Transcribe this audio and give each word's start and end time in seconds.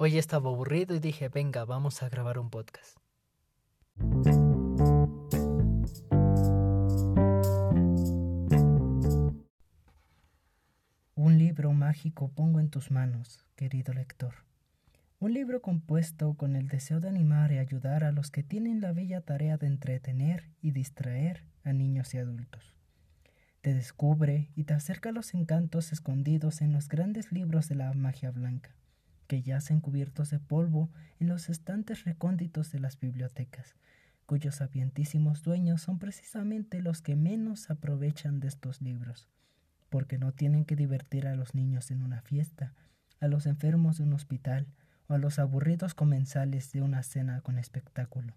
Hoy 0.00 0.16
estaba 0.16 0.48
aburrido 0.48 0.94
y 0.94 1.00
dije, 1.00 1.28
venga, 1.28 1.64
vamos 1.64 2.04
a 2.04 2.08
grabar 2.08 2.38
un 2.38 2.50
podcast. 2.50 2.98
Un 11.16 11.38
libro 11.38 11.72
mágico 11.72 12.28
pongo 12.28 12.60
en 12.60 12.70
tus 12.70 12.92
manos, 12.92 13.44
querido 13.56 13.92
lector. 13.92 14.34
Un 15.18 15.34
libro 15.34 15.60
compuesto 15.60 16.34
con 16.34 16.54
el 16.54 16.68
deseo 16.68 17.00
de 17.00 17.08
animar 17.08 17.50
y 17.50 17.58
ayudar 17.58 18.04
a 18.04 18.12
los 18.12 18.30
que 18.30 18.44
tienen 18.44 18.80
la 18.80 18.92
bella 18.92 19.22
tarea 19.22 19.56
de 19.56 19.66
entretener 19.66 20.48
y 20.62 20.70
distraer 20.70 21.42
a 21.64 21.72
niños 21.72 22.14
y 22.14 22.18
adultos. 22.18 22.72
Te 23.62 23.74
descubre 23.74 24.52
y 24.54 24.62
te 24.62 24.74
acerca 24.74 25.08
a 25.08 25.12
los 25.12 25.34
encantos 25.34 25.90
escondidos 25.90 26.60
en 26.62 26.72
los 26.72 26.88
grandes 26.88 27.32
libros 27.32 27.68
de 27.68 27.74
la 27.74 27.92
magia 27.94 28.30
blanca, 28.30 28.77
que 29.28 29.42
yacen 29.42 29.80
cubiertos 29.80 30.30
de 30.30 30.40
polvo 30.40 30.90
en 31.20 31.28
los 31.28 31.48
estantes 31.48 32.04
recónditos 32.04 32.72
de 32.72 32.80
las 32.80 32.98
bibliotecas, 32.98 33.76
cuyos 34.26 34.56
sapientísimos 34.56 35.44
dueños 35.44 35.82
son 35.82 36.00
precisamente 36.00 36.82
los 36.82 37.02
que 37.02 37.14
menos 37.14 37.70
aprovechan 37.70 38.40
de 38.40 38.48
estos 38.48 38.82
libros, 38.82 39.28
porque 39.90 40.18
no 40.18 40.32
tienen 40.32 40.64
que 40.64 40.74
divertir 40.74 41.28
a 41.28 41.36
los 41.36 41.54
niños 41.54 41.92
en 41.92 42.02
una 42.02 42.22
fiesta, 42.22 42.74
a 43.20 43.28
los 43.28 43.46
enfermos 43.46 43.98
de 43.98 44.04
un 44.04 44.14
hospital, 44.14 44.66
o 45.08 45.14
a 45.14 45.18
los 45.18 45.38
aburridos 45.38 45.94
comensales 45.94 46.72
de 46.72 46.82
una 46.82 47.02
cena 47.02 47.40
con 47.40 47.58
espectáculo. 47.58 48.34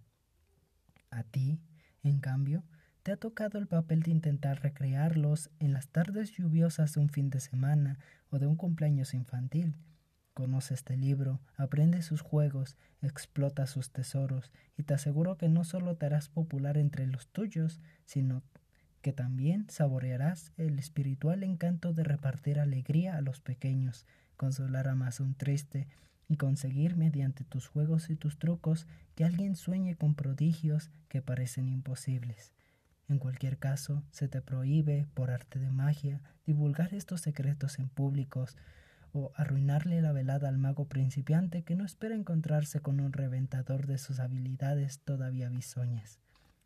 A 1.09 1.23
ti, 1.23 1.59
en 2.03 2.19
cambio, 2.19 2.63
te 3.03 3.11
ha 3.11 3.17
tocado 3.17 3.57
el 3.57 3.67
papel 3.67 4.03
de 4.03 4.11
intentar 4.11 4.61
recrearlos 4.61 5.49
en 5.59 5.73
las 5.73 5.89
tardes 5.89 6.31
lluviosas 6.31 6.93
de 6.93 7.01
un 7.01 7.09
fin 7.09 7.29
de 7.29 7.39
semana 7.39 7.99
o 8.29 8.39
de 8.39 8.47
un 8.47 8.55
cumpleaños 8.55 9.13
infantil. 9.13 9.75
Conoce 10.33 10.73
este 10.73 10.95
libro, 10.95 11.41
aprende 11.57 12.01
sus 12.01 12.21
juegos, 12.21 12.77
explota 13.01 13.67
sus 13.67 13.91
tesoros 13.91 14.51
y 14.77 14.83
te 14.83 14.93
aseguro 14.93 15.37
que 15.37 15.49
no 15.49 15.65
solo 15.65 15.97
te 15.97 16.05
harás 16.05 16.29
popular 16.29 16.77
entre 16.77 17.05
los 17.05 17.27
tuyos, 17.27 17.81
sino 18.05 18.41
que 19.01 19.11
también 19.11 19.69
saborearás 19.69 20.53
el 20.57 20.79
espiritual 20.79 21.43
encanto 21.43 21.91
de 21.91 22.03
repartir 22.03 22.59
alegría 22.59 23.17
a 23.17 23.21
los 23.21 23.41
pequeños, 23.41 24.05
consolar 24.37 24.87
a 24.87 24.95
más 24.95 25.19
un 25.19 25.35
triste 25.35 25.87
y 26.29 26.37
conseguir 26.37 26.95
mediante 26.95 27.43
tus 27.43 27.67
juegos 27.67 28.09
y 28.09 28.15
tus 28.15 28.39
trucos 28.39 28.87
que 29.15 29.25
alguien 29.25 29.57
sueñe 29.57 29.97
con 29.97 30.15
prodigios 30.15 30.91
que 31.09 31.21
parecen 31.21 31.67
imposibles. 31.67 32.53
En 33.09 33.19
cualquier 33.19 33.57
caso, 33.57 34.03
se 34.11 34.29
te 34.29 34.41
prohíbe, 34.41 35.07
por 35.13 35.31
arte 35.31 35.59
de 35.59 35.71
magia, 35.71 36.21
divulgar 36.45 36.93
estos 36.93 37.19
secretos 37.19 37.79
en 37.79 37.89
públicos 37.89 38.55
o 39.13 39.31
arruinarle 39.35 40.01
la 40.01 40.11
velada 40.11 40.47
al 40.47 40.57
mago 40.57 40.85
principiante 40.85 41.63
que 41.63 41.75
no 41.75 41.85
espera 41.85 42.15
encontrarse 42.15 42.79
con 42.79 42.99
un 42.99 43.13
reventador 43.13 43.87
de 43.87 43.97
sus 43.97 44.19
habilidades 44.19 44.99
todavía 44.99 45.49
bisoñas. 45.49 46.19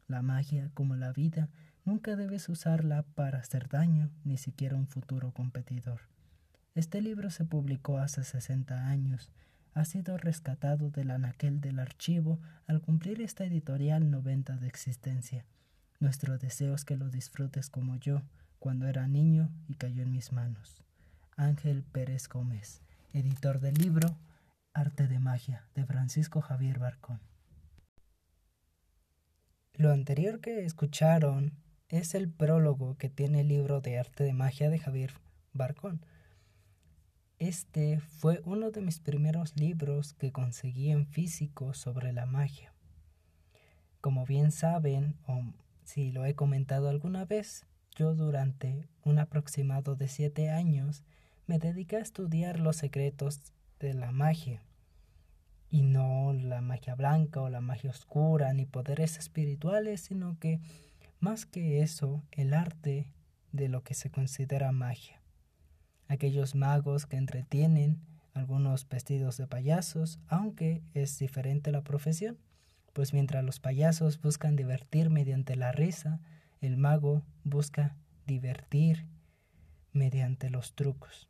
La 0.08 0.22
magia, 0.22 0.70
como 0.74 0.96
la 0.96 1.12
vida, 1.12 1.50
nunca 1.84 2.16
debes 2.16 2.48
usarla 2.50 3.04
para 3.16 3.40
hacer 3.40 3.68
daño, 3.70 4.12
ni 4.24 4.38
siquiera 4.38 4.76
un 4.76 4.88
futuro 4.88 5.32
competidor. 5.32 6.02
Este 6.76 7.02
libro 7.02 7.30
se 7.30 7.46
publicó 7.46 7.98
hace 7.98 8.24
60 8.24 8.88
años, 8.88 9.32
ha 9.74 9.86
sido 9.86 10.18
rescatado 10.18 10.90
del 10.90 11.12
anaquel 11.12 11.59
del 11.59 11.80
archivo 11.80 12.40
al 12.68 12.82
cumplir 12.82 13.22
esta 13.22 13.46
editorial 13.46 14.09
noventa 14.09 14.56
de 14.58 14.68
existencia. 14.68 15.46
Nuestro 16.00 16.38
deseo 16.38 16.76
es 16.76 16.86
que 16.86 16.98
lo 16.98 17.09
disfrutes 17.09 17.70
como 17.70 17.96
yo, 17.98 18.22
cuando 18.59 18.88
era 18.88 19.08
niño 19.08 19.50
y 19.68 19.76
cayó 19.76 20.04
en 20.04 20.12
mis 20.12 20.32
manos. 20.32 20.84
Ángel 21.38 21.83
Pérez 21.83 22.30
Gómez, 22.30 22.81
editor 23.11 23.59
del 23.59 23.73
libro 23.73 24.17
Arte 24.73 25.09
de 25.09 25.19
Magia, 25.19 25.67
de 25.75 25.86
Francisco 25.86 26.39
Javier 26.39 26.80
Barcón. 26.80 27.19
Lo 29.73 29.91
anterior 29.91 30.39
que 30.39 30.63
escucharon 30.63 31.52
es 31.89 32.16
el 32.16 32.31
prólogo 32.31 32.95
que 32.95 33.09
tiene 33.09 33.41
el 33.41 33.50
libro 33.50 33.81
de 33.81 34.00
Arte 34.00 34.24
de 34.24 34.31
Magia 34.31 34.69
de 34.69 34.79
Javier 34.79 35.12
Barcón. 35.51 36.06
Este 37.38 38.00
fue 38.00 38.41
uno 38.45 38.72
de 38.72 38.79
mis 38.79 39.01
primeros 39.01 39.57
libros 39.57 40.13
que 40.13 40.31
conseguí 40.31 40.90
en 40.90 41.06
físico 41.06 41.74
sobre 41.74 42.13
la 42.13 42.25
magia. 42.25 42.74
Como 44.00 44.25
bien 44.25 44.53
saben, 44.53 45.18
o 45.28 45.44
si 45.84 46.12
lo 46.12 46.24
he 46.24 46.34
comentado 46.34 46.88
alguna 46.88 47.25
vez, 47.25 47.66
yo 47.94 48.16
durante 48.16 48.88
un 49.03 49.19
aproximado 49.19 49.97
de 49.97 50.07
siete 50.07 50.50
años 50.50 51.03
me 51.47 51.59
dediqué 51.59 51.97
a 51.97 52.01
estudiar 52.01 52.59
los 52.59 52.78
secretos 52.78 53.41
de 53.79 53.94
la 53.94 54.11
magia, 54.11 54.63
y 55.69 55.81
no 55.81 56.33
la 56.33 56.61
magia 56.61 56.95
blanca 56.95 57.41
o 57.41 57.50
la 57.50 57.61
magia 57.61 57.89
oscura, 57.89 58.53
ni 58.53 58.66
poderes 58.66 59.17
espirituales, 59.17 60.01
sino 60.01 60.38
que 60.39 60.59
más 61.19 61.45
que 61.45 61.81
eso, 61.81 62.23
el 62.31 62.53
arte 62.53 63.09
de 63.51 63.67
lo 63.67 63.83
que 63.83 63.94
se 63.94 64.09
considera 64.09 64.72
magia 64.72 65.22
aquellos 66.07 66.56
magos 66.56 67.06
que 67.06 67.17
entretienen, 67.17 68.00
algunos 68.33 68.88
vestidos 68.88 69.38
de 69.38 69.47
payasos, 69.47 70.19
aunque 70.27 70.81
es 70.94 71.17
diferente 71.19 71.72
la 71.72 71.83
profesión, 71.83 72.38
pues 72.94 73.13
mientras 73.13 73.44
los 73.44 73.59
payasos 73.59 74.22
buscan 74.22 74.56
divertir 74.56 75.09
mediante 75.09 75.56
la 75.56 75.72
risa, 75.72 76.19
el 76.62 76.77
mago 76.77 77.23
busca 77.44 77.95
divertir 78.25 79.06
mediante 79.94 80.50
los 80.50 80.73
trucos. 80.73 81.29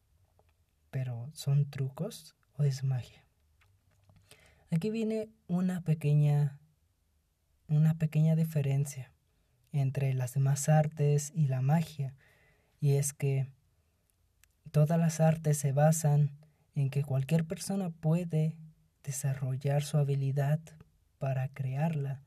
Pero 0.95 1.29
¿son 1.33 1.69
trucos 1.69 2.37
o 2.53 2.63
es 2.63 2.85
magia? 2.85 3.25
Aquí 4.71 4.89
viene 4.89 5.27
una 5.45 5.81
pequeña 5.81 6.57
una 7.67 7.95
pequeña 7.95 8.37
diferencia 8.37 9.11
entre 9.73 10.13
las 10.13 10.35
demás 10.35 10.69
artes 10.69 11.33
y 11.35 11.47
la 11.47 11.59
magia, 11.59 12.15
y 12.79 12.93
es 12.93 13.11
que 13.11 13.49
Todas 14.71 14.97
las 14.97 15.19
artes 15.19 15.57
se 15.57 15.73
basan 15.73 16.31
en 16.75 16.89
que 16.89 17.03
cualquier 17.03 17.43
persona 17.43 17.89
puede 17.89 18.55
desarrollar 19.03 19.83
su 19.83 19.97
habilidad 19.97 20.61
para 21.17 21.49
crearla. 21.49 22.21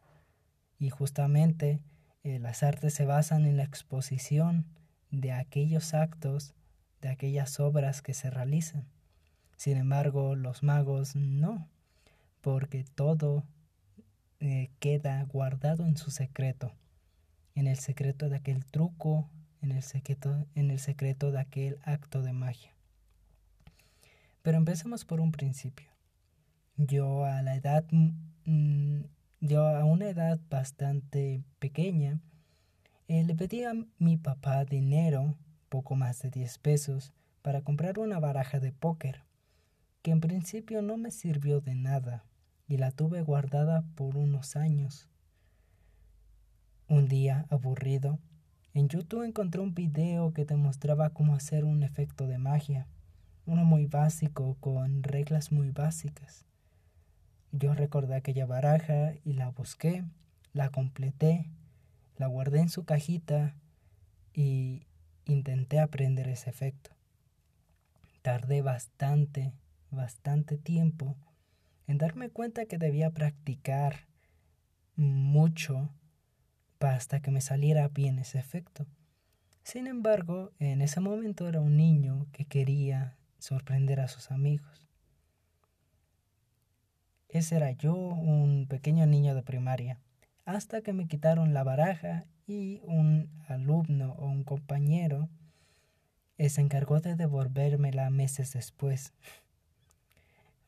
Y 0.78 0.90
justamente 0.90 1.80
eh, 2.22 2.38
las 2.38 2.62
artes 2.62 2.92
se 2.92 3.06
basan 3.06 3.46
en 3.46 3.56
la 3.56 3.64
exposición 3.64 4.66
de 5.10 5.32
aquellos 5.32 5.94
actos, 5.94 6.54
de 7.00 7.08
aquellas 7.08 7.60
obras 7.60 8.02
que 8.02 8.14
se 8.14 8.30
realizan. 8.30 8.84
Sin 9.56 9.76
embargo, 9.76 10.36
los 10.36 10.62
magos 10.62 11.16
no, 11.16 11.68
porque 12.40 12.84
todo 12.94 13.44
eh, 14.40 14.70
queda 14.78 15.22
guardado 15.24 15.86
en 15.86 15.96
su 15.96 16.10
secreto, 16.10 16.72
en 17.54 17.66
el 17.66 17.78
secreto 17.78 18.28
de 18.28 18.36
aquel 18.36 18.64
truco, 18.64 19.28
en 19.62 19.72
el 19.72 19.82
secreto, 19.82 20.46
en 20.54 20.70
el 20.70 20.78
secreto 20.78 21.32
de 21.32 21.40
aquel 21.40 21.78
acto 21.82 22.22
de 22.22 22.32
magia. 22.32 22.72
Pero 24.42 24.56
empecemos 24.58 25.04
por 25.04 25.20
un 25.20 25.32
principio. 25.32 25.88
Yo 26.76 27.24
a 27.24 27.42
la 27.42 27.56
edad, 27.56 27.84
mm, 27.90 29.00
yo 29.40 29.66
a 29.66 29.84
una 29.84 30.08
edad 30.08 30.38
bastante 30.48 31.42
pequeña, 31.58 32.20
eh, 33.08 33.24
le 33.24 33.34
pedí 33.34 33.64
a 33.64 33.72
mi 33.98 34.16
papá 34.16 34.64
dinero, 34.64 35.34
poco 35.68 35.94
más 35.96 36.20
de 36.22 36.30
10 36.30 36.58
pesos, 36.58 37.12
para 37.42 37.62
comprar 37.62 37.98
una 37.98 38.18
baraja 38.18 38.60
de 38.60 38.72
póker, 38.72 39.22
que 40.02 40.10
en 40.10 40.20
principio 40.20 40.82
no 40.82 40.96
me 40.96 41.10
sirvió 41.10 41.60
de 41.60 41.74
nada 41.74 42.24
y 42.66 42.76
la 42.76 42.90
tuve 42.90 43.22
guardada 43.22 43.84
por 43.94 44.16
unos 44.16 44.56
años. 44.56 45.08
Un 46.88 47.08
día, 47.08 47.46
aburrido, 47.50 48.18
en 48.74 48.88
YouTube 48.88 49.24
encontré 49.24 49.60
un 49.60 49.74
video 49.74 50.32
que 50.32 50.44
te 50.44 50.56
mostraba 50.56 51.10
cómo 51.10 51.34
hacer 51.34 51.64
un 51.64 51.82
efecto 51.82 52.26
de 52.26 52.38
magia, 52.38 52.86
uno 53.46 53.64
muy 53.64 53.86
básico 53.86 54.56
con 54.60 55.02
reglas 55.02 55.52
muy 55.52 55.70
básicas. 55.70 56.44
Yo 57.50 57.74
recordé 57.74 58.14
aquella 58.14 58.46
baraja 58.46 59.14
y 59.24 59.32
la 59.32 59.50
busqué, 59.50 60.04
la 60.52 60.68
completé, 60.70 61.46
la 62.16 62.26
guardé 62.26 62.60
en 62.60 62.68
su 62.68 62.84
cajita 62.84 63.54
y 64.34 64.86
intenté 65.28 65.78
aprender 65.78 66.28
ese 66.28 66.50
efecto. 66.50 66.90
Tardé 68.22 68.62
bastante, 68.62 69.52
bastante 69.90 70.58
tiempo 70.58 71.16
en 71.86 71.98
darme 71.98 72.28
cuenta 72.30 72.66
que 72.66 72.78
debía 72.78 73.10
practicar 73.10 74.06
mucho 74.96 75.90
hasta 76.80 77.20
que 77.20 77.30
me 77.30 77.40
saliera 77.40 77.88
bien 77.88 78.18
ese 78.18 78.38
efecto. 78.38 78.86
Sin 79.62 79.86
embargo, 79.86 80.52
en 80.58 80.80
ese 80.80 81.00
momento 81.00 81.48
era 81.48 81.60
un 81.60 81.76
niño 81.76 82.26
que 82.32 82.44
quería 82.44 83.16
sorprender 83.38 84.00
a 84.00 84.08
sus 84.08 84.30
amigos. 84.30 84.86
Ese 87.28 87.56
era 87.56 87.72
yo, 87.72 87.94
un 87.94 88.66
pequeño 88.68 89.06
niño 89.06 89.34
de 89.34 89.42
primaria, 89.42 90.00
hasta 90.46 90.80
que 90.80 90.94
me 90.94 91.06
quitaron 91.06 91.52
la 91.52 91.62
baraja 91.62 92.24
y 92.48 92.80
un 92.84 93.30
alumno 93.46 94.14
o 94.14 94.26
un 94.26 94.42
compañero 94.42 95.28
se 96.38 96.60
encargó 96.60 97.00
de 97.00 97.14
devolvérmela 97.14 98.08
meses 98.10 98.52
después. 98.52 99.12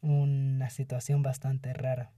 Una 0.02 0.68
situación 0.68 1.22
bastante 1.22 1.72
rara. 1.72 2.12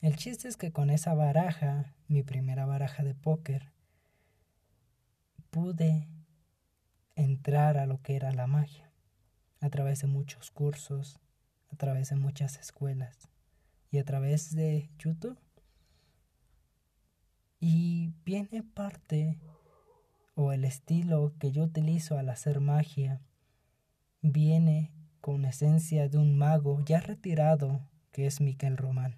El 0.00 0.16
chiste 0.16 0.48
es 0.48 0.56
que 0.56 0.72
con 0.72 0.90
esa 0.90 1.14
baraja, 1.14 1.94
mi 2.08 2.22
primera 2.22 2.66
baraja 2.66 3.04
de 3.04 3.14
póker, 3.14 3.72
pude 5.50 6.08
entrar 7.14 7.78
a 7.78 7.86
lo 7.86 8.02
que 8.02 8.16
era 8.16 8.32
la 8.32 8.46
magia, 8.46 8.90
a 9.60 9.70
través 9.70 10.00
de 10.00 10.08
muchos 10.08 10.50
cursos, 10.50 11.20
a 11.72 11.76
través 11.76 12.10
de 12.10 12.16
muchas 12.16 12.58
escuelas 12.58 13.28
y 13.90 13.98
a 13.98 14.04
través 14.04 14.54
de 14.54 14.90
YouTube. 14.98 15.38
Y 17.64 18.10
viene 18.24 18.64
parte 18.64 19.38
o 20.34 20.50
el 20.50 20.64
estilo 20.64 21.32
que 21.38 21.52
yo 21.52 21.62
utilizo 21.62 22.18
al 22.18 22.28
hacer 22.28 22.58
magia 22.58 23.20
viene 24.20 24.90
con 25.20 25.44
esencia 25.44 26.08
de 26.08 26.18
un 26.18 26.36
mago 26.36 26.80
ya 26.84 26.98
retirado 26.98 27.80
que 28.10 28.26
es 28.26 28.40
Miquel 28.40 28.76
Román. 28.76 29.16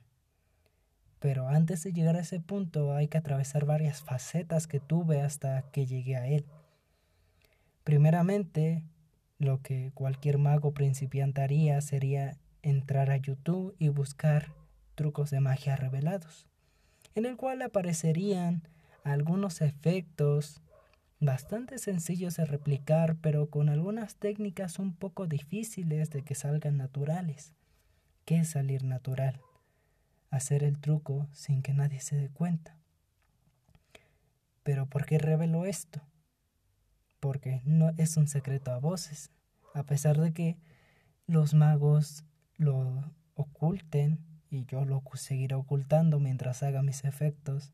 Pero 1.20 1.48
antes 1.48 1.84
de 1.84 1.94
llegar 1.94 2.16
a 2.16 2.20
ese 2.20 2.38
punto 2.38 2.94
hay 2.94 3.08
que 3.08 3.16
atravesar 3.16 3.64
varias 3.64 4.02
facetas 4.02 4.66
que 4.66 4.78
tuve 4.78 5.22
hasta 5.22 5.62
que 5.70 5.86
llegué 5.86 6.16
a 6.16 6.26
él. 6.26 6.44
Primeramente, 7.82 8.84
lo 9.38 9.62
que 9.62 9.90
cualquier 9.94 10.36
mago 10.36 10.74
principiante 10.74 11.40
haría 11.40 11.80
sería 11.80 12.36
entrar 12.60 13.10
a 13.10 13.16
YouTube 13.16 13.74
y 13.78 13.88
buscar 13.88 14.52
trucos 14.96 15.30
de 15.30 15.40
magia 15.40 15.76
revelados, 15.76 16.46
en 17.14 17.26
el 17.26 17.36
cual 17.36 17.62
aparecerían 17.62 18.62
algunos 19.04 19.60
efectos 19.60 20.62
bastante 21.20 21.78
sencillos 21.78 22.36
de 22.36 22.44
replicar, 22.44 23.16
pero 23.20 23.48
con 23.48 23.68
algunas 23.68 24.16
técnicas 24.16 24.78
un 24.78 24.94
poco 24.94 25.26
difíciles 25.26 26.10
de 26.10 26.22
que 26.22 26.34
salgan 26.34 26.76
naturales. 26.76 27.52
¿Qué 28.24 28.38
es 28.38 28.50
salir 28.50 28.84
natural? 28.84 29.40
Hacer 30.30 30.64
el 30.64 30.78
truco 30.80 31.28
sin 31.32 31.62
que 31.62 31.72
nadie 31.72 32.00
se 32.00 32.16
dé 32.16 32.28
cuenta. 32.28 32.76
Pero 34.62 34.86
¿por 34.86 35.04
qué 35.04 35.18
reveló 35.18 35.66
esto? 35.66 36.00
Porque 37.20 37.62
no 37.64 37.92
es 37.96 38.16
un 38.16 38.26
secreto 38.26 38.72
a 38.72 38.78
voces, 38.78 39.30
a 39.74 39.84
pesar 39.84 40.18
de 40.18 40.32
que 40.32 40.56
los 41.26 41.54
magos 41.54 42.24
lo 42.56 43.12
oculten 43.34 44.18
y 44.54 44.64
yo 44.66 44.84
lo 44.84 45.02
seguiré 45.14 45.54
ocultando 45.54 46.20
mientras 46.20 46.62
haga 46.62 46.82
mis 46.82 47.04
efectos, 47.04 47.72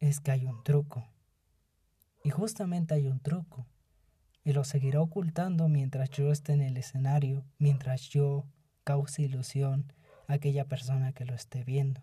es 0.00 0.20
que 0.20 0.30
hay 0.30 0.44
un 0.44 0.62
truco 0.62 1.08
y 2.22 2.30
justamente 2.30 2.94
hay 2.94 3.06
un 3.06 3.20
truco. 3.20 3.66
Y 4.44 4.52
lo 4.52 4.64
seguirá 4.64 5.00
ocultando 5.00 5.68
mientras 5.68 6.10
yo 6.10 6.30
esté 6.30 6.52
en 6.52 6.60
el 6.60 6.76
escenario, 6.76 7.44
mientras 7.58 8.08
yo 8.08 8.44
cause 8.84 9.22
ilusión 9.22 9.92
a 10.26 10.34
aquella 10.34 10.66
persona 10.66 11.12
que 11.12 11.24
lo 11.24 11.34
esté 11.34 11.64
viendo. 11.64 12.02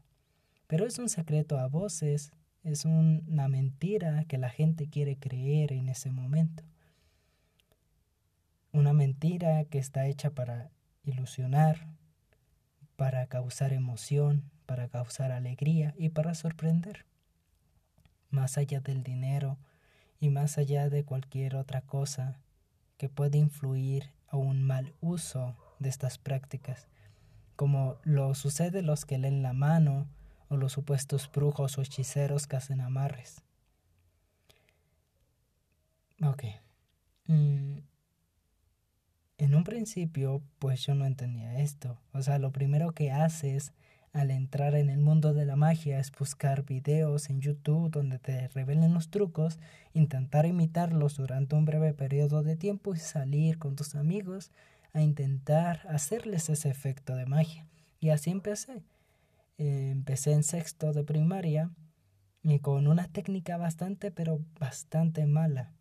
Pero 0.68 0.86
es 0.86 0.98
un 0.98 1.10
secreto 1.10 1.60
a 1.60 1.68
voces, 1.68 2.31
es 2.64 2.86
una 2.86 3.48
mentira 3.48 4.25
que 4.25 4.38
la 4.38 4.50
gente 4.50 4.90
quiere 4.90 5.18
creer 5.18 5.72
en 5.74 5.90
ese 5.90 6.12
momento. 6.12 6.64
Una 8.72 8.94
mentira 8.94 9.64
que 9.66 9.78
está 9.78 10.07
hecha 10.07 10.31
para 10.31 10.72
ilusionar, 11.04 11.88
para 13.01 13.25
causar 13.25 13.74
emoción, 13.74 14.44
para 14.68 14.88
causar 14.88 15.31
alegría 15.31 15.95
y 15.98 16.09
para 16.09 16.36
sorprender. 16.36 17.07
Más 18.30 18.59
allá 18.59 18.80
del 18.80 19.01
dinero, 19.01 19.57
y 20.19 20.30
más 20.30 20.59
allá 20.59 20.88
de 20.88 21.03
cualquier 21.03 21.56
otra 21.56 21.81
cosa 21.81 22.38
que 22.98 23.09
pueda 23.09 23.39
influir 23.39 24.12
a 24.27 24.38
un 24.38 24.62
mal 24.62 24.94
uso 25.01 25.57
de 25.80 25.89
estas 25.89 26.19
prácticas, 26.19 26.88
como 27.56 27.98
lo 28.03 28.36
sucede 28.36 28.83
los 28.83 29.04
que 29.06 29.18
leen 29.18 29.42
la 29.42 29.54
mano 29.54 30.07
o 30.50 30.56
los 30.56 30.71
supuestos 30.71 31.27
brujos 31.33 31.80
o 31.80 31.81
hechiceros 31.81 32.45
que 32.45 32.57
hacen 32.57 32.81
amarres. 32.81 33.42
Ok. 36.21 36.44
Mm, 37.25 37.80
en 39.42 39.56
un 39.56 39.64
principio, 39.64 40.44
pues 40.60 40.86
yo 40.86 40.94
no 40.94 41.04
entendía 41.04 41.62
esto. 41.62 41.98
O 42.14 42.22
sea, 42.22 42.38
lo 42.38 42.52
primero 42.52 42.92
que 42.92 43.12
haces 43.12 43.74
al 44.14 44.30
entrar 44.30 44.76
en 44.76 44.88
el 44.88 45.00
mundo 45.00 45.34
de 45.34 45.46
la 45.46 45.56
magia 45.56 46.00
es 46.00 46.12
buscar 46.12 46.64
videos 46.64 47.28
en 47.32 47.42
YouTube 47.42 47.90
donde 47.90 48.20
te 48.20 48.50
revelen 48.50 48.94
los 48.94 49.10
trucos, 49.10 49.58
intentar 49.96 50.46
imitarlos 50.46 51.18
durante 51.18 51.56
un 51.56 51.66
breve 51.66 51.96
periodo 51.96 52.44
de 52.44 52.56
tiempo 52.56 52.94
y 52.94 53.00
salir 53.00 53.58
con 53.58 53.76
tus 53.76 53.96
amigos 53.96 54.52
a 54.94 55.02
intentar 55.02 55.88
hacerles 55.90 56.48
ese 56.50 56.70
efecto 56.70 57.16
de 57.16 57.26
magia. 57.26 57.66
Y 58.00 58.10
así 58.10 58.30
empecé. 58.30 58.84
empecé 59.58 60.34
en 60.34 60.44
sexto 60.44 60.94
de 60.94 61.04
primaria 61.04 61.72
y 62.44 62.60
con 62.60 62.86
una 62.86 63.08
técnica 63.08 63.58
bastante 63.58 64.12
pero 64.12 64.40
bastante 64.60 65.26
mala. 65.26 65.72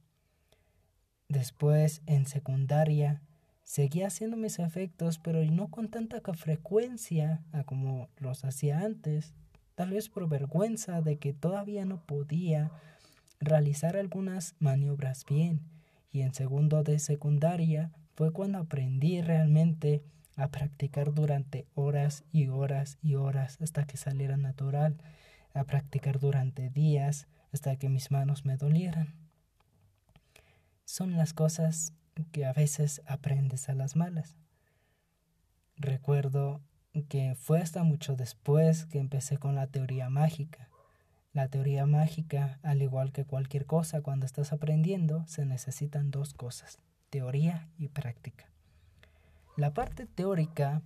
Después 1.29 2.01
en 2.07 2.25
secundaria 2.25 3.21
Seguía 3.63 4.09
haciendo 4.09 4.37
mis 4.37 4.59
efectos, 4.59 5.19
pero 5.19 5.45
no 5.45 5.69
con 5.69 5.89
tanta 5.89 6.21
frecuencia 6.35 7.43
como 7.67 8.09
los 8.19 8.45
hacía 8.45 8.81
antes, 8.81 9.33
tal 9.75 9.91
vez 9.91 10.09
por 10.09 10.29
vergüenza 10.29 11.01
de 11.01 11.19
que 11.19 11.33
todavía 11.33 11.85
no 11.85 12.05
podía 12.05 12.71
realizar 13.39 13.97
algunas 13.97 14.55
maniobras 14.59 15.25
bien. 15.25 15.61
Y 16.13 16.23
en 16.23 16.35
segundo 16.35 16.83
de 16.83 16.99
secundaria 16.99 17.93
fue 18.15 18.33
cuando 18.33 18.59
aprendí 18.59 19.23
realmente 19.23 20.03
a 20.37 20.49
practicar 20.49 21.15
durante 21.15 21.67
horas 21.75 22.25
y 22.33 22.49
horas 22.49 22.99
y 23.03 23.15
horas 23.15 23.59
hasta 23.61 23.87
que 23.87 23.97
saliera 23.97 24.37
natural, 24.37 24.97
a 25.55 25.65
practicar 25.65 26.19
durante 26.19 26.71
días 26.71 27.29
hasta 27.53 27.77
que 27.77 27.89
mis 27.89 28.11
manos 28.11 28.45
me 28.45 28.57
dolieran. 28.57 29.15
Son 30.85 31.17
las 31.17 31.33
cosas 31.35 31.93
que 32.25 32.45
a 32.47 32.53
veces 32.53 33.03
aprendes 33.07 33.69
a 33.69 33.75
las 33.75 33.97
malas. 33.97 34.37
Recuerdo 35.77 36.61
que 37.09 37.35
fue 37.37 37.61
hasta 37.61 37.83
mucho 37.85 38.17
después 38.17 38.87
que 38.87 38.99
empecé 38.99 39.39
con 39.39 39.55
la 39.55 39.67
teoría 39.67 40.11
mágica. 40.11 40.69
La 41.33 41.49
teoría 41.49 41.87
mágica, 41.87 42.59
al 42.63 42.83
igual 42.83 43.13
que 43.13 43.25
cualquier 43.25 43.65
cosa 43.67 44.03
cuando 44.03 44.27
estás 44.27 44.53
aprendiendo, 44.53 45.25
se 45.27 45.47
necesitan 45.47 46.11
dos 46.11 46.35
cosas, 46.35 46.81
teoría 47.09 47.69
y 47.79 47.89
práctica. 47.89 48.47
La 49.57 49.73
parte 49.73 50.07
teórica 50.07 50.83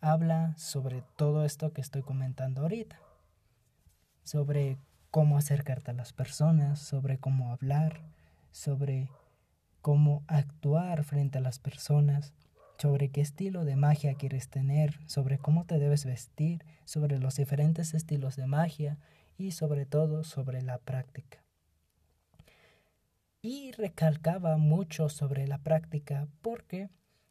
habla 0.00 0.54
sobre 0.56 1.02
todo 1.16 1.44
esto 1.44 1.72
que 1.72 1.80
estoy 1.80 2.02
comentando 2.02 2.62
ahorita, 2.62 2.98
sobre 4.24 4.78
cómo 5.10 5.38
acercarte 5.38 5.92
a 5.92 5.94
las 5.94 6.12
personas, 6.12 6.80
sobre 6.80 7.18
cómo 7.18 7.52
hablar, 7.52 8.02
sobre 8.50 9.08
cómo 9.86 10.24
actuar 10.26 11.04
frente 11.04 11.38
a 11.38 11.40
las 11.40 11.60
personas, 11.60 12.34
sobre 12.76 13.08
qué 13.10 13.20
estilo 13.20 13.64
de 13.64 13.76
magia 13.76 14.16
quieres 14.16 14.48
tener, 14.48 14.98
sobre 15.06 15.38
cómo 15.38 15.64
te 15.64 15.78
debes 15.78 16.04
vestir, 16.04 16.64
sobre 16.84 17.20
los 17.20 17.36
diferentes 17.36 17.94
estilos 17.94 18.34
de 18.34 18.48
magia 18.48 18.98
y 19.38 19.52
sobre 19.52 19.86
todo 19.86 20.24
sobre 20.24 20.60
la 20.60 20.78
práctica. 20.78 21.44
Y 23.40 23.70
recalcaba 23.70 24.56
mucho 24.56 25.08
sobre 25.08 25.46
la 25.46 25.58
práctica 25.58 26.26
porque 26.42 26.90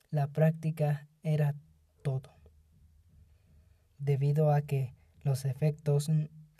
la 0.09 0.27
práctica 0.27 1.09
era 1.23 1.55
todo. 2.03 2.37
Debido 3.97 4.53
a 4.53 4.61
que 4.61 4.93
los 5.23 5.43
efectos, 5.43 6.09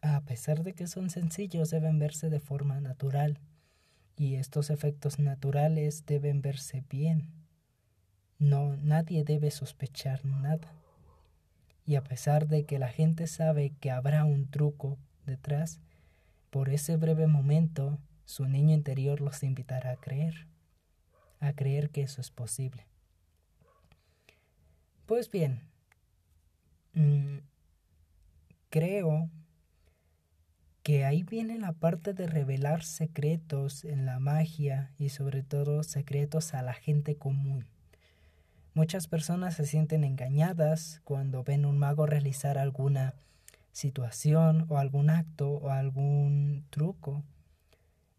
a 0.01 0.19
pesar 0.25 0.63
de 0.63 0.73
que 0.73 0.87
son 0.87 1.09
sencillos, 1.09 1.69
deben 1.69 1.99
verse 1.99 2.29
de 2.29 2.41
forma 2.41 2.81
natural 2.81 3.39
y 4.17 4.35
estos 4.35 4.69
efectos 4.69 5.19
naturales 5.19 6.05
deben 6.05 6.41
verse 6.41 6.83
bien. 6.89 7.29
No, 8.39 8.77
nadie 8.77 9.23
debe 9.23 9.51
sospechar 9.51 10.25
nada. 10.25 10.73
Y 11.85 11.95
a 11.95 12.03
pesar 12.03 12.47
de 12.47 12.65
que 12.65 12.79
la 12.79 12.89
gente 12.89 13.27
sabe 13.27 13.73
que 13.79 13.91
habrá 13.91 14.23
un 14.23 14.49
truco 14.49 14.97
detrás, 15.25 15.79
por 16.49 16.69
ese 16.69 16.97
breve 16.97 17.27
momento 17.27 17.99
su 18.25 18.47
niño 18.47 18.73
interior 18.73 19.21
los 19.21 19.43
invitará 19.43 19.91
a 19.91 19.97
creer, 19.97 20.47
a 21.39 21.53
creer 21.53 21.89
que 21.89 22.01
eso 22.01 22.21
es 22.21 22.31
posible. 22.31 22.87
Pues 25.05 25.29
bien, 25.29 25.61
mm, 26.93 27.37
creo 28.69 29.29
que 30.85 31.03
ahí 31.03 31.23
viene 31.23 31.57
la 31.57 31.73
parte 31.73 32.13
de 32.13 32.27
revelar 32.27 32.83
secretos 32.83 33.85
en 33.85 34.05
la 34.05 34.19
magia 34.19 34.91
y 34.99 35.09
sobre 35.09 35.41
todo 35.41 35.81
secretos 35.81 36.53
a 36.53 36.61
la 36.61 36.73
gente 36.73 37.15
común. 37.15 37.65
Muchas 38.75 39.07
personas 39.07 39.55
se 39.55 39.65
sienten 39.65 40.03
engañadas 40.03 41.01
cuando 41.03 41.43
ven 41.43 41.65
un 41.65 41.79
mago 41.79 42.05
realizar 42.05 42.59
alguna 42.59 43.15
situación 43.71 44.67
o 44.69 44.77
algún 44.77 45.09
acto 45.09 45.53
o 45.53 45.71
algún 45.71 46.67
truco 46.69 47.23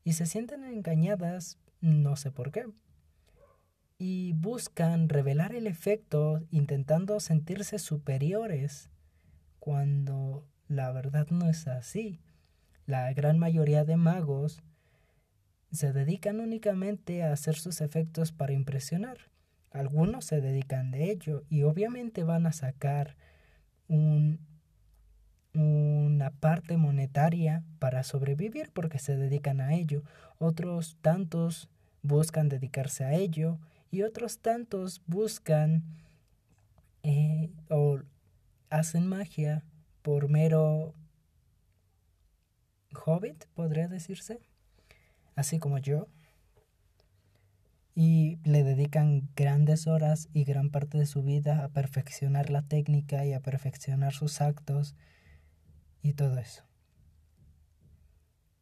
y 0.03 0.15
se 0.15 0.27
sienten 0.27 0.65
engañadas 0.65 1.61
no 1.81 2.17
sé 2.17 2.33
por 2.33 2.51
qué. 2.51 2.65
y 3.97 4.33
buscan 4.33 5.09
revelar 5.09 5.55
el 5.55 5.69
efecto 5.69 6.43
intentando 6.51 7.21
sentirse 7.21 7.79
superiores 7.79 8.91
cuando 9.61 10.45
la 10.67 10.91
verdad 10.91 11.29
no 11.31 11.49
es 11.49 11.69
así. 11.69 12.21
La 12.87 13.12
gran 13.12 13.38
mayoría 13.38 13.85
de 13.85 13.97
magos 13.97 14.62
se 15.73 15.93
dedican 15.93 16.40
únicamente 16.40 17.23
a 17.23 17.33
hacer 17.33 17.57
sus 17.57 17.81
efectos 17.81 18.33
para 18.33 18.52
impresionar. 18.52 19.19
Algunos 19.73 20.25
se 20.25 20.40
dedican 20.40 20.93
de 20.93 21.11
ello 21.11 21.45
y 21.50 21.64
obviamente 21.64 22.23
van 22.23 22.47
a 22.47 22.52
sacar 22.52 23.16
un, 23.88 24.38
una 25.52 26.31
parte 26.31 26.76
monetaria 26.76 27.64
para 27.78 28.05
sobrevivir 28.05 28.71
porque 28.73 28.99
se 28.99 29.16
dedican 29.16 29.61
a 29.61 29.75
ello. 29.75 30.02
Otros 30.38 30.97
tantos 31.00 31.69
buscan 32.02 32.49
dedicarse 32.49 33.05
a 33.05 33.14
ello 33.14 33.59
y 33.90 34.02
otros 34.02 34.38
tantos 34.38 35.02
buscan 35.07 35.85
eh, 37.02 37.50
o 37.69 37.99
hacen 38.71 39.07
magia 39.07 39.64
por 40.02 40.28
mero 40.28 40.95
hobbit, 43.05 43.45
podría 43.55 43.88
decirse, 43.88 44.41
así 45.35 45.59
como 45.59 45.79
yo, 45.79 46.09
y 47.95 48.38
le 48.45 48.62
dedican 48.62 49.29
grandes 49.35 49.87
horas 49.87 50.29
y 50.35 50.45
gran 50.45 50.71
parte 50.71 50.99
de 50.99 51.07
su 51.07 51.23
vida 51.23 51.65
a 51.65 51.69
perfeccionar 51.69 52.50
la 52.50 52.62
técnica 52.62 53.25
y 53.25 53.33
a 53.33 53.41
perfeccionar 53.41 54.12
sus 54.12 54.43
actos 54.43 54.95
y 56.03 56.12
todo 56.12 56.38
eso. 56.38 56.62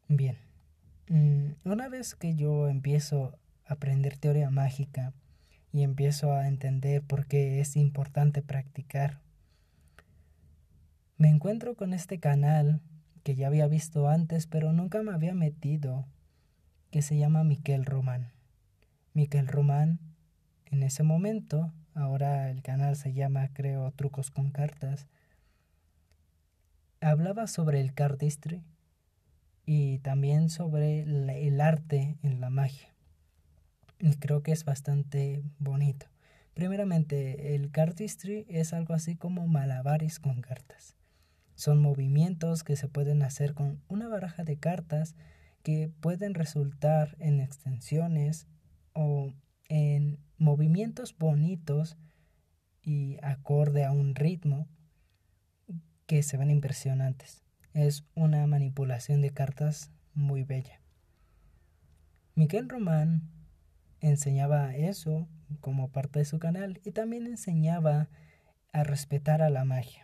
Bien, 0.09 0.39
mm, 1.09 1.55
una 1.65 1.89
vez 1.89 2.15
que 2.15 2.37
yo 2.37 2.69
empiezo 2.69 3.37
a 3.67 3.73
aprender 3.73 4.19
teoría 4.19 4.51
mágica 4.51 5.13
y 5.73 5.83
empiezo 5.83 6.33
a 6.33 6.47
entender 6.47 7.03
por 7.03 7.27
qué 7.27 7.61
es 7.61 7.75
importante 7.75 8.41
practicar, 8.41 9.21
me 11.17 11.29
encuentro 11.29 11.75
con 11.75 11.93
este 11.93 12.21
canal 12.21 12.81
que 13.25 13.35
ya 13.35 13.49
había 13.49 13.67
visto 13.67 14.09
antes 14.09 14.47
pero 14.47 14.73
nunca 14.73 15.03
me 15.03 15.13
había 15.13 15.35
metido, 15.35 16.07
que 16.91 17.03
se 17.03 17.17
llama 17.17 17.43
Miquel 17.43 17.85
Román. 17.85 18.31
Miquel 19.15 19.49
Román, 19.49 19.99
en 20.67 20.85
ese 20.85 21.03
momento, 21.03 21.73
ahora 21.95 22.51
el 22.51 22.63
canal 22.63 22.95
se 22.95 23.13
llama 23.13 23.49
creo 23.53 23.91
Trucos 23.93 24.31
con 24.31 24.51
Cartas, 24.51 25.09
hablaba 27.01 27.47
sobre 27.47 27.81
el 27.81 27.95
cardistry 27.95 28.63
y 29.67 29.99
también 29.99 30.51
sobre 30.51 31.01
el 31.03 31.61
arte 31.61 32.19
en 32.23 32.41
la 32.41 32.51
magia. 32.51 32.95
Y 33.99 34.17
creo 34.17 34.43
que 34.43 34.53
es 34.53 34.65
bastante 34.65 35.43
bonito. 35.59 36.07
Primeramente, 36.53 37.55
el 37.55 37.71
cardistry 37.71 38.45
es 38.49 38.73
algo 38.73 38.95
así 38.95 39.17
como 39.17 39.47
malabares 39.47 40.21
con 40.21 40.41
cartas. 40.41 40.95
Son 41.55 41.81
movimientos 41.81 42.65
que 42.65 42.77
se 42.77 42.89
pueden 42.89 43.23
hacer 43.23 43.55
con 43.55 43.81
una 43.89 44.09
baraja 44.09 44.45
de 44.45 44.57
cartas 44.57 45.15
que 45.63 45.91
pueden 46.01 46.35
resultar 46.35 47.17
en 47.19 47.41
extensiones 47.41 48.47
o 48.93 49.33
en 49.69 50.19
movimientos 50.39 51.17
bonitos 51.17 51.97
y 52.83 53.17
acorde 53.23 53.85
a 53.85 53.93
un 53.93 54.15
ritmo 54.15 54.69
que 56.07 56.23
se 56.23 56.37
ven 56.37 56.51
impresionantes. 56.51 57.43
Es 57.73 58.05
una 58.15 58.47
manipulación 58.47 59.23
de 59.23 59.31
cartas 59.31 59.91
muy 60.13 60.45
bella. 60.45 60.81
Miguel 62.35 62.69
Román 62.69 63.23
enseñaba 64.01 64.75
eso 64.77 65.29
como 65.61 65.91
parte 65.91 66.19
de 66.19 66.25
su 66.25 66.39
canal 66.39 66.81
y 66.85 66.93
también 66.93 67.27
enseñaba 67.27 68.09
a 68.73 68.85
respetar 68.85 69.41
a 69.41 69.51
la 69.51 69.65
magia. 69.65 70.04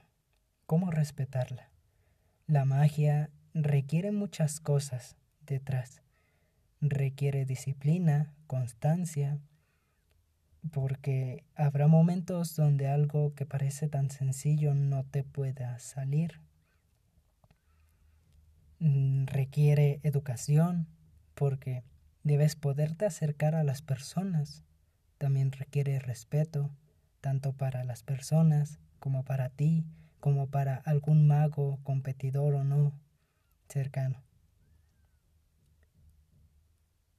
¿Cómo 0.70 0.92
respetarla? 0.92 1.68
La 2.46 2.64
magia 2.64 3.28
requiere 3.54 4.12
muchas 4.12 4.60
cosas 4.60 5.16
detrás. 5.44 6.00
Requiere 6.80 7.44
disciplina, 7.44 8.32
constancia, 8.46 9.40
porque 10.70 11.42
habrá 11.56 11.88
momentos 11.88 12.54
donde 12.54 12.86
algo 12.86 13.34
que 13.34 13.46
parece 13.46 13.88
tan 13.88 14.12
sencillo 14.12 14.72
no 14.74 15.02
te 15.02 15.24
pueda 15.24 15.76
salir. 15.80 16.40
Mm, 18.78 19.26
requiere 19.26 19.98
educación, 20.04 20.86
porque 21.34 21.82
debes 22.22 22.54
poderte 22.54 23.06
acercar 23.06 23.56
a 23.56 23.64
las 23.64 23.82
personas. 23.82 24.62
También 25.18 25.50
requiere 25.50 25.98
respeto, 25.98 26.70
tanto 27.20 27.54
para 27.54 27.82
las 27.82 28.04
personas 28.04 28.78
como 29.00 29.24
para 29.24 29.48
ti, 29.48 29.84
como 30.20 30.48
para 30.48 30.76
algún 30.76 31.26
mago, 31.26 31.80
competidor 31.82 32.54
o 32.54 32.64
no, 32.64 32.92
cercano. 33.68 34.22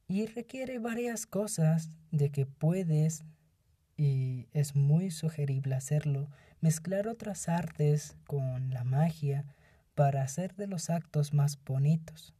Y 0.07 0.25
requiere 0.27 0.79
varias 0.79 1.25
cosas 1.25 1.91
de 2.11 2.31
que 2.31 2.45
puedes, 2.45 3.23
y 3.97 4.47
es 4.51 4.75
muy 4.75 5.11
sugerible 5.11 5.75
hacerlo, 5.75 6.29
mezclar 6.59 7.07
otras 7.07 7.49
artes 7.49 8.17
con 8.27 8.71
la 8.71 8.83
magia 8.83 9.45
para 9.95 10.21
hacer 10.21 10.55
de 10.55 10.67
los 10.67 10.89
actos 10.89 11.33
más 11.33 11.61
bonitos. 11.63 12.33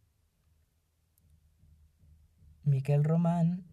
Miguel 2.63 3.03
Román, 3.03 3.65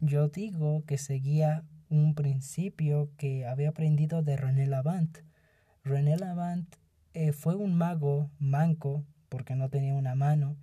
yo 0.00 0.28
digo 0.28 0.84
que 0.86 0.98
seguía 0.98 1.64
un 1.88 2.14
principio 2.14 3.10
que 3.16 3.46
había 3.46 3.70
aprendido 3.70 4.22
de 4.22 4.36
René 4.36 4.66
Lavant. 4.66 5.25
René 5.86 6.16
Lavant 6.16 6.66
eh, 7.14 7.32
fue 7.32 7.54
un 7.54 7.76
mago 7.76 8.28
manco, 8.40 9.04
porque 9.28 9.54
no 9.54 9.68
tenía 9.68 9.94
una 9.94 10.16
mano, 10.16 10.56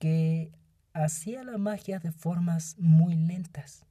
que 0.00 0.50
hacía 0.92 1.44
la 1.44 1.58
magia 1.58 2.00
de 2.00 2.10
formas 2.10 2.74
muy 2.80 3.14
lentas 3.14 3.84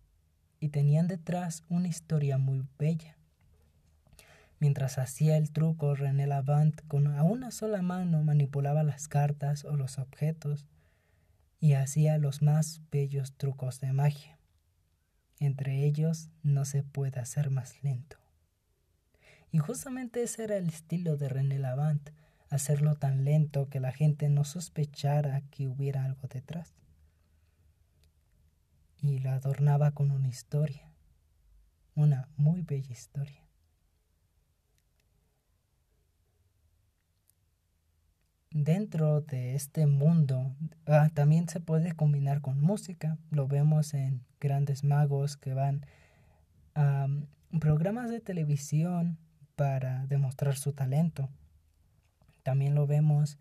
y 0.59 0.69
tenían 0.69 1.07
detrás 1.07 1.63
una 1.69 1.87
historia 1.87 2.37
muy 2.37 2.67
bella. 2.77 3.15
Mientras 4.59 4.97
hacía 4.97 5.37
el 5.37 5.51
truco, 5.51 5.95
René 5.95 6.27
Lavant 6.27 6.85
con 6.87 7.07
a 7.07 7.23
una 7.23 7.51
sola 7.51 7.81
mano 7.81 8.21
manipulaba 8.23 8.83
las 8.83 9.07
cartas 9.07 9.63
o 9.63 9.77
los 9.77 9.99
objetos 9.99 10.67
y 11.61 11.73
hacía 11.73 12.17
los 12.17 12.41
más 12.41 12.81
bellos 12.91 13.37
trucos 13.37 13.79
de 13.79 13.93
magia. 13.93 14.37
Entre 15.39 15.85
ellos 15.85 16.29
no 16.43 16.65
se 16.65 16.83
puede 16.83 17.21
hacer 17.21 17.51
más 17.51 17.81
lento. 17.83 18.26
Y 19.51 19.59
justamente 19.59 20.23
ese 20.23 20.43
era 20.43 20.57
el 20.57 20.67
estilo 20.67 21.17
de 21.17 21.29
René 21.29 21.59
Lavant, 21.59 22.09
hacerlo 22.49 22.95
tan 22.95 23.23
lento 23.23 23.69
que 23.69 23.79
la 23.79 23.91
gente 23.91 24.29
no 24.29 24.43
sospechara 24.43 25.41
que 25.49 25.67
hubiera 25.67 26.03
algo 26.03 26.27
detrás 26.27 26.77
y 29.01 29.19
la 29.19 29.35
adornaba 29.35 29.91
con 29.91 30.11
una 30.11 30.27
historia, 30.27 30.91
una 31.95 32.27
muy 32.35 32.61
bella 32.61 32.91
historia. 32.91 33.43
Dentro 38.49 39.21
de 39.21 39.53
este 39.53 39.85
mundo 39.85 40.55
ah, 40.87 41.09
también 41.13 41.47
se 41.47 41.59
puede 41.59 41.91
combinar 41.91 42.41
con 42.41 42.59
música. 42.59 43.19
Lo 43.29 43.47
vemos 43.47 43.93
en 43.93 44.25
grandes 44.39 44.83
magos 44.83 45.37
que 45.37 45.53
van 45.53 45.85
a 46.73 47.07
programas 47.59 48.09
de 48.09 48.19
televisión 48.19 49.19
para 49.57 50.05
demostrar 50.05 50.55
su 50.55 50.71
talento. 50.71 51.29
También 52.43 52.75
lo 52.75 52.85
vemos 52.85 53.39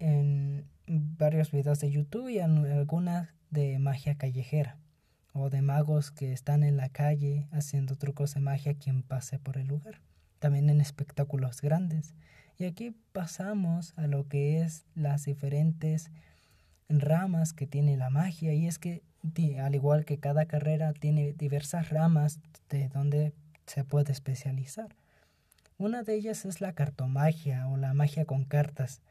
en 0.00 0.66
varios 0.88 1.52
videos 1.52 1.78
de 1.78 1.90
YouTube 1.90 2.28
y 2.30 2.38
en 2.38 2.66
algunas 2.66 3.28
de 3.50 3.78
magia 3.78 4.16
callejera 4.16 4.78
o 5.34 5.50
de 5.50 5.60
magos 5.60 6.10
que 6.10 6.32
están 6.32 6.64
en 6.64 6.78
la 6.78 6.88
calle 6.88 7.46
haciendo 7.52 7.96
trucos 7.96 8.34
de 8.34 8.40
magia 8.40 8.74
quien 8.74 9.02
pase 9.02 9.38
por 9.38 9.58
el 9.58 9.68
lugar. 9.68 10.00
También 10.38 10.70
en 10.70 10.80
espectáculos 10.80 11.60
grandes. 11.60 12.14
Y 12.58 12.64
aquí 12.64 12.96
pasamos 13.12 13.92
a 13.98 14.06
lo 14.06 14.26
que 14.26 14.62
es 14.62 14.86
las 14.94 15.26
diferentes 15.26 16.10
ramas 16.88 17.52
que 17.52 17.66
tiene 17.66 17.98
la 17.98 18.08
magia 18.08 18.54
y 18.54 18.66
es 18.66 18.78
que 18.78 19.02
al 19.60 19.74
igual 19.74 20.06
que 20.06 20.18
cada 20.18 20.46
carrera 20.46 20.94
tiene 20.94 21.34
diversas 21.34 21.90
ramas 21.90 22.40
de 22.70 22.88
donde 22.88 23.34
se 23.66 23.84
puede 23.84 24.12
especializar. 24.12 24.94
Una 25.76 26.02
de 26.02 26.14
ellas 26.14 26.44
es 26.44 26.60
la 26.60 26.72
cartomagia 26.72 27.66
o 27.68 27.76
la 27.76 27.94
magia 27.94 28.24
con 28.24 28.44
cartas. 28.44 29.02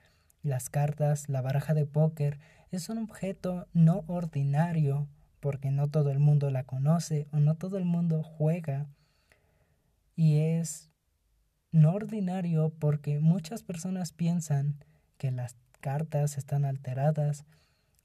Las 0.42 0.70
cartas, 0.70 1.30
la 1.30 1.42
baraja 1.42 1.74
de 1.74 1.86
póker, 1.86 2.40
es 2.72 2.90
un 2.90 2.98
objeto 2.98 3.68
no 3.74 4.04
ordinario 4.08 5.08
porque 5.40 5.72
no 5.72 5.90
todo 5.90 6.10
el 6.10 6.20
mundo 6.20 6.50
la 6.52 6.64
conoce 6.64 7.28
o 7.32 7.38
no 7.38 7.56
todo 7.56 7.78
el 7.78 7.86
mundo 7.86 8.24
juega. 8.24 8.88
Y 10.16 10.40
es 10.40 10.90
no 11.72 11.94
ordinario 11.94 12.74
porque 12.80 13.20
muchas 13.20 13.64
personas 13.64 14.14
piensan 14.14 14.78
que 15.18 15.32
las 15.32 15.58
cartas 15.82 16.38
están 16.38 16.64
alteradas 16.64 17.46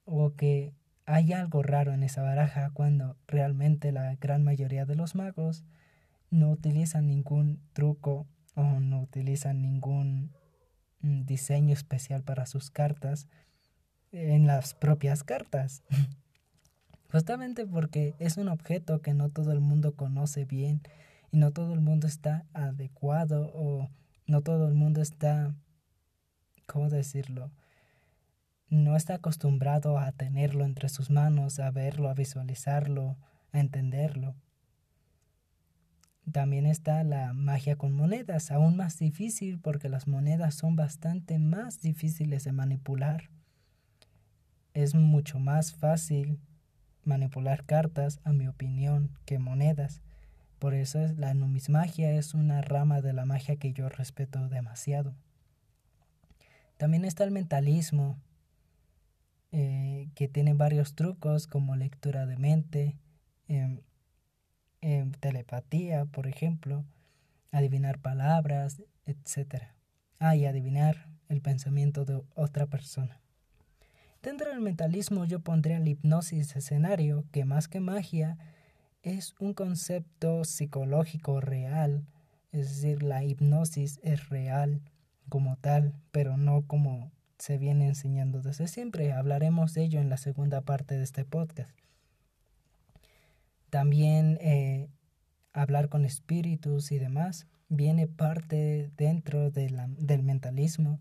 o 0.04 0.34
que 0.34 0.72
hay 1.06 1.32
algo 1.32 1.62
raro 1.62 1.92
en 1.92 2.02
esa 2.02 2.22
baraja 2.22 2.70
cuando 2.74 3.16
realmente 3.26 3.92
la 3.92 4.14
gran 4.16 4.42
mayoría 4.42 4.84
de 4.84 4.96
los 4.96 5.14
magos 5.14 5.64
no 6.30 6.50
utilizan 6.50 7.06
ningún 7.06 7.60
truco 7.72 8.26
o 8.54 8.80
no 8.80 9.00
utilizan 9.00 9.62
ningún 9.62 10.32
mm, 11.00 11.24
diseño 11.24 11.72
especial 11.72 12.22
para 12.22 12.46
sus 12.46 12.70
cartas 12.70 13.28
en 14.12 14.46
las 14.46 14.74
propias 14.74 15.24
cartas. 15.24 15.82
Justamente 17.10 17.66
porque 17.66 18.14
es 18.18 18.36
un 18.36 18.48
objeto 18.48 19.00
que 19.00 19.14
no 19.14 19.30
todo 19.30 19.52
el 19.52 19.60
mundo 19.60 19.94
conoce 19.94 20.44
bien 20.44 20.82
y 21.30 21.38
no 21.38 21.52
todo 21.52 21.72
el 21.72 21.80
mundo 21.80 22.06
está 22.06 22.46
adecuado 22.52 23.50
o 23.54 23.88
no 24.26 24.42
todo 24.42 24.68
el 24.68 24.74
mundo 24.74 25.00
está, 25.00 25.54
¿cómo 26.66 26.90
decirlo? 26.90 27.50
No 28.68 28.94
está 28.96 29.14
acostumbrado 29.14 29.98
a 29.98 30.12
tenerlo 30.12 30.66
entre 30.66 30.90
sus 30.90 31.08
manos, 31.08 31.58
a 31.58 31.70
verlo, 31.70 32.10
a 32.10 32.14
visualizarlo, 32.14 33.16
a 33.52 33.60
entenderlo. 33.60 34.34
También 36.32 36.66
está 36.66 37.04
la 37.04 37.32
magia 37.32 37.76
con 37.76 37.92
monedas, 37.94 38.50
aún 38.50 38.76
más 38.76 38.98
difícil 38.98 39.58
porque 39.58 39.88
las 39.88 40.06
monedas 40.06 40.54
son 40.54 40.76
bastante 40.76 41.38
más 41.38 41.80
difíciles 41.80 42.44
de 42.44 42.52
manipular. 42.52 43.30
Es 44.74 44.94
mucho 44.94 45.38
más 45.38 45.74
fácil 45.74 46.38
manipular 47.04 47.64
cartas, 47.64 48.20
a 48.24 48.32
mi 48.32 48.46
opinión, 48.46 49.10
que 49.24 49.38
monedas. 49.38 50.02
Por 50.58 50.74
eso 50.74 51.00
es, 51.00 51.16
la 51.16 51.34
numismagia 51.34 52.10
es 52.12 52.34
una 52.34 52.60
rama 52.60 53.00
de 53.00 53.12
la 53.12 53.24
magia 53.24 53.56
que 53.56 53.72
yo 53.72 53.88
respeto 53.88 54.48
demasiado. 54.48 55.14
También 56.76 57.04
está 57.04 57.24
el 57.24 57.30
mentalismo, 57.30 58.18
eh, 59.50 60.10
que 60.14 60.28
tiene 60.28 60.52
varios 60.52 60.94
trucos 60.94 61.46
como 61.46 61.74
lectura 61.74 62.26
de 62.26 62.36
mente, 62.36 62.96
em, 63.48 63.80
telepatía, 65.20 66.04
por 66.06 66.26
ejemplo, 66.26 66.84
adivinar 67.50 67.98
palabras, 67.98 68.82
etc. 69.06 69.64
Ah, 70.18 70.36
y 70.36 70.46
adivinar 70.46 71.08
el 71.28 71.40
pensamiento 71.40 72.04
de 72.04 72.22
otra 72.34 72.66
persona. 72.66 73.20
Dentro 74.22 74.50
del 74.50 74.60
mentalismo 74.60 75.24
yo 75.24 75.40
pondría 75.40 75.78
la 75.78 75.88
hipnosis 75.88 76.56
escenario, 76.56 77.24
que 77.30 77.44
más 77.44 77.68
que 77.68 77.80
magia 77.80 78.36
es 79.02 79.34
un 79.38 79.54
concepto 79.54 80.44
psicológico 80.44 81.40
real, 81.40 82.04
es 82.50 82.68
decir, 82.68 83.02
la 83.02 83.22
hipnosis 83.24 84.00
es 84.02 84.28
real 84.28 84.80
como 85.28 85.56
tal, 85.56 85.94
pero 86.10 86.36
no 86.36 86.66
como 86.66 87.12
se 87.38 87.58
viene 87.58 87.86
enseñando 87.86 88.42
desde 88.42 88.66
siempre. 88.66 89.12
Hablaremos 89.12 89.74
de 89.74 89.84
ello 89.84 90.00
en 90.00 90.08
la 90.08 90.16
segunda 90.16 90.62
parte 90.62 90.96
de 90.96 91.04
este 91.04 91.24
podcast. 91.24 91.77
También 93.70 94.38
eh, 94.40 94.88
hablar 95.52 95.88
con 95.88 96.04
espíritus 96.04 96.92
y 96.92 96.98
demás 96.98 97.46
viene 97.68 98.06
parte 98.06 98.90
dentro 98.96 99.50
del 99.50 100.22
mentalismo 100.22 101.00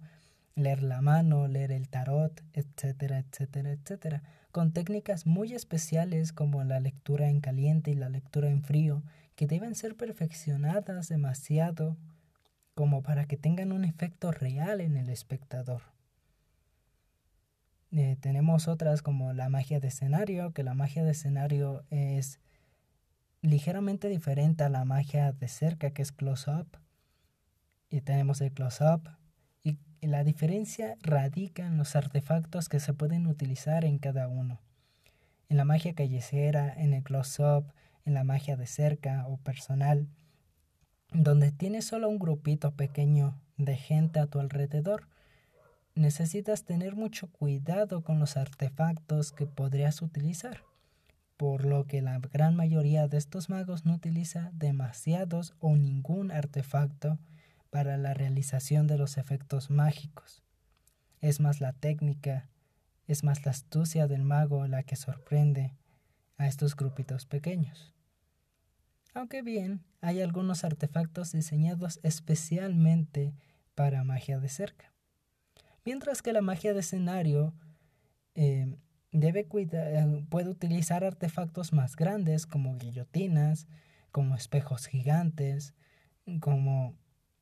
leer 0.57 0.81
la 0.81 1.01
mano, 1.01 1.47
leer 1.47 1.71
el 1.71 1.87
tarot, 1.87 2.43
etcétera, 2.53 3.19
etcétera, 3.19 3.71
etcétera, 3.71 4.23
con 4.51 4.73
técnicas 4.73 5.27
muy 5.27 5.53
especiales 5.53 6.33
como 6.33 6.63
la 6.63 6.79
lectura 6.79 7.29
en 7.29 7.41
caliente 7.41 7.91
y 7.91 7.95
la 7.95 8.09
lectura 8.09 8.49
en 8.49 8.63
frío, 8.63 9.03
que 9.35 9.45
deben 9.45 9.75
ser 9.75 9.95
perfeccionadas 9.95 11.09
demasiado 11.09 11.95
como 12.73 13.03
para 13.03 13.25
que 13.25 13.37
tengan 13.37 13.71
un 13.71 13.85
efecto 13.85 14.31
real 14.31 14.81
en 14.81 14.97
el 14.97 15.09
espectador. 15.09 15.83
Eh, 17.91 18.17
tenemos 18.19 18.67
otras 18.67 19.01
como 19.03 19.33
la 19.33 19.49
magia 19.49 19.79
de 19.79 19.89
escenario, 19.89 20.53
que 20.53 20.63
la 20.63 20.73
magia 20.73 21.03
de 21.03 21.11
escenario 21.11 21.83
es 21.91 22.39
ligeramente 23.41 24.09
diferente 24.09 24.63
a 24.63 24.69
la 24.69 24.85
magia 24.85 25.31
de 25.31 25.47
cerca, 25.47 25.91
que 25.91 26.01
es 26.01 26.11
close-up. 26.11 26.77
Y 27.89 28.01
tenemos 28.01 28.41
el 28.41 28.51
close-up, 28.51 29.09
la 30.01 30.23
diferencia 30.23 30.97
radica 31.01 31.65
en 31.65 31.77
los 31.77 31.95
artefactos 31.95 32.69
que 32.69 32.79
se 32.79 32.93
pueden 32.93 33.27
utilizar 33.27 33.83
en 33.83 33.97
cada 33.97 34.27
uno. 34.27 34.61
En 35.49 35.57
la 35.57 35.65
magia 35.65 35.93
callecera, 35.95 36.73
en 36.73 36.93
el 36.93 37.03
close-up, 37.03 37.73
en 38.05 38.13
la 38.13 38.23
magia 38.23 38.55
de 38.55 38.67
cerca 38.67 39.25
o 39.27 39.37
personal, 39.37 40.07
donde 41.11 41.51
tienes 41.51 41.85
solo 41.85 42.09
un 42.09 42.19
grupito 42.19 42.71
pequeño 42.71 43.41
de 43.57 43.75
gente 43.75 44.19
a 44.19 44.27
tu 44.27 44.39
alrededor, 44.39 45.07
necesitas 45.95 46.63
tener 46.63 46.95
mucho 46.95 47.31
cuidado 47.31 48.03
con 48.03 48.19
los 48.19 48.37
artefactos 48.37 49.31
que 49.31 49.47
podrías 49.47 50.01
utilizar, 50.01 50.63
por 51.37 51.65
lo 51.65 51.85
que 51.85 52.01
la 52.01 52.19
gran 52.19 52.55
mayoría 52.55 53.07
de 53.07 53.17
estos 53.17 53.49
magos 53.49 53.85
no 53.85 53.93
utiliza 53.93 54.49
demasiados 54.53 55.53
o 55.59 55.77
ningún 55.77 56.31
artefacto 56.31 57.19
para 57.69 57.97
la 57.97 58.15
realización 58.15 58.87
de 58.87 58.97
los 58.97 59.17
efectos 59.17 59.69
mágicos. 59.69 60.43
Es 61.21 61.39
más 61.39 61.61
la 61.61 61.73
técnica, 61.73 62.49
es 63.05 63.23
más 63.23 63.45
la 63.45 63.51
astucia 63.51 64.07
del 64.07 64.23
mago 64.23 64.67
la 64.67 64.83
que 64.83 64.95
sorprende 64.95 65.75
a 66.37 66.47
estos 66.47 66.75
grupitos 66.75 67.25
pequeños. 67.25 67.93
Aunque 69.13 69.41
bien, 69.41 69.83
hay 70.01 70.21
algunos 70.21 70.63
artefactos 70.63 71.31
diseñados 71.31 71.99
especialmente 72.03 73.33
para 73.75 74.03
magia 74.03 74.39
de 74.39 74.49
cerca. 74.49 74.93
Mientras 75.85 76.21
que 76.21 76.33
la 76.33 76.41
magia 76.41 76.73
de 76.73 76.81
escenario 76.81 77.53
eh, 78.35 78.77
debe 79.19 79.45
puede 80.29 80.49
utilizar 80.49 81.03
artefactos 81.03 81.73
más 81.73 81.95
grandes 81.95 82.45
como 82.45 82.77
guillotinas, 82.77 83.67
como 84.11 84.35
espejos 84.35 84.87
gigantes, 84.87 85.73
como 86.39 86.93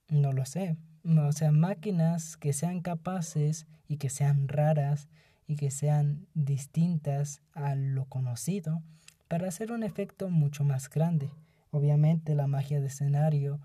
no 0.09 0.31
lo 0.31 0.45
sé. 0.45 0.77
O 1.05 1.31
sea, 1.31 1.51
máquinas 1.51 2.37
que 2.37 2.53
sean 2.53 2.81
capaces 2.81 3.67
y 3.87 3.97
que 3.97 4.09
sean 4.09 4.47
raras 4.47 5.07
y 5.47 5.55
que 5.55 5.69
sean 5.69 6.27
distintas 6.33 7.41
a 7.53 7.75
lo 7.75 8.05
conocido 8.05 8.81
para 9.27 9.47
hacer 9.47 9.71
un 9.71 9.83
efecto 9.83 10.29
mucho 10.29 10.63
más 10.63 10.89
grande. 10.89 11.29
Obviamente 11.71 12.35
la 12.35 12.47
magia 12.47 12.79
de 12.79 12.87
escenario 12.87 13.59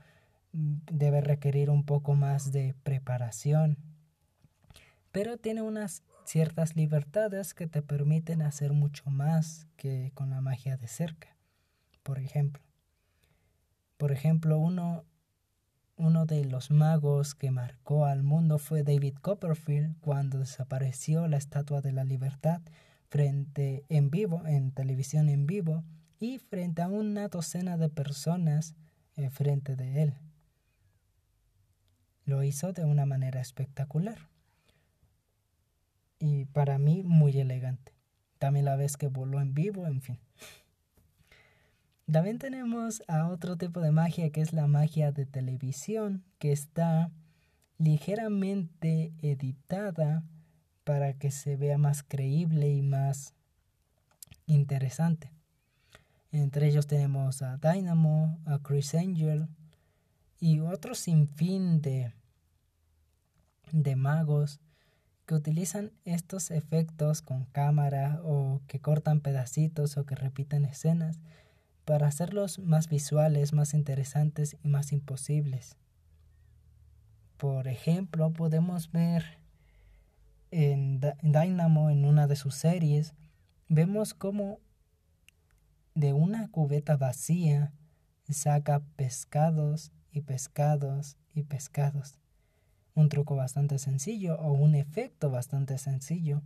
mm, 0.52 0.78
debe 0.92 1.20
requerir 1.20 1.70
un 1.70 1.84
poco 1.84 2.14
más 2.14 2.52
de 2.52 2.74
preparación, 2.82 3.78
pero 5.12 5.38
tiene 5.38 5.62
unas 5.62 6.02
ciertas 6.30 6.76
libertades 6.76 7.54
que 7.54 7.66
te 7.66 7.82
permiten 7.82 8.40
hacer 8.40 8.72
mucho 8.72 9.10
más 9.10 9.66
que 9.76 10.12
con 10.14 10.30
la 10.30 10.40
magia 10.40 10.76
de 10.76 10.86
cerca. 10.86 11.36
Por 12.04 12.20
ejemplo, 12.20 12.62
por 13.96 14.12
ejemplo, 14.12 14.58
uno 14.60 15.04
uno 15.96 16.26
de 16.26 16.44
los 16.44 16.70
magos 16.70 17.34
que 17.34 17.50
marcó 17.50 18.06
al 18.06 18.22
mundo 18.22 18.58
fue 18.58 18.84
David 18.84 19.16
Copperfield 19.20 19.98
cuando 20.00 20.38
desapareció 20.38 21.26
la 21.26 21.36
Estatua 21.36 21.82
de 21.82 21.92
la 21.92 22.04
Libertad 22.04 22.62
frente 23.08 23.84
en 23.88 24.10
vivo, 24.10 24.46
en 24.46 24.70
televisión 24.70 25.28
en 25.28 25.46
vivo, 25.46 25.82
y 26.20 26.38
frente 26.38 26.80
a 26.80 26.88
una 26.88 27.26
docena 27.26 27.76
de 27.76 27.88
personas 27.88 28.76
eh, 29.16 29.30
frente 29.30 29.74
de 29.74 30.04
él. 30.04 30.14
Lo 32.24 32.44
hizo 32.44 32.72
de 32.72 32.84
una 32.84 33.04
manera 33.04 33.40
espectacular 33.40 34.29
y 36.20 36.44
para 36.44 36.78
mí 36.78 37.02
muy 37.02 37.36
elegante. 37.40 37.92
También 38.38 38.66
la 38.66 38.76
vez 38.76 38.96
que 38.96 39.08
voló 39.08 39.40
en 39.40 39.54
vivo, 39.54 39.86
en 39.86 40.00
fin. 40.00 40.18
También 42.10 42.38
tenemos 42.38 43.02
a 43.08 43.28
otro 43.28 43.56
tipo 43.56 43.80
de 43.80 43.90
magia 43.90 44.30
que 44.30 44.40
es 44.40 44.52
la 44.52 44.66
magia 44.66 45.12
de 45.12 45.26
televisión, 45.26 46.24
que 46.38 46.52
está 46.52 47.10
ligeramente 47.78 49.12
editada 49.22 50.22
para 50.84 51.14
que 51.14 51.30
se 51.30 51.56
vea 51.56 51.78
más 51.78 52.02
creíble 52.02 52.68
y 52.68 52.82
más 52.82 53.34
interesante. 54.46 55.32
Entre 56.32 56.68
ellos 56.68 56.86
tenemos 56.86 57.42
a 57.42 57.56
Dynamo, 57.56 58.38
a 58.44 58.58
Chris 58.58 58.94
Angel 58.94 59.48
y 60.38 60.60
otro 60.60 60.94
sinfín 60.94 61.80
de, 61.80 62.12
de 63.72 63.96
magos 63.96 64.60
que 65.30 65.36
utilizan 65.36 65.92
estos 66.04 66.50
efectos 66.50 67.22
con 67.22 67.44
cámara 67.44 68.20
o 68.24 68.62
que 68.66 68.80
cortan 68.80 69.20
pedacitos 69.20 69.96
o 69.96 70.04
que 70.04 70.16
repiten 70.16 70.64
escenas 70.64 71.20
para 71.84 72.08
hacerlos 72.08 72.58
más 72.58 72.88
visuales, 72.88 73.52
más 73.52 73.72
interesantes 73.72 74.56
y 74.64 74.66
más 74.66 74.90
imposibles. 74.90 75.76
Por 77.36 77.68
ejemplo, 77.68 78.32
podemos 78.32 78.90
ver 78.90 79.38
en, 80.50 81.00
Dynamo, 81.22 81.90
en 81.90 82.06
una 82.06 82.26
de 82.26 82.34
sus 82.34 82.56
series, 82.56 83.14
vemos 83.68 84.14
cómo 84.14 84.58
de 85.94 86.12
una 86.12 86.48
cubeta 86.48 86.96
vacía 86.96 87.72
saca 88.28 88.82
pescados 88.96 89.92
y 90.10 90.22
pescados 90.22 91.16
y 91.34 91.44
pescados. 91.44 92.19
Un 92.94 93.08
truco 93.08 93.36
bastante 93.36 93.78
sencillo 93.78 94.36
o 94.40 94.52
un 94.52 94.74
efecto 94.74 95.30
bastante 95.30 95.78
sencillo, 95.78 96.42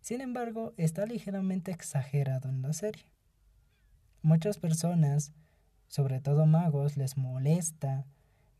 Sin 0.00 0.20
embargo, 0.20 0.74
está 0.78 1.06
ligeramente 1.06 1.70
exagerado 1.70 2.48
en 2.48 2.60
la 2.60 2.72
serie. 2.72 3.04
Muchas 4.20 4.58
personas, 4.58 5.32
sobre 5.86 6.20
todo 6.20 6.44
magos, 6.44 6.96
les 6.96 7.16
molesta 7.16 8.04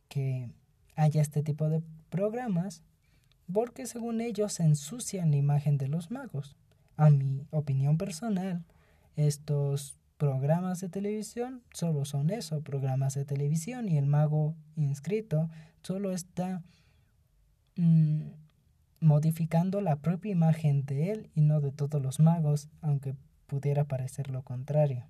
que 0.09 0.51
haya 0.95 1.21
este 1.21 1.43
tipo 1.43 1.69
de 1.69 1.83
programas 2.11 2.85
porque 3.53 3.87
según 3.87 4.21
ellos 4.21 4.61
ensucian 4.61 5.31
la 5.31 5.37
imagen 5.37 5.79
de 5.79 5.89
los 5.89 6.11
magos. 6.11 6.57
A 6.97 7.11
mi 7.11 7.47
opinión 7.51 7.99
personal, 7.99 8.65
estos 9.17 9.99
programas 10.17 10.81
de 10.81 10.89
televisión 10.89 11.63
solo 11.73 12.05
son 12.05 12.31
eso, 12.31 12.61
programas 12.61 13.15
de 13.15 13.25
televisión 13.25 13.89
y 13.89 13.99
el 13.99 14.07
mago 14.07 14.55
inscrito 14.77 15.51
solo 15.83 16.13
está 16.13 16.63
mm, 17.77 18.23
modificando 19.01 19.81
la 19.81 19.97
propia 19.97 20.33
imagen 20.33 20.85
de 20.85 21.11
él 21.11 21.31
y 21.35 21.41
no 21.41 21.61
de 21.61 21.73
todos 21.73 22.01
los 22.03 22.21
magos, 22.21 22.69
aunque 22.81 23.15
pudiera 23.47 23.85
parecer 23.85 24.31
lo 24.31 24.43
contrario. 24.43 25.05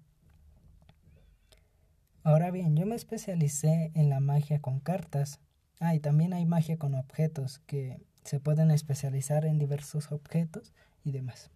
Ahora 2.24 2.50
bien, 2.50 2.76
yo 2.76 2.86
me 2.86 2.94
especialicé 2.94 3.90
en 3.94 4.08
la 4.08 4.20
magia 4.20 4.60
con 4.60 4.80
cartas. 4.80 5.40
Ah, 5.80 5.94
y 5.94 6.00
también 6.00 6.32
hay 6.32 6.46
magia 6.46 6.76
con 6.76 6.94
objetos 6.94 7.58
que 7.66 8.00
se 8.22 8.38
pueden 8.38 8.70
especializar 8.70 9.44
en 9.44 9.58
diversos 9.58 10.12
objetos 10.12 10.72
y 11.04 11.10
demás. 11.10 11.50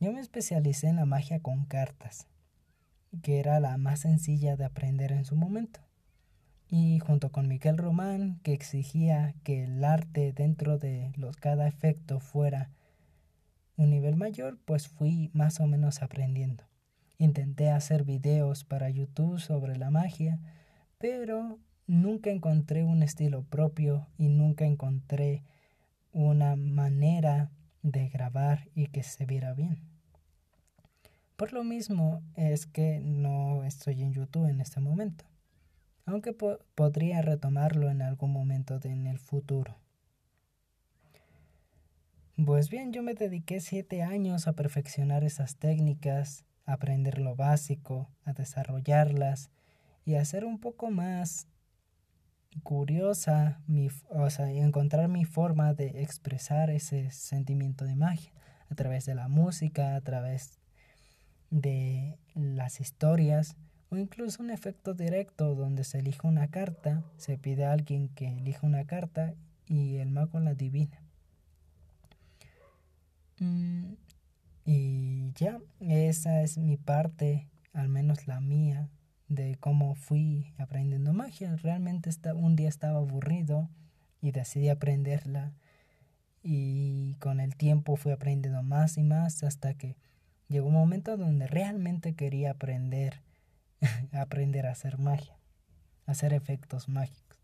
Yo 0.00 0.12
me 0.12 0.20
especialicé 0.20 0.88
en 0.88 0.96
la 0.96 1.06
magia 1.06 1.40
con 1.40 1.64
cartas 1.64 2.26
que 3.22 3.38
era 3.38 3.60
la 3.60 3.76
más 3.76 4.00
sencilla 4.00 4.56
de 4.56 4.64
aprender 4.64 5.12
en 5.12 5.24
su 5.24 5.36
momento. 5.36 5.80
Y 6.76 6.98
junto 6.98 7.30
con 7.30 7.46
Miguel 7.46 7.78
Román, 7.78 8.40
que 8.42 8.52
exigía 8.52 9.32
que 9.44 9.62
el 9.62 9.84
arte 9.84 10.32
dentro 10.32 10.76
de 10.76 11.12
los, 11.14 11.36
cada 11.36 11.68
efecto 11.68 12.18
fuera 12.18 12.68
un 13.76 13.90
nivel 13.90 14.16
mayor, 14.16 14.58
pues 14.64 14.88
fui 14.88 15.30
más 15.34 15.60
o 15.60 15.68
menos 15.68 16.02
aprendiendo. 16.02 16.64
Intenté 17.16 17.70
hacer 17.70 18.02
videos 18.02 18.64
para 18.64 18.90
YouTube 18.90 19.38
sobre 19.38 19.76
la 19.76 19.90
magia, 19.90 20.40
pero 20.98 21.60
nunca 21.86 22.30
encontré 22.30 22.82
un 22.82 23.04
estilo 23.04 23.44
propio 23.44 24.08
y 24.18 24.26
nunca 24.26 24.64
encontré 24.64 25.44
una 26.10 26.56
manera 26.56 27.52
de 27.84 28.08
grabar 28.08 28.66
y 28.74 28.88
que 28.88 29.04
se 29.04 29.26
viera 29.26 29.54
bien. 29.54 29.78
Por 31.36 31.52
lo 31.52 31.62
mismo 31.62 32.20
es 32.34 32.66
que 32.66 32.98
no 32.98 33.62
estoy 33.62 34.02
en 34.02 34.12
YouTube 34.12 34.48
en 34.48 34.60
este 34.60 34.80
momento, 34.80 35.24
aunque 36.06 36.32
podría 36.32 37.22
retomarlo 37.22 37.90
en 37.90 38.02
algún 38.02 38.32
momento 38.32 38.78
en 38.82 39.06
el 39.06 39.18
futuro. 39.18 39.78
Pues 42.44 42.68
bien, 42.68 42.92
yo 42.92 43.02
me 43.02 43.14
dediqué 43.14 43.60
siete 43.60 44.02
años 44.02 44.48
a 44.48 44.54
perfeccionar 44.54 45.22
esas 45.22 45.56
técnicas, 45.56 46.44
a 46.66 46.74
aprender 46.74 47.20
lo 47.20 47.36
básico, 47.36 48.10
a 48.24 48.32
desarrollarlas 48.32 49.50
y 50.04 50.16
a 50.16 50.20
hacer 50.20 50.44
un 50.44 50.58
poco 50.58 50.90
más 50.90 51.46
curiosa, 52.62 53.62
mi, 53.66 53.88
o 54.10 54.30
sea, 54.30 54.50
encontrar 54.50 55.08
mi 55.08 55.24
forma 55.24 55.74
de 55.74 56.02
expresar 56.02 56.70
ese 56.70 57.10
sentimiento 57.10 57.84
de 57.84 57.96
magia 57.96 58.32
a 58.68 58.74
través 58.74 59.06
de 59.06 59.14
la 59.14 59.28
música, 59.28 59.96
a 59.96 60.00
través 60.00 60.60
de 61.50 62.18
las 62.34 62.80
historias 62.80 63.56
o 63.90 63.96
incluso 63.96 64.42
un 64.42 64.50
efecto 64.50 64.94
directo 64.94 65.54
donde 65.54 65.84
se 65.84 65.98
elige 65.98 66.26
una 66.26 66.48
carta, 66.48 67.04
se 67.16 67.38
pide 67.38 67.64
a 67.64 67.72
alguien 67.72 68.08
que 68.08 68.28
elija 68.28 68.66
una 68.66 68.84
carta 68.86 69.34
y 69.66 69.96
el 69.96 70.10
mago 70.10 70.40
la 70.40 70.50
adivina. 70.50 71.00
Mm, 73.38 73.94
y 74.64 75.32
ya, 75.34 75.60
esa 75.80 76.42
es 76.42 76.58
mi 76.58 76.76
parte, 76.76 77.48
al 77.72 77.88
menos 77.88 78.26
la 78.26 78.40
mía, 78.40 78.88
de 79.28 79.56
cómo 79.56 79.94
fui 79.94 80.54
aprendiendo 80.58 81.12
magia. 81.12 81.56
Realmente 81.56 82.10
un 82.34 82.56
día 82.56 82.68
estaba 82.68 82.98
aburrido 82.98 83.68
y 84.20 84.30
decidí 84.30 84.68
aprenderla 84.68 85.52
y 86.42 87.14
con 87.20 87.40
el 87.40 87.56
tiempo 87.56 87.96
fui 87.96 88.12
aprendiendo 88.12 88.62
más 88.62 88.98
y 88.98 89.02
más 89.02 89.42
hasta 89.42 89.74
que 89.74 89.96
llegó 90.48 90.68
un 90.68 90.74
momento 90.74 91.16
donde 91.16 91.46
realmente 91.46 92.14
quería 92.14 92.52
aprender, 92.52 93.22
aprender 94.12 94.66
a 94.66 94.72
hacer 94.72 94.98
magia, 94.98 95.36
hacer 96.06 96.32
efectos 96.32 96.88
mágicos. 96.88 97.38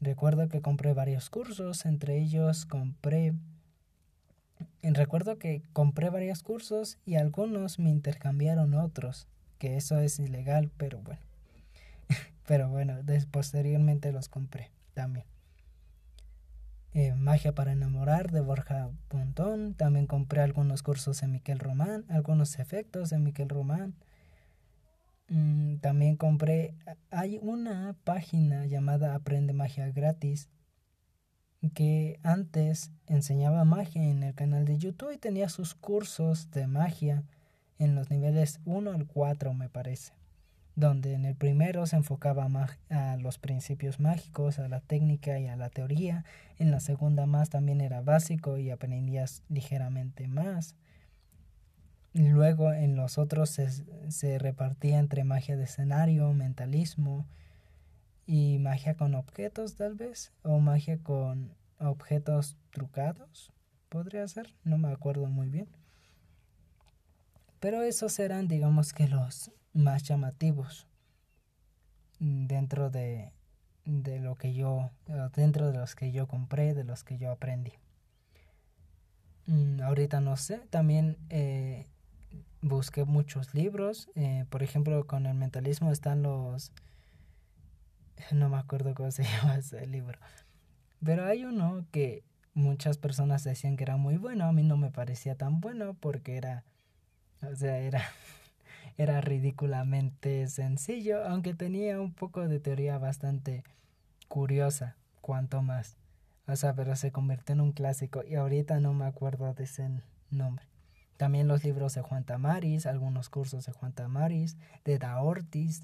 Recuerdo 0.00 0.48
que 0.48 0.62
compré 0.62 0.94
varios 0.94 1.28
cursos, 1.30 1.84
entre 1.84 2.18
ellos 2.18 2.64
compré 2.64 3.34
recuerdo 4.82 5.38
que 5.38 5.62
compré 5.72 6.10
varios 6.10 6.42
cursos 6.42 6.98
y 7.04 7.16
algunos 7.16 7.78
me 7.78 7.90
intercambiaron 7.90 8.74
otros, 8.74 9.26
que 9.58 9.76
eso 9.76 9.98
es 9.98 10.18
ilegal, 10.18 10.70
pero 10.76 11.00
bueno. 11.00 11.22
pero 12.46 12.68
bueno, 12.68 12.98
posteriormente 13.30 14.12
los 14.12 14.28
compré 14.28 14.70
también. 14.94 15.26
Eh, 16.92 17.14
Magia 17.14 17.54
para 17.54 17.72
enamorar 17.72 18.32
de 18.32 18.40
Borja 18.40 18.90
Pontón. 19.08 19.74
También 19.74 20.06
compré 20.06 20.40
algunos 20.40 20.82
cursos 20.82 21.20
de 21.20 21.28
Miquel 21.28 21.60
Román, 21.60 22.04
algunos 22.08 22.58
efectos 22.58 23.10
de 23.10 23.18
Miquel 23.18 23.48
Román. 23.48 23.94
Mm, 25.30 25.76
también 25.76 26.16
compré, 26.16 26.74
hay 27.10 27.38
una 27.40 27.96
página 28.04 28.66
llamada 28.66 29.14
Aprende 29.14 29.54
Magia 29.54 29.90
Gratis 29.90 30.50
que 31.74 32.20
antes 32.22 32.90
enseñaba 33.06 33.64
magia 33.64 34.02
en 34.02 34.22
el 34.22 34.34
canal 34.34 34.64
de 34.64 34.76
YouTube 34.76 35.12
y 35.12 35.18
tenía 35.18 35.48
sus 35.48 35.74
cursos 35.74 36.50
de 36.50 36.66
magia 36.66 37.22
en 37.78 37.94
los 37.94 38.10
niveles 38.10 38.60
1 38.66 38.90
al 38.92 39.06
4 39.06 39.54
me 39.54 39.68
parece 39.68 40.12
donde 40.80 41.14
en 41.14 41.24
el 41.24 41.36
primero 41.36 41.86
se 41.86 41.96
enfocaba 41.96 42.48
a 42.88 43.16
los 43.18 43.38
principios 43.38 44.00
mágicos, 44.00 44.58
a 44.58 44.68
la 44.68 44.80
técnica 44.80 45.38
y 45.38 45.46
a 45.46 45.56
la 45.56 45.68
teoría, 45.68 46.24
en 46.58 46.70
la 46.70 46.80
segunda 46.80 47.26
más 47.26 47.50
también 47.50 47.80
era 47.80 48.00
básico 48.00 48.58
y 48.58 48.70
aprendías 48.70 49.42
ligeramente 49.48 50.26
más. 50.26 50.74
Luego 52.12 52.72
en 52.72 52.96
los 52.96 53.18
otros 53.18 53.50
se, 53.50 53.68
se 54.10 54.38
repartía 54.38 54.98
entre 54.98 55.24
magia 55.24 55.56
de 55.56 55.64
escenario, 55.64 56.32
mentalismo 56.32 57.26
y 58.26 58.58
magia 58.58 58.94
con 58.94 59.14
objetos 59.14 59.76
tal 59.76 59.94
vez, 59.94 60.32
o 60.42 60.58
magia 60.58 60.98
con 60.98 61.54
objetos 61.78 62.56
trucados, 62.70 63.52
podría 63.88 64.26
ser, 64.28 64.54
no 64.64 64.78
me 64.78 64.88
acuerdo 64.88 65.26
muy 65.26 65.48
bien. 65.48 65.68
Pero 67.60 67.82
esos 67.82 68.18
eran 68.18 68.48
digamos 68.48 68.92
que 68.92 69.06
los 69.06 69.52
más 69.72 70.02
llamativos 70.02 70.86
dentro 72.18 72.90
de, 72.90 73.32
de 73.84 74.18
lo 74.18 74.36
que 74.36 74.52
yo, 74.54 74.90
dentro 75.34 75.70
de 75.70 75.78
los 75.78 75.94
que 75.94 76.12
yo 76.12 76.26
compré, 76.26 76.74
de 76.74 76.84
los 76.84 77.04
que 77.04 77.18
yo 77.18 77.30
aprendí. 77.30 77.72
Mm, 79.46 79.80
ahorita 79.82 80.20
no 80.20 80.36
sé, 80.36 80.58
también 80.70 81.16
eh, 81.28 81.86
busqué 82.62 83.04
muchos 83.04 83.54
libros, 83.54 84.10
eh, 84.14 84.44
por 84.50 84.62
ejemplo 84.62 85.06
con 85.06 85.26
el 85.26 85.34
mentalismo 85.34 85.92
están 85.92 86.22
los, 86.22 86.72
no 88.32 88.48
me 88.48 88.58
acuerdo 88.58 88.94
cómo 88.94 89.10
se 89.10 89.24
llama 89.42 89.56
ese 89.56 89.86
libro, 89.86 90.18
pero 91.04 91.26
hay 91.26 91.44
uno 91.44 91.86
que 91.90 92.24
muchas 92.54 92.98
personas 92.98 93.44
decían 93.44 93.76
que 93.76 93.84
era 93.84 93.96
muy 93.96 94.16
bueno, 94.16 94.44
a 94.44 94.52
mí 94.52 94.62
no 94.62 94.76
me 94.76 94.90
parecía 94.90 95.36
tan 95.36 95.60
bueno 95.60 95.94
porque 95.94 96.36
era, 96.36 96.64
o 97.42 97.54
sea, 97.54 97.78
era 97.78 98.02
era 98.98 99.20
ridículamente 99.20 100.46
sencillo, 100.48 101.24
aunque 101.24 101.54
tenía 101.54 102.00
un 102.00 102.12
poco 102.12 102.46
de 102.46 102.60
teoría 102.60 102.98
bastante 102.98 103.64
curiosa, 104.28 104.96
cuanto 105.20 105.62
más. 105.62 105.96
O 106.46 106.56
sea, 106.56 106.74
pero 106.74 106.96
se 106.96 107.12
convirtió 107.12 107.54
en 107.54 107.60
un 107.60 107.72
clásico 107.72 108.22
y 108.24 108.34
ahorita 108.34 108.80
no 108.80 108.92
me 108.92 109.06
acuerdo 109.06 109.54
de 109.54 109.64
ese 109.64 109.88
nombre. 110.30 110.69
También 111.20 111.48
los 111.48 111.64
libros 111.64 111.92
de 111.92 112.00
Juan 112.00 112.24
Tamaris, 112.24 112.86
algunos 112.86 113.28
cursos 113.28 113.66
de 113.66 113.72
Juan 113.72 113.92
Tamaris, 113.92 114.56
de 114.86 114.98
Daortis 114.98 115.82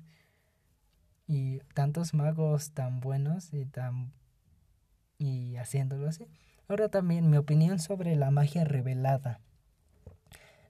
y 1.26 1.58
tantos 1.74 2.14
magos 2.14 2.70
tan 2.70 3.00
buenos 3.00 3.52
y 3.52 3.66
tan 3.66 4.14
y 5.18 5.56
haciéndolo 5.56 6.08
así. 6.08 6.26
Ahora 6.68 6.88
también 6.88 7.28
mi 7.28 7.36
opinión 7.36 7.80
sobre 7.80 8.16
la 8.16 8.30
magia 8.30 8.64
revelada. 8.64 9.40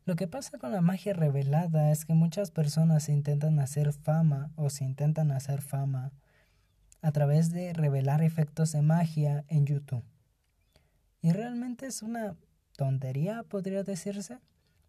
Lo 0.05 0.16
que 0.16 0.26
pasa 0.26 0.59
con 0.59 0.72
la 0.72 0.81
magia 0.81 1.12
revelada 1.12 1.92
es 1.92 2.05
que 2.05 2.14
muchas 2.14 2.50
personas 2.50 3.09
intentan 3.09 3.61
hacer 3.61 3.92
fama 3.92 4.50
o 4.57 4.68
se 4.68 4.83
intentan 4.83 5.31
hacer 5.31 5.62
fama 5.62 6.11
a 7.02 7.12
través 7.12 7.52
de 7.52 7.72
revelar 7.72 8.20
efectos 8.20 8.72
de 8.72 8.83
magia 8.83 9.44
en 9.46 9.64
YouTube. 9.64 10.02
Y 11.22 11.31
realmente 11.31 11.87
es 11.87 12.02
una 12.02 12.35
tontería, 12.76 13.44
podría 13.44 13.85
decirse, 13.85 14.40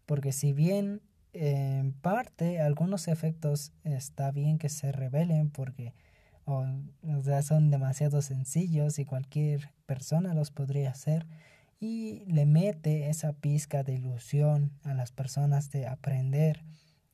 porque 0.08 0.32
si 0.32 0.54
bien 0.54 1.02
en 1.34 1.92
parte 1.92 2.62
algunos 2.62 3.08
efectos 3.08 3.74
está 3.84 4.30
bien 4.30 4.56
que 4.56 4.70
se 4.70 4.90
revelen 4.90 5.50
porque 5.50 5.92
son 7.42 7.70
demasiado 7.70 8.22
sencillos 8.22 8.98
y 8.98 9.04
cualquier 9.04 9.70
persona 9.84 10.32
los 10.32 10.50
podría 10.50 10.92
hacer, 10.92 11.26
y 11.78 12.24
le 12.24 12.46
mete 12.46 13.10
esa 13.10 13.34
pizca 13.34 13.82
de 13.82 13.96
ilusión 13.96 14.72
a 14.82 14.94
las 14.94 15.12
personas 15.12 15.70
de 15.70 15.86
aprender 15.86 16.64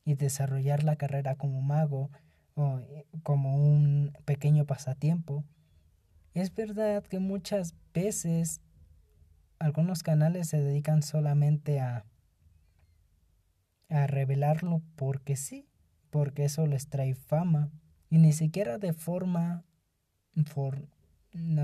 y 0.05 0.15
desarrollar 0.15 0.85
la 0.85 0.95
carrera 0.95 1.35
como 1.35 1.61
mago 1.61 2.09
o 2.53 2.79
eh, 2.79 3.05
como 3.23 3.57
un 3.57 4.13
pequeño 4.23 4.65
pasatiempo. 4.65 5.43
Es 6.33 6.55
verdad 6.55 7.03
que 7.03 7.19
muchas 7.19 7.75
veces 7.93 8.61
algunos 9.59 10.01
canales 10.01 10.47
se 10.47 10.61
dedican 10.61 11.03
solamente 11.03 11.81
a 11.81 12.05
a 13.89 14.07
revelarlo 14.07 14.81
porque 14.95 15.35
sí, 15.35 15.67
porque 16.09 16.45
eso 16.45 16.65
les 16.67 16.89
trae 16.89 17.15
fama 17.15 17.71
y 18.09 18.17
ni 18.17 18.33
siquiera 18.33 18.77
de 18.77 18.93
forma 18.93 19.63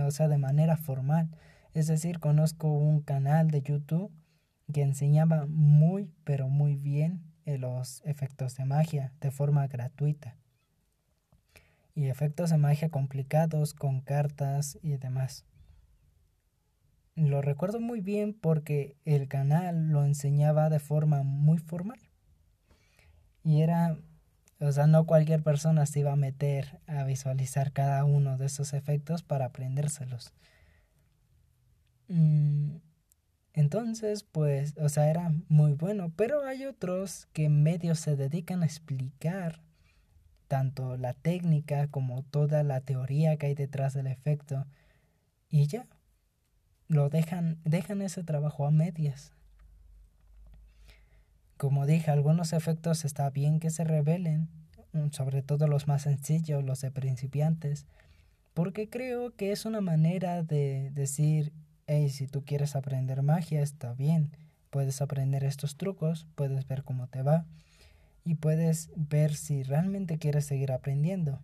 o 0.05 0.11
sea, 0.11 0.27
de 0.27 0.37
manera 0.37 0.77
formal. 0.77 1.29
Es 1.73 1.87
decir, 1.87 2.19
conozco 2.19 2.71
un 2.71 3.01
canal 3.01 3.49
de 3.49 3.61
YouTube 3.61 4.11
que 4.73 4.81
enseñaba 4.81 5.45
muy, 5.47 6.11
pero 6.23 6.47
muy 6.47 6.75
bien 6.75 7.21
eh, 7.45 7.57
los 7.57 8.01
efectos 8.05 8.55
de 8.55 8.65
magia 8.65 9.13
de 9.21 9.31
forma 9.31 9.67
gratuita. 9.67 10.37
Y 11.93 12.07
efectos 12.07 12.49
de 12.49 12.57
magia 12.57 12.89
complicados 12.89 13.73
con 13.73 14.01
cartas 14.01 14.79
y 14.81 14.97
demás. 14.97 15.45
Lo 17.15 17.41
recuerdo 17.41 17.81
muy 17.81 17.99
bien 17.99 18.33
porque 18.33 18.95
el 19.03 19.27
canal 19.27 19.89
lo 19.89 20.05
enseñaba 20.05 20.69
de 20.69 20.79
forma 20.79 21.23
muy 21.23 21.57
formal. 21.57 21.99
Y 23.43 23.61
era, 23.61 23.97
o 24.59 24.71
sea, 24.71 24.87
no 24.87 25.05
cualquier 25.05 25.43
persona 25.43 25.85
se 25.85 26.01
iba 26.01 26.11
a 26.11 26.15
meter 26.15 26.79
a 26.87 27.03
visualizar 27.03 27.71
cada 27.71 28.03
uno 28.05 28.37
de 28.37 28.45
esos 28.47 28.73
efectos 28.73 29.23
para 29.23 29.45
aprendérselos. 29.45 30.33
Mm, 32.07 32.77
entonces, 33.53 34.23
pues, 34.23 34.75
o 34.77 34.89
sea, 34.89 35.09
era 35.09 35.33
muy 35.49 35.73
bueno, 35.73 36.11
pero 36.15 36.43
hay 36.45 36.65
otros 36.65 37.27
que 37.33 37.49
medio 37.49 37.95
se 37.95 38.15
dedican 38.15 38.63
a 38.63 38.65
explicar 38.65 39.61
tanto 40.47 40.97
la 40.97 41.13
técnica 41.13 41.87
como 41.87 42.23
toda 42.23 42.63
la 42.63 42.81
teoría 42.81 43.37
que 43.37 43.47
hay 43.47 43.55
detrás 43.55 43.93
del 43.93 44.07
efecto 44.07 44.65
y 45.49 45.67
ya 45.67 45.87
lo 46.89 47.09
dejan 47.09 47.59
dejan 47.63 48.01
ese 48.01 48.23
trabajo 48.23 48.65
a 48.65 48.71
medias. 48.71 49.33
Como 51.61 51.85
dije, 51.85 52.09
algunos 52.09 52.53
efectos 52.53 53.05
está 53.05 53.29
bien 53.29 53.59
que 53.59 53.69
se 53.69 53.83
revelen, 53.83 54.49
mm, 54.93 55.11
sobre 55.11 55.43
todo 55.43 55.67
los 55.67 55.87
más 55.87 56.01
sencillos, 56.01 56.63
los 56.63 56.81
de 56.81 56.89
principiantes, 56.89 57.85
porque 58.55 58.89
creo 58.89 59.35
que 59.35 59.51
es 59.51 59.67
una 59.67 59.79
manera 59.79 60.41
de 60.41 60.89
decir 60.95 61.53
hey, 61.85 62.09
si 62.09 62.25
tú 62.25 62.43
quieres 62.45 62.75
aprender 62.75 63.21
magia, 63.21 63.61
está 63.61 63.93
bien. 63.93 64.31
Puedes 64.71 65.03
aprender 65.03 65.43
estos 65.43 65.77
trucos, 65.77 66.25
puedes 66.33 66.67
ver 66.67 66.83
cómo 66.83 67.07
te 67.09 67.21
va 67.21 67.45
y 68.23 68.33
puedes 68.33 68.89
ver 68.95 69.35
si 69.35 69.61
realmente 69.61 70.17
quieres 70.17 70.47
seguir 70.47 70.71
aprendiendo. 70.71 71.43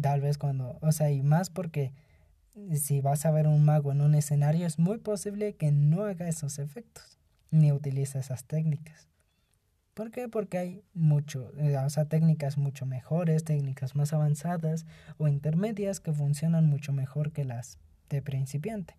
Tal 0.00 0.20
vez 0.20 0.38
cuando, 0.38 0.78
o 0.82 0.92
sea, 0.92 1.10
y 1.10 1.20
más 1.20 1.50
porque 1.50 1.92
si 2.76 3.00
vas 3.00 3.26
a 3.26 3.32
ver 3.32 3.48
un 3.48 3.64
mago 3.64 3.90
en 3.90 4.02
un 4.02 4.14
escenario 4.14 4.68
es 4.68 4.78
muy 4.78 4.98
posible 4.98 5.56
que 5.56 5.72
no 5.72 6.04
haga 6.04 6.28
esos 6.28 6.60
efectos 6.60 7.13
ni 7.54 7.72
utilice 7.72 8.18
esas 8.18 8.44
técnicas. 8.44 9.08
¿Por 9.94 10.10
qué? 10.10 10.28
Porque 10.28 10.58
hay 10.58 10.82
mucho, 10.92 11.52
eh, 11.56 11.78
o 11.78 11.88
sea, 11.88 12.06
técnicas 12.06 12.58
mucho 12.58 12.84
mejores, 12.84 13.44
técnicas 13.44 13.94
más 13.94 14.12
avanzadas 14.12 14.86
o 15.18 15.28
intermedias 15.28 16.00
que 16.00 16.12
funcionan 16.12 16.66
mucho 16.66 16.92
mejor 16.92 17.30
que 17.30 17.44
las 17.44 17.78
de 18.10 18.20
principiante. 18.20 18.96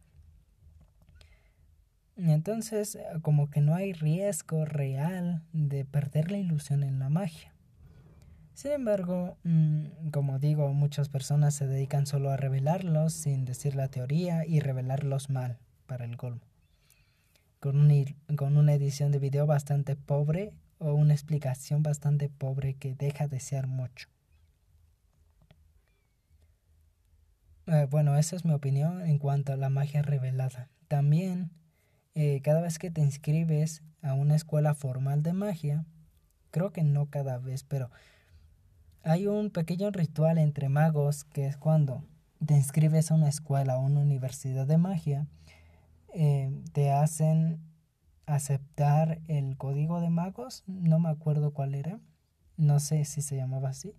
Entonces, 2.15 2.95
eh, 2.95 3.03
como 3.21 3.49
que 3.49 3.59
no 3.59 3.75
hay 3.75 3.91
riesgo 3.91 4.63
real 4.63 5.43
de 5.51 5.83
perder 5.83 6.31
la 6.31 6.37
ilusión 6.37 6.81
en 6.83 6.97
la 6.97 7.09
magia. 7.09 7.53
Sin 8.53 8.71
embargo, 8.71 9.35
mm, 9.43 10.11
como 10.11 10.39
digo, 10.39 10.73
muchas 10.73 11.09
personas 11.09 11.55
se 11.55 11.67
dedican 11.67 12.05
solo 12.05 12.29
a 12.29 12.37
revelarlos 12.37 13.11
sin 13.11 13.43
decir 13.43 13.75
la 13.75 13.89
teoría 13.89 14.45
y 14.45 14.61
revelarlos 14.61 15.29
mal 15.29 15.57
para 15.87 16.05
el 16.05 16.15
colmo. 16.15 16.54
Con 17.65 17.77
una, 17.77 17.95
con 18.37 18.57
una 18.57 18.75
edición 18.75 19.11
de 19.11 19.17
video 19.17 19.47
bastante 19.47 19.95
pobre 19.95 20.53
o 20.77 20.93
una 20.93 21.15
explicación 21.15 21.81
bastante 21.81 22.29
pobre 22.29 22.75
que 22.75 22.93
deja 22.93 23.27
de 23.27 23.39
ser 23.39 23.65
mucho. 23.65 24.07
Eh, 27.65 27.87
bueno, 27.89 28.17
esa 28.17 28.35
es 28.35 28.45
mi 28.45 28.53
opinión 28.53 29.01
en 29.01 29.17
cuanto 29.17 29.51
a 29.51 29.57
la 29.57 29.69
magia 29.69 30.03
revelada. 30.03 30.69
También 30.87 31.49
eh, 32.13 32.39
cada 32.43 32.61
vez 32.61 32.77
que 32.77 32.91
te 32.91 33.01
inscribes 33.01 33.81
a 34.03 34.13
una 34.13 34.35
escuela 34.35 34.75
formal 34.75 35.23
de 35.23 35.33
magia, 35.33 35.85
creo 36.51 36.71
que 36.71 36.83
no 36.83 37.09
cada 37.09 37.39
vez, 37.39 37.63
pero 37.63 37.89
hay 39.01 39.25
un 39.25 39.49
pequeño 39.49 39.89
ritual 39.89 40.37
entre 40.37 40.69
magos 40.69 41.23
que 41.23 41.47
es 41.47 41.57
cuando 41.57 42.03
te 42.45 42.53
inscribes 42.53 43.09
a 43.09 43.15
una 43.15 43.29
escuela 43.29 43.79
o 43.79 43.81
una 43.81 44.01
universidad 44.01 44.67
de 44.67 44.77
magia, 44.77 45.25
eh, 46.15 46.63
te 46.73 46.91
hacen 46.91 47.59
aceptar 48.25 49.21
el 49.27 49.57
código 49.57 50.01
de 50.01 50.09
magos, 50.09 50.63
no 50.65 50.97
me 50.99 51.09
acuerdo 51.09 51.51
cuál 51.51 51.75
era, 51.75 51.99
no 52.57 52.79
sé 52.79 53.05
si 53.05 53.21
se 53.21 53.35
llamaba 53.35 53.69
así, 53.69 53.93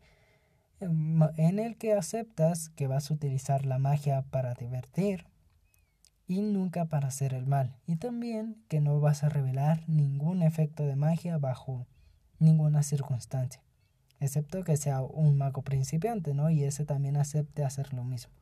en 0.81 1.59
el 1.59 1.77
que 1.77 1.93
aceptas 1.93 2.71
que 2.71 2.87
vas 2.87 3.11
a 3.11 3.15
utilizar 3.15 3.65
la 3.65 3.79
magia 3.79 4.23
para 4.31 4.55
divertir, 4.55 5.27
y 6.27 6.43
nunca 6.43 6.87
para 6.87 7.09
hacer 7.09 7.35
el 7.35 7.47
mal. 7.47 7.77
Y 7.87 7.97
también 7.97 8.65
que 8.69 8.81
no 8.81 9.01
vas 9.01 9.23
a 9.23 9.29
revelar 9.29 9.89
ningún 9.89 10.43
efecto 10.43 10.85
de 10.85 10.97
magia 10.97 11.39
bajo 11.39 11.87
ninguna 12.39 12.83
circunstancia. 12.83 13.63
Excepto 14.19 14.65
que 14.65 14.77
sea 14.77 15.03
un 15.03 15.37
mago 15.37 15.63
principiante, 15.63 16.35
¿no? 16.35 16.51
Y 16.51 16.65
ese 16.65 16.85
también 16.85 17.17
acepte 17.17 17.65
hacer 17.65 17.93
lo 17.93 18.03
mismo. 18.03 18.33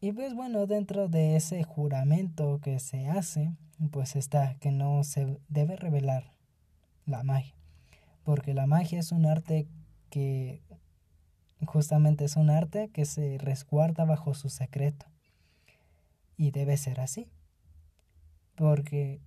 Y 0.00 0.12
pues 0.12 0.34
bueno, 0.34 0.66
dentro 0.66 1.08
de 1.08 1.36
ese 1.36 1.62
juramento 1.64 2.60
que 2.60 2.78
se 2.78 3.08
hace, 3.08 3.52
pues 3.90 4.16
está 4.16 4.54
que 4.56 4.70
no 4.70 5.04
se 5.04 5.38
debe 5.48 5.76
revelar 5.76 6.32
la 7.06 7.22
magia. 7.22 7.54
Porque 8.24 8.54
la 8.54 8.66
magia 8.66 9.00
es 9.00 9.12
un 9.12 9.26
arte 9.26 9.66
que 10.10 10.62
Justamente 11.66 12.24
es 12.24 12.36
un 12.36 12.50
arte 12.50 12.88
que 12.90 13.04
se 13.04 13.36
resguarda 13.38 14.04
bajo 14.04 14.34
su 14.34 14.48
secreto. 14.48 15.06
Y 16.36 16.52
debe 16.52 16.76
ser 16.76 17.00
así. 17.00 17.28
Porque 18.54 19.20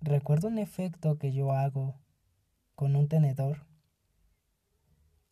recuerdo 0.00 0.48
un 0.48 0.58
efecto 0.58 1.18
que 1.18 1.32
yo 1.32 1.52
hago 1.52 1.94
con 2.74 2.96
un 2.96 3.08
tenedor 3.08 3.66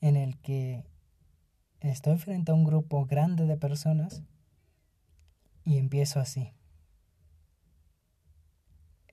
en 0.00 0.16
el 0.16 0.38
que 0.38 0.84
estoy 1.80 2.18
frente 2.18 2.52
a 2.52 2.54
un 2.54 2.64
grupo 2.64 3.06
grande 3.06 3.46
de 3.46 3.56
personas 3.56 4.22
y 5.64 5.78
empiezo 5.78 6.20
así. 6.20 6.52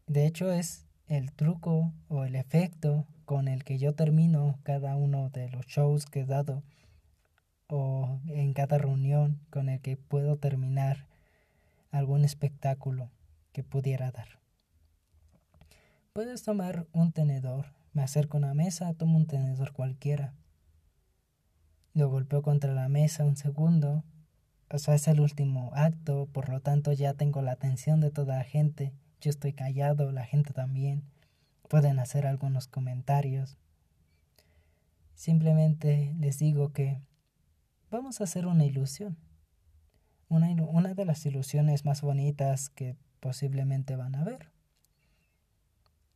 De 0.07 0.25
hecho 0.25 0.51
es 0.51 0.87
el 1.07 1.31
truco 1.31 1.93
o 2.07 2.23
el 2.23 2.35
efecto 2.35 3.07
con 3.25 3.47
el 3.47 3.63
que 3.63 3.77
yo 3.77 3.93
termino 3.93 4.59
cada 4.63 4.95
uno 4.95 5.29
de 5.29 5.49
los 5.49 5.65
shows 5.67 6.05
que 6.05 6.21
he 6.21 6.25
dado 6.25 6.63
o 7.67 8.19
en 8.27 8.53
cada 8.53 8.77
reunión 8.79 9.39
con 9.51 9.69
el 9.69 9.81
que 9.81 9.97
puedo 9.97 10.37
terminar 10.37 11.07
algún 11.91 12.25
espectáculo 12.25 13.11
que 13.51 13.63
pudiera 13.63 14.11
dar. 14.11 14.39
Puedes 16.13 16.43
tomar 16.43 16.87
un 16.91 17.11
tenedor, 17.11 17.67
me 17.93 18.01
acerco 18.01 18.37
a 18.37 18.39
una 18.39 18.53
mesa, 18.53 18.93
tomo 18.93 19.17
un 19.17 19.27
tenedor 19.27 19.73
cualquiera, 19.73 20.33
lo 21.93 22.09
golpeo 22.09 22.41
contra 22.41 22.73
la 22.73 22.89
mesa 22.89 23.25
un 23.25 23.35
segundo, 23.35 24.03
o 24.71 24.77
sea, 24.77 24.95
es 24.95 25.07
el 25.07 25.19
último 25.19 25.71
acto, 25.73 26.27
por 26.31 26.49
lo 26.49 26.61
tanto 26.61 26.93
ya 26.93 27.13
tengo 27.13 27.41
la 27.41 27.53
atención 27.53 27.99
de 27.99 28.11
toda 28.11 28.37
la 28.37 28.43
gente, 28.43 28.93
yo 29.19 29.29
estoy 29.29 29.53
callado, 29.53 30.11
la 30.11 30.25
gente 30.25 30.53
también, 30.53 31.03
pueden 31.67 31.99
hacer 31.99 32.27
algunos 32.27 32.67
comentarios. 32.67 33.57
Simplemente 35.15 36.15
les 36.19 36.39
digo 36.39 36.71
que 36.71 37.01
vamos 37.89 38.21
a 38.21 38.25
hacer 38.25 38.47
una 38.47 38.65
ilusión. 38.65 39.17
Una, 40.27 40.49
una 40.63 40.93
de 40.93 41.05
las 41.05 41.25
ilusiones 41.25 41.85
más 41.85 42.01
bonitas 42.01 42.69
que 42.69 42.95
posiblemente 43.19 43.95
van 43.95 44.15
a 44.15 44.23
ver. 44.23 44.51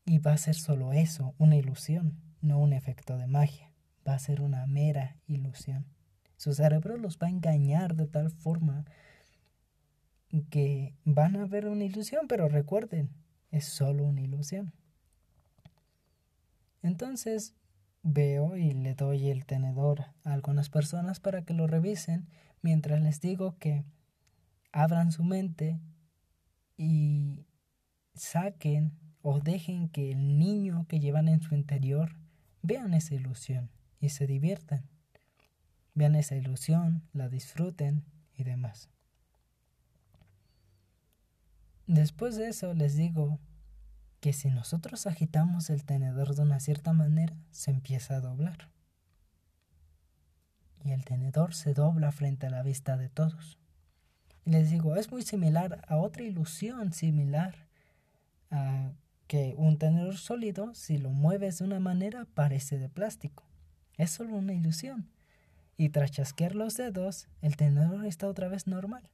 Y 0.05 0.19
va 0.19 0.33
a 0.33 0.37
ser 0.37 0.55
solo 0.55 0.93
eso, 0.93 1.33
una 1.37 1.55
ilusión, 1.55 2.19
no 2.41 2.59
un 2.59 2.73
efecto 2.73 3.17
de 3.17 3.27
magia. 3.27 3.71
Va 4.07 4.13
a 4.13 4.19
ser 4.19 4.41
una 4.41 4.67
mera 4.67 5.17
ilusión. 5.27 5.85
Su 6.43 6.53
cerebro 6.53 6.97
los 6.97 7.17
va 7.17 7.27
a 7.27 7.29
engañar 7.29 7.95
de 7.95 8.05
tal 8.05 8.29
forma 8.29 8.83
que 10.49 10.93
van 11.05 11.37
a 11.37 11.45
ver 11.45 11.67
una 11.67 11.85
ilusión, 11.85 12.27
pero 12.27 12.49
recuerden, 12.49 13.11
es 13.49 13.65
solo 13.65 14.03
una 14.03 14.21
ilusión. 14.21 14.73
Entonces, 16.81 17.55
Veo 18.05 18.57
y 18.57 18.71
le 18.71 18.95
doy 18.95 19.29
el 19.29 19.45
tenedor 19.45 20.07
a 20.25 20.33
algunas 20.33 20.69
personas 20.69 21.21
para 21.21 21.45
que 21.45 21.53
lo 21.53 21.67
revisen 21.67 22.27
mientras 22.61 23.01
les 23.01 23.21
digo 23.21 23.57
que 23.59 23.85
abran 24.73 25.13
su 25.13 25.23
mente 25.23 25.79
y 26.75 27.45
saquen 28.13 28.91
o 29.21 29.39
dejen 29.39 29.87
que 29.87 30.11
el 30.11 30.37
niño 30.37 30.85
que 30.89 30.99
llevan 30.99 31.29
en 31.29 31.41
su 31.41 31.55
interior 31.55 32.17
vean 32.61 32.93
esa 32.93 33.15
ilusión 33.15 33.71
y 34.01 34.09
se 34.09 34.27
diviertan. 34.27 34.92
Vean 35.95 36.15
esa 36.15 36.35
ilusión, 36.35 37.03
la 37.13 37.29
disfruten 37.29 38.03
y 38.35 38.43
demás. 38.43 38.89
Después 41.87 42.35
de 42.35 42.47
eso 42.47 42.73
les 42.73 42.95
digo 42.95 43.39
que 44.19 44.31
si 44.33 44.49
nosotros 44.49 45.05
agitamos 45.05 45.69
el 45.69 45.83
tenedor 45.83 46.33
de 46.33 46.43
una 46.43 46.59
cierta 46.59 46.93
manera, 46.93 47.35
se 47.51 47.71
empieza 47.71 48.15
a 48.15 48.21
doblar. 48.21 48.69
Y 50.85 50.91
el 50.91 51.03
tenedor 51.03 51.53
se 51.53 51.73
dobla 51.73 52.11
frente 52.11 52.47
a 52.47 52.49
la 52.49 52.63
vista 52.63 52.97
de 52.97 53.09
todos. 53.09 53.59
Y 54.45 54.51
les 54.51 54.69
digo, 54.69 54.95
es 54.95 55.11
muy 55.11 55.23
similar 55.23 55.83
a 55.87 55.97
otra 55.97 56.23
ilusión 56.23 56.93
similar 56.93 57.67
a 58.49 58.91
que 59.27 59.55
un 59.57 59.77
tenedor 59.77 60.17
sólido, 60.17 60.73
si 60.73 60.97
lo 60.97 61.09
mueves 61.09 61.59
de 61.59 61.65
una 61.65 61.79
manera, 61.79 62.25
parece 62.33 62.77
de 62.77 62.89
plástico. 62.89 63.43
Es 63.97 64.11
solo 64.11 64.35
una 64.35 64.53
ilusión. 64.53 65.09
Y 65.77 65.89
tras 65.89 66.11
chasquear 66.11 66.55
los 66.55 66.77
dedos, 66.77 67.27
el 67.41 67.55
tenedor 67.57 68.05
está 68.05 68.27
otra 68.27 68.47
vez 68.47 68.67
normal. 68.67 69.09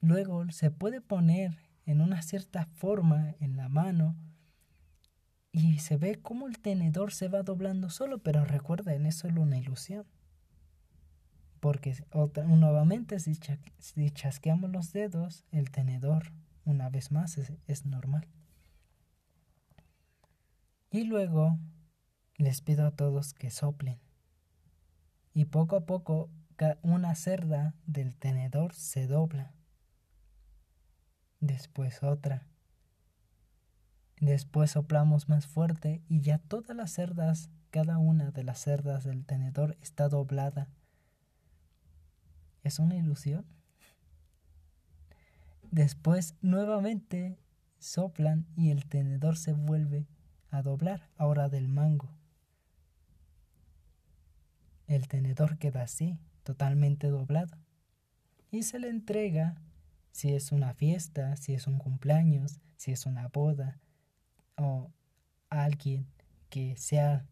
Luego 0.00 0.50
se 0.50 0.70
puede 0.70 1.00
poner 1.00 1.58
en 1.86 2.00
una 2.00 2.22
cierta 2.22 2.66
forma 2.66 3.34
en 3.40 3.56
la 3.56 3.68
mano 3.68 4.16
y 5.52 5.78
se 5.78 5.96
ve 5.96 6.20
como 6.20 6.46
el 6.46 6.58
tenedor 6.58 7.12
se 7.12 7.28
va 7.28 7.42
doblando 7.42 7.90
solo, 7.90 8.18
pero 8.18 8.44
recuerden, 8.44 9.06
es 9.06 9.16
solo 9.16 9.42
una 9.42 9.58
ilusión. 9.58 10.06
Porque 11.60 11.94
otra, 12.10 12.44
nuevamente 12.44 13.20
si, 13.20 13.38
chasqueamos 14.10 14.70
los 14.70 14.92
dedos, 14.92 15.44
el 15.52 15.70
tenedor 15.70 16.32
una 16.64 16.88
vez 16.88 17.12
más 17.12 17.38
es 17.66 17.86
normal. 17.86 18.26
Y 20.90 21.04
luego 21.04 21.58
les 22.36 22.60
pido 22.60 22.86
a 22.86 22.90
todos 22.90 23.32
que 23.34 23.50
soplen. 23.50 24.01
Y 25.34 25.46
poco 25.46 25.76
a 25.76 25.86
poco 25.86 26.30
una 26.82 27.14
cerda 27.14 27.74
del 27.86 28.14
tenedor 28.14 28.74
se 28.74 29.06
dobla. 29.06 29.52
Después 31.40 32.02
otra. 32.02 32.46
Después 34.20 34.70
soplamos 34.70 35.28
más 35.28 35.46
fuerte 35.46 36.02
y 36.08 36.20
ya 36.20 36.38
todas 36.38 36.76
las 36.76 36.92
cerdas, 36.92 37.50
cada 37.70 37.98
una 37.98 38.30
de 38.30 38.44
las 38.44 38.60
cerdas 38.60 39.02
del 39.02 39.24
tenedor 39.24 39.76
está 39.80 40.08
doblada. 40.08 40.68
¿Es 42.62 42.78
una 42.78 42.96
ilusión? 42.96 43.44
Después 45.72 46.36
nuevamente 46.42 47.38
soplan 47.80 48.46
y 48.54 48.70
el 48.70 48.86
tenedor 48.86 49.36
se 49.36 49.54
vuelve 49.54 50.06
a 50.50 50.62
doblar, 50.62 51.08
ahora 51.16 51.48
del 51.48 51.66
mango. 51.66 52.10
El 54.92 55.08
tenedor 55.08 55.56
queda 55.56 55.80
así, 55.80 56.18
totalmente 56.42 57.08
doblado. 57.08 57.56
Y 58.50 58.64
se 58.64 58.78
le 58.78 58.90
entrega 58.90 59.54
si 60.10 60.34
es 60.34 60.52
una 60.52 60.74
fiesta, 60.74 61.34
si 61.36 61.54
es 61.54 61.66
un 61.66 61.78
cumpleaños, 61.78 62.60
si 62.76 62.92
es 62.92 63.06
una 63.06 63.28
boda 63.28 63.80
o 64.58 64.90
alguien 65.48 66.06
que 66.50 66.76
sea 66.76 67.24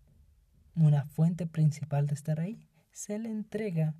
una 0.74 1.04
fuente 1.04 1.46
principal 1.46 2.06
de 2.06 2.14
estar 2.14 2.40
ahí, 2.40 2.66
se 2.92 3.18
le 3.18 3.28
entrega 3.28 3.94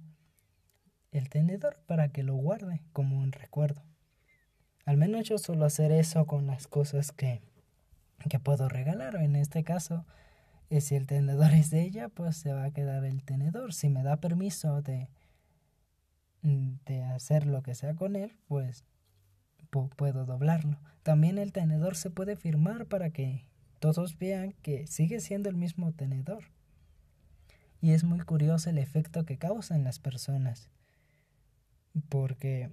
el 1.12 1.28
tenedor 1.28 1.82
para 1.86 2.08
que 2.08 2.22
lo 2.22 2.36
guarde 2.36 2.80
como 2.94 3.18
un 3.18 3.30
recuerdo. 3.30 3.82
Al 4.86 4.96
menos 4.96 5.28
yo 5.28 5.36
suelo 5.36 5.66
hacer 5.66 5.92
eso 5.92 6.24
con 6.24 6.46
las 6.46 6.66
cosas 6.66 7.12
que 7.12 7.42
que 8.30 8.38
puedo 8.38 8.70
regalar. 8.70 9.16
En 9.16 9.36
este 9.36 9.64
caso, 9.64 10.06
eh, 10.70 10.80
si 10.80 10.94
el 10.94 11.06
tenedor 11.06 11.52
es 11.52 11.70
de 11.70 11.82
ella, 11.82 12.08
pues 12.08 12.36
se 12.36 12.52
va 12.52 12.64
a 12.64 12.70
quedar 12.70 13.04
el 13.04 13.22
tenedor. 13.24 13.74
Si 13.74 13.88
me 13.88 14.02
da 14.02 14.18
permiso 14.18 14.82
de, 14.82 15.08
de 16.42 17.02
hacer 17.04 17.46
lo 17.46 17.62
que 17.62 17.74
sea 17.74 17.94
con 17.94 18.16
él, 18.16 18.36
pues 18.46 18.84
puedo 19.96 20.24
doblarlo. 20.24 20.78
También 21.02 21.38
el 21.38 21.52
tenedor 21.52 21.96
se 21.96 22.10
puede 22.10 22.36
firmar 22.36 22.86
para 22.86 23.10
que 23.10 23.46
todos 23.78 24.18
vean 24.18 24.52
que 24.62 24.86
sigue 24.86 25.20
siendo 25.20 25.48
el 25.48 25.56
mismo 25.56 25.92
tenedor. 25.92 26.44
Y 27.80 27.92
es 27.92 28.04
muy 28.04 28.20
curioso 28.20 28.70
el 28.70 28.78
efecto 28.78 29.24
que 29.24 29.38
causa 29.38 29.74
en 29.74 29.84
las 29.84 29.98
personas. 29.98 30.68
Porque, 32.08 32.70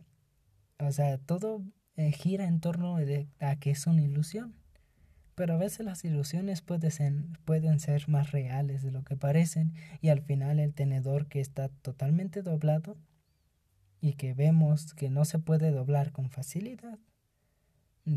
o 0.80 0.92
sea, 0.92 1.18
todo 1.18 1.64
eh, 1.96 2.12
gira 2.12 2.46
en 2.46 2.60
torno 2.60 2.98
a 3.40 3.56
que 3.56 3.72
es 3.72 3.88
una 3.88 4.02
ilusión. 4.02 4.54
Pero 5.38 5.54
a 5.54 5.58
veces 5.58 5.86
las 5.86 6.04
ilusiones 6.04 6.64
pueden 6.64 6.90
ser, 6.90 7.14
pueden 7.46 7.80
ser 7.80 8.10
más 8.10 8.32
reales 8.32 8.82
de 8.82 8.90
lo 8.90 9.04
que 9.04 9.16
parecen 9.16 9.76
y 10.02 10.10
al 10.10 10.24
final 10.24 10.60
el 10.60 10.74
tenedor 10.74 11.28
que 11.28 11.42
está 11.42 11.70
totalmente 11.70 12.42
doblado 12.42 12.98
y 14.02 14.14
que 14.14 14.34
vemos 14.34 14.96
que 14.96 15.12
no 15.12 15.26
se 15.26 15.38
puede 15.38 15.70
doblar 15.70 16.12
con 16.12 16.32
facilidad, 16.32 16.98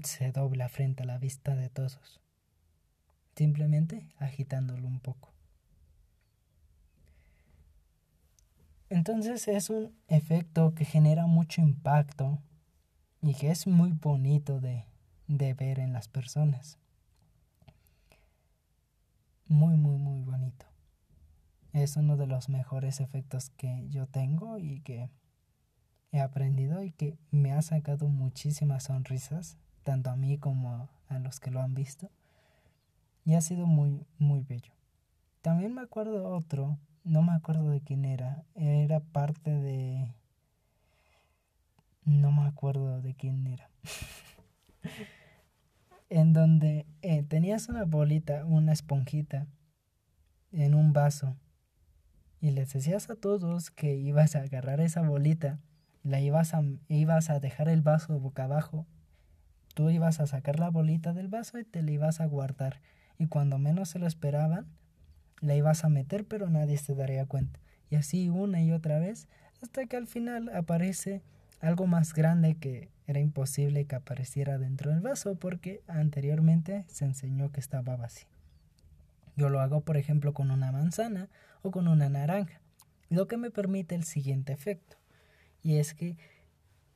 se 0.03 0.33
dobla 0.33 0.71
frente 0.71 1.03
a 1.03 1.07
la 1.07 1.19
vista 1.19 1.55
de 1.57 1.69
todos, 1.69 2.23
simplemente 3.37 4.09
agitándolo 4.17 4.89
un 4.89 5.01
poco. 5.01 5.31
Entonces 8.89 9.47
es 9.47 9.69
un 9.69 9.95
efecto 10.09 10.75
que 10.75 10.87
genera 10.87 11.27
mucho 11.27 11.61
impacto 11.61 12.39
y 13.21 13.35
que 13.35 13.51
es 13.51 13.67
muy 13.67 13.93
bonito 13.93 14.59
de, 14.59 14.87
de 15.29 15.53
ver 15.53 15.81
en 15.81 15.93
las 15.93 16.09
personas 16.09 16.81
muy, 19.51 19.77
muy, 19.77 19.99
muy 19.99 20.23
bonito. 20.23 20.65
Es 21.73 21.97
uno 21.97 22.17
de 22.17 22.29
los 22.29 22.49
mejores 22.49 23.01
efectos 23.01 23.51
que 23.51 23.89
yo 23.89 24.07
tengo 24.07 24.59
y 24.59 24.81
que 24.81 25.11
he 26.13 26.21
aprendido 26.21 26.85
y 26.85 26.93
que 26.93 27.19
me 27.33 27.53
ha 27.53 27.61
sacado 27.61 28.09
muchísimas 28.09 28.85
sonrisas, 28.85 29.59
tanto 29.83 30.11
a 30.11 30.17
mí 30.17 30.39
como 30.39 30.89
a 31.09 31.19
los 31.19 31.41
que 31.41 31.51
lo 31.51 31.61
han 31.61 31.75
visto. 31.75 32.11
Y 33.25 33.35
ha 33.35 33.41
sido 33.41 33.67
muy, 33.67 34.07
muy 34.19 34.43
bello. 34.43 34.73
También 35.43 35.75
me 35.75 35.83
acuerdo 35.83 36.29
otro, 36.33 36.79
no 37.03 37.23
me 37.23 37.33
acuerdo 37.33 37.71
de 37.71 37.81
quién 37.81 38.05
era, 38.05 38.45
era 38.55 39.01
parte 39.01 39.51
de... 39.51 40.15
No 42.05 42.31
me 42.31 42.47
acuerdo 42.47 43.03
de 43.03 43.15
quién 43.15 43.47
era. 43.49 43.69
en 46.11 46.33
donde 46.33 46.87
eh, 47.03 47.23
tenías 47.23 47.69
una 47.69 47.85
bolita, 47.85 48.45
una 48.45 48.73
esponjita 48.73 49.47
en 50.53 50.75
un 50.75 50.93
vaso 50.93 51.37
y 52.41 52.51
les 52.51 52.73
decías 52.73 53.09
a 53.11 53.17
todos 53.17 53.71
que 53.71 53.97
ibas 53.97 54.35
a 54.35 54.41
agarrar 54.41 54.81
esa 54.81 55.03
bolita, 55.03 55.61
la 56.03 56.21
ibas 56.21 56.53
a, 56.55 56.63
ibas 56.89 57.31
a 57.31 57.39
dejar 57.39 57.69
el 57.69 57.83
vaso 57.83 58.19
boca 58.19 58.45
abajo, 58.45 58.87
tú 59.75 59.91
ibas 59.91 60.21
a 60.21 60.27
sacar 60.27 60.59
la 60.59 60.69
bolita 60.71 61.13
del 61.13 61.29
vaso 61.29 61.59
y 61.59 61.65
te 61.65 61.83
la 61.83 61.93
ibas 61.93 62.21
a 62.21 62.27
guardar 62.27 62.81
y 63.19 63.27
cuando 63.27 63.59
menos 63.59 63.91
se 63.91 63.99
lo 63.99 64.07
esperaban, 64.07 64.67
la 65.41 65.55
ibas 65.55 65.85
a 65.85 65.89
meter 65.89 66.27
pero 66.27 66.51
nadie 66.51 66.77
se 66.79 66.95
daría 66.95 67.27
cuenta. 67.27 67.61
Y 67.89 67.97
así 67.97 68.29
una 68.29 68.63
y 68.63 68.73
otra 68.73 68.99
vez 68.99 69.29
hasta 69.63 69.87
que 69.87 69.97
al 69.97 70.07
final 70.07 70.49
aparece 70.55 71.23
algo 71.61 71.87
más 71.87 72.15
grande 72.15 72.57
que 72.57 72.91
era 73.07 73.21
imposible 73.21 73.87
que 73.87 73.97
apareciera 73.97 74.59
dentro 74.59 74.91
del 74.91 75.01
vaso 75.01 75.35
porque 75.37 75.83
anteriormente 75.87 76.85
se 76.89 77.05
enseñó 77.05 77.53
que 77.53 77.61
estaba 77.61 77.97
vacío. 77.97 78.29
Yo 79.37 79.49
lo 79.49 79.61
hago 79.61 79.83
por 79.83 79.97
ejemplo 79.97 80.33
con 80.33 80.51
una 80.51 80.73
manzana 80.73 81.29
o 81.63 81.71
con 81.71 81.89
una 81.89 82.09
naranja, 82.09 82.61
lo 83.09 83.27
que 83.27 83.37
me 83.37 83.51
permite 83.51 83.95
el 83.95 84.05
siguiente 84.05 84.53
efecto. 84.53 84.97
Y 85.63 85.77
es 85.77 85.95
que 85.95 86.17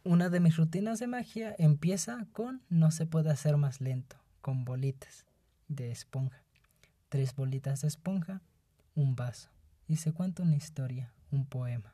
una 0.05 0.31
de 0.31 0.41
mis 0.41 0.57
rutinas 0.57 0.99
de 0.99 1.07
magia 1.07 1.55
empieza 1.59 2.27
con 2.33 2.63
no 2.69 2.91
se 2.91 3.07
puede 3.07 3.31
hacer 3.31 3.57
más 3.57 3.81
lento, 3.81 4.17
con 4.41 4.65
bolitas 4.65 5.27
de 5.69 5.91
esponja. 5.91 6.43
Tres 7.09 7.35
bolitas 7.35 7.83
de 7.83 7.89
esponja, 7.89 8.41
un 8.95 9.15
vaso. 9.15 9.51
Y 9.87 9.97
se 9.97 10.13
cuenta 10.13 10.43
una 10.43 10.57
historia, 10.57 11.13
un 11.31 11.45
poema 11.45 11.94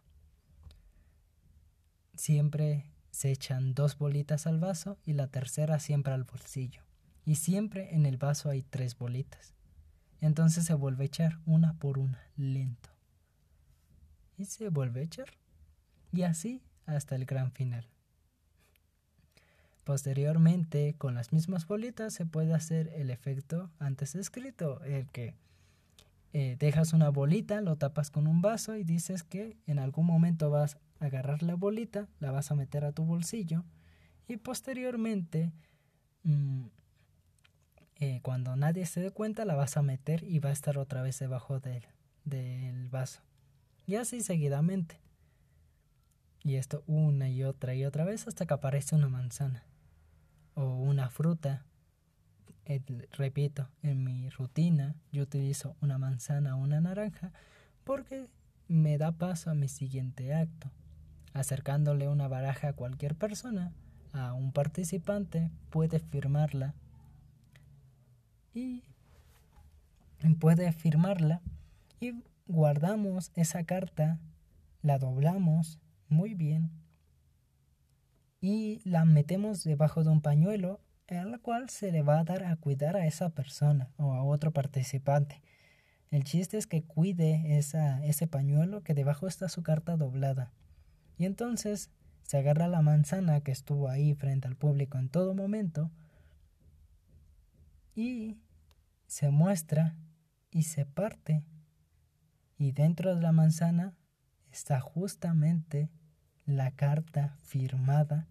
siempre 2.21 2.85
se 3.11 3.31
echan 3.33 3.75
dos 3.75 3.97
bolitas 3.97 4.47
al 4.47 4.61
vaso 4.61 4.99
y 5.05 5.14
la 5.14 5.27
tercera 5.29 5.81
siempre 5.81 6.12
al 6.12 6.25
bolsillo. 6.25 6.83
Y 7.25 7.37
siempre 7.37 7.95
en 7.95 8.05
el 8.07 8.18
vaso 8.18 8.51
hay 8.51 8.62
tres 8.62 8.97
bolitas. 8.97 9.55
Entonces 10.21 10.66
se 10.66 10.75
vuelve 10.75 11.05
a 11.05 11.07
echar 11.07 11.39
una 11.47 11.75
por 11.79 11.99
una, 11.99 12.23
lento. 12.37 12.91
Y 14.37 14.45
se 14.45 14.68
vuelve 14.68 15.01
a 15.01 15.05
echar. 15.05 15.31
Y 16.12 16.23
así 16.23 16.62
hasta 16.85 17.16
el 17.16 17.25
gran 17.25 17.53
final. 17.53 17.89
Posteriormente, 19.85 20.95
con 20.99 21.14
las 21.14 21.33
mismas 21.33 21.66
bolitas 21.66 22.12
se 22.12 22.27
puede 22.27 22.53
hacer 22.53 22.93
el 22.95 23.11
efecto 23.11 23.71
antes 23.79 24.12
descrito, 24.12 24.83
el 24.85 25.09
que 25.09 25.35
eh, 26.33 26.57
dejas 26.59 26.93
una 26.93 27.11
bolita, 27.11 27.61
lo 27.61 27.76
tapas 27.76 28.11
con 28.11 28.26
un 28.26 28.41
vaso 28.43 28.76
y 28.76 28.85
dices 28.85 29.22
que 29.22 29.57
en 29.66 29.78
algún 29.78 30.07
momento 30.07 30.51
vas 30.51 30.78
agarrar 31.01 31.43
la 31.43 31.55
bolita, 31.55 32.09
la 32.20 32.31
vas 32.31 32.51
a 32.51 32.55
meter 32.55 32.85
a 32.85 32.93
tu 32.93 33.05
bolsillo 33.05 33.64
y 34.28 34.37
posteriormente, 34.37 35.51
mm, 36.22 36.66
eh, 37.97 38.20
cuando 38.22 38.55
nadie 38.55 38.87
se 38.87 39.01
dé 39.01 39.11
cuenta, 39.11 39.45
la 39.45 39.57
vas 39.57 39.76
a 39.76 39.83
meter 39.83 40.22
y 40.22 40.39
va 40.39 40.51
a 40.51 40.53
estar 40.53 40.78
otra 40.78 41.03
vez 41.03 41.18
debajo 41.18 41.59
del, 41.59 41.85
del 42.24 42.89
vaso. 42.89 43.22
Y 43.87 43.97
así 43.97 44.20
seguidamente. 44.22 45.01
Y 46.45 46.55
esto 46.55 46.85
una 46.87 47.28
y 47.28 47.43
otra 47.43 47.74
y 47.74 47.85
otra 47.85 48.05
vez 48.05 48.28
hasta 48.28 48.47
que 48.47 48.55
aparece 48.55 48.95
una 48.95 49.09
manzana 49.09 49.64
o 50.55 50.76
una 50.76 51.11
fruta. 51.11 51.66
Repito, 53.12 53.68
en 53.82 54.04
mi 54.04 54.28
rutina 54.30 54.94
yo 55.12 55.22
utilizo 55.22 55.76
una 55.80 55.98
manzana 55.98 56.56
o 56.56 56.61
una 56.61 56.80
naranja 56.80 57.32
porque 57.84 58.28
me 58.68 58.98
da 58.98 59.12
paso 59.12 59.50
a 59.50 59.54
mi 59.54 59.68
siguiente 59.68 60.34
acto. 60.34 60.70
Acercándole 61.32 62.08
una 62.08 62.28
baraja 62.28 62.68
a 62.68 62.72
cualquier 62.72 63.14
persona, 63.14 63.72
a 64.12 64.32
un 64.32 64.52
participante, 64.52 65.50
puede 65.70 65.98
firmarla 66.00 66.74
y 68.52 68.82
puede 70.38 70.72
firmarla 70.72 71.40
y 72.00 72.14
guardamos 72.46 73.30
esa 73.34 73.64
carta, 73.64 74.18
la 74.82 74.98
doblamos 74.98 75.78
muy 76.08 76.34
bien 76.34 76.70
y 78.40 78.80
la 78.84 79.04
metemos 79.04 79.64
debajo 79.64 80.02
de 80.02 80.11
un 80.11 80.20
pañuelo 80.20 80.80
al 81.16 81.40
cual 81.40 81.68
se 81.68 81.92
le 81.92 82.02
va 82.02 82.20
a 82.20 82.24
dar 82.24 82.44
a 82.44 82.56
cuidar 82.56 82.96
a 82.96 83.06
esa 83.06 83.30
persona 83.30 83.90
o 83.96 84.12
a 84.14 84.22
otro 84.22 84.52
participante. 84.52 85.42
El 86.11 86.24
chiste 86.24 86.56
es 86.56 86.66
que 86.66 86.82
cuide 86.82 87.58
esa, 87.58 88.04
ese 88.04 88.26
pañuelo 88.26 88.82
que 88.82 88.94
debajo 88.94 89.26
está 89.26 89.48
su 89.48 89.62
carta 89.62 89.96
doblada. 89.96 90.52
Y 91.18 91.24
entonces 91.24 91.90
se 92.22 92.38
agarra 92.38 92.68
la 92.68 92.82
manzana 92.82 93.40
que 93.40 93.52
estuvo 93.52 93.88
ahí 93.88 94.14
frente 94.14 94.48
al 94.48 94.56
público 94.56 94.98
en 94.98 95.08
todo 95.08 95.34
momento 95.34 95.90
y 97.94 98.38
se 99.06 99.30
muestra 99.30 99.96
y 100.50 100.64
se 100.64 100.86
parte. 100.86 101.44
Y 102.56 102.72
dentro 102.72 103.14
de 103.14 103.20
la 103.20 103.32
manzana 103.32 103.94
está 104.50 104.80
justamente 104.80 105.90
la 106.44 106.70
carta 106.70 107.38
firmada 107.42 108.28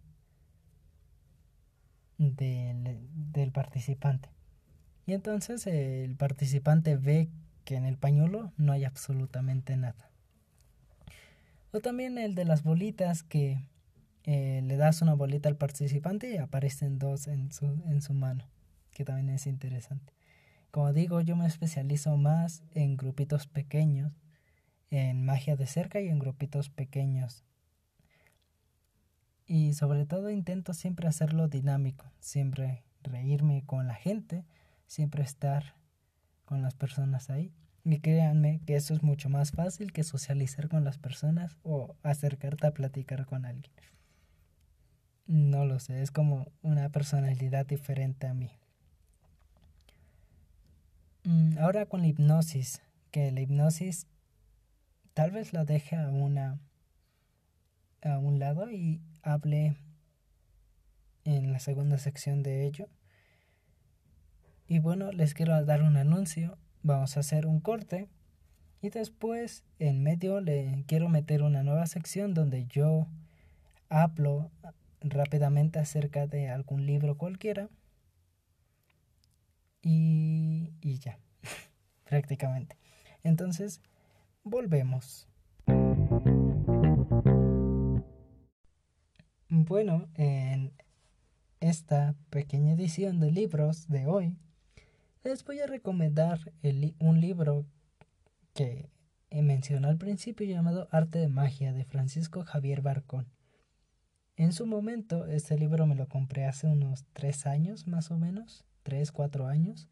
del, 2.20 2.99
del, 3.32 3.51
participante. 3.51 4.30
Y 5.07 5.13
entonces 5.13 5.65
el 5.65 6.15
participante 6.15 6.95
ve 6.95 7.30
que 7.65 7.76
en 7.76 7.86
el 7.86 7.97
pañuelo 7.97 8.51
no 8.57 8.74
hay 8.74 8.84
absolutamente 8.84 9.76
nada. 9.76 10.11
O 11.72 11.80
también 11.80 12.17
el 12.17 12.36
de 12.36 12.45
las 12.45 12.63
bolitas 12.63 13.24
que 13.24 13.63
eh, 14.26 14.61
le 14.63 14.78
das 14.78 15.01
una 15.01 15.13
bolita 15.13 15.49
al 15.49 15.55
participante 15.55 16.32
y 16.32 16.38
aparecen 16.38 16.99
dos 16.99 17.28
en 17.28 17.51
su, 17.51 17.65
en 17.88 18.01
su 18.01 18.13
mano, 18.13 18.47
que 18.91 19.05
también 19.05 19.30
es 19.30 19.47
interesante. 19.47 20.13
Como 20.72 20.93
digo, 20.93 21.22
yo 21.22 21.36
me 21.36 21.47
especializo 21.47 22.15
más 22.17 22.63
en 22.76 22.95
grupitos 22.95 23.47
pequeños, 23.47 24.11
en 24.91 25.24
magia 25.26 25.55
de 25.55 25.65
cerca 25.65 26.01
y 26.01 26.09
en 26.09 26.20
grupitos 26.20 26.70
pequeños. 26.70 27.43
Y 29.50 29.74
sobre 29.74 30.06
todo 30.06 30.30
intento 30.30 30.76
siempre 30.76 31.08
hacerlo 31.08 31.47
dinámico, 31.47 32.06
siempre 32.20 32.84
reírme 33.02 33.64
con 33.66 33.88
la 33.88 33.95
gente, 33.95 34.45
siempre 34.86 35.24
estar 35.24 35.74
con 36.45 36.62
las 36.62 36.76
personas 36.76 37.32
ahí. 37.32 37.52
Y 37.84 38.00
créanme 38.00 38.62
que 38.68 38.76
eso 38.76 38.93
es 38.93 39.02
mucho 39.02 39.28
más 39.28 39.50
fácil 39.50 39.91
que 39.91 40.04
socializar 40.04 40.70
con 40.70 40.84
las 40.84 41.00
personas 41.00 41.58
o 41.64 41.95
acercarte 42.04 42.68
a 42.68 42.76
platicar 42.76 43.26
con 43.26 43.43
alguien. 43.43 43.74
No 45.26 45.66
lo 45.66 45.80
sé, 45.80 46.04
es 46.04 46.12
como 46.12 46.52
una 46.62 46.89
personalidad 46.89 47.66
diferente 47.66 48.28
a 48.28 48.36
mí. 48.36 48.52
Mm, 51.24 51.58
ahora 51.58 51.88
con 51.88 52.02
la 52.02 52.08
hipnosis, 52.08 52.84
que 53.10 53.32
la 53.32 53.41
hipnosis 53.41 54.06
tal 55.16 55.32
vez 55.32 55.54
la 55.54 55.66
deje 55.66 55.95
a 55.95 56.08
una 56.10 56.60
a 58.02 58.18
un 58.18 58.39
lado 58.39 58.72
y 58.72 59.02
hable 59.22 59.76
en 61.26 61.52
la 61.52 61.60
segunda 61.60 61.97
sección 61.97 62.43
de 62.43 62.66
ello. 62.66 62.88
Y 64.68 64.80
bueno, 64.80 65.12
les 65.12 65.34
quiero 65.34 65.64
dar 65.66 65.82
un 65.82 65.97
anuncio. 65.97 66.58
Vamos 66.82 67.18
a 67.18 67.22
hacer 67.22 67.45
un 67.45 67.60
corte 67.60 68.08
y 68.82 68.89
después 68.89 69.64
en 69.80 70.04
medio 70.04 70.39
le 70.39 70.84
quiero 70.88 71.10
meter 71.10 71.43
una 71.43 71.64
nueva 71.64 71.86
sección 71.88 72.34
donde 72.34 72.66
yo 72.68 73.08
hablo 73.89 74.52
rápidamente 75.02 75.80
acerca 75.80 76.28
de 76.28 76.50
algún 76.50 76.86
libro 76.86 77.18
cualquiera. 77.18 77.70
Y, 79.82 80.74
y 80.82 81.00
ya, 81.00 81.20
prácticamente. 82.06 82.78
Entonces, 83.24 83.82
volvemos. 84.43 85.28
Bueno, 89.52 90.08
en 90.14 90.74
esta 91.60 92.14
pequeña 92.30 92.74
edición 92.74 93.20
de 93.20 93.32
libros 93.32 93.88
de 93.88 94.06
hoy, 94.06 94.36
les 95.24 95.43
voy 95.43 95.60
a 95.60 95.66
recomendar 95.66 96.54
un 97.00 97.20
libro 97.20 97.66
que 98.54 98.91
mencioné 99.32 99.88
al 99.88 99.97
principio 99.97 100.45
llamado 100.45 100.88
Arte 100.91 101.18
de 101.18 101.30
Magia 101.30 101.74
de 101.74 101.84
Francisco 101.84 102.43
Javier 102.43 102.84
Barcón. 102.84 103.26
En 104.36 104.54
su 104.54 104.68
momento, 104.68 105.26
este 105.26 105.58
libro 105.58 105.88
me 105.88 105.95
lo 105.95 106.08
compré 106.08 106.45
hace 106.45 106.68
unos 106.68 107.06
tres 107.14 107.47
años 107.47 107.88
más 107.88 108.12
o 108.12 108.20
menos, 108.20 108.66
tres, 108.84 109.12
cuatro 109.12 109.47
años. 109.47 109.89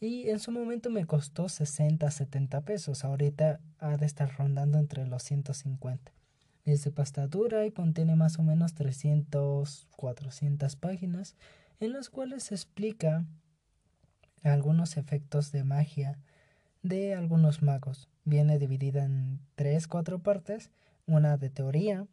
Y 0.00 0.30
en 0.30 0.40
su 0.40 0.50
momento 0.50 0.90
me 0.90 1.06
costó 1.06 1.48
60, 1.48 2.10
70 2.10 2.62
pesos. 2.62 3.04
Ahorita 3.04 3.60
ha 3.78 3.96
de 3.96 4.06
estar 4.06 4.36
rondando 4.36 4.80
entre 4.80 5.06
los 5.06 5.22
150. 5.22 6.12
Es 6.64 6.84
de 6.84 6.90
pasta 6.90 7.26
dura 7.26 7.66
y 7.66 7.72
contiene 7.72 8.16
más 8.16 8.38
o 8.38 8.42
menos 8.42 8.74
300, 8.74 9.88
400 9.96 10.76
páginas 10.76 11.36
en 11.80 11.92
las 11.92 12.10
cuales 12.10 12.44
se 12.44 12.54
explica 12.54 13.24
algunos 14.42 14.96
efectos 14.96 15.52
de 15.52 15.64
magia 15.64 16.18
de 16.82 17.14
algunos 17.14 17.62
magos. 17.62 18.08
Viene 18.24 18.58
dividida 18.58 19.04
en 19.04 19.40
tres, 19.54 19.86
cuatro 19.86 20.18
partes. 20.18 20.70
Una 21.06 21.36
de 21.36 21.50
teoría, 21.50 22.06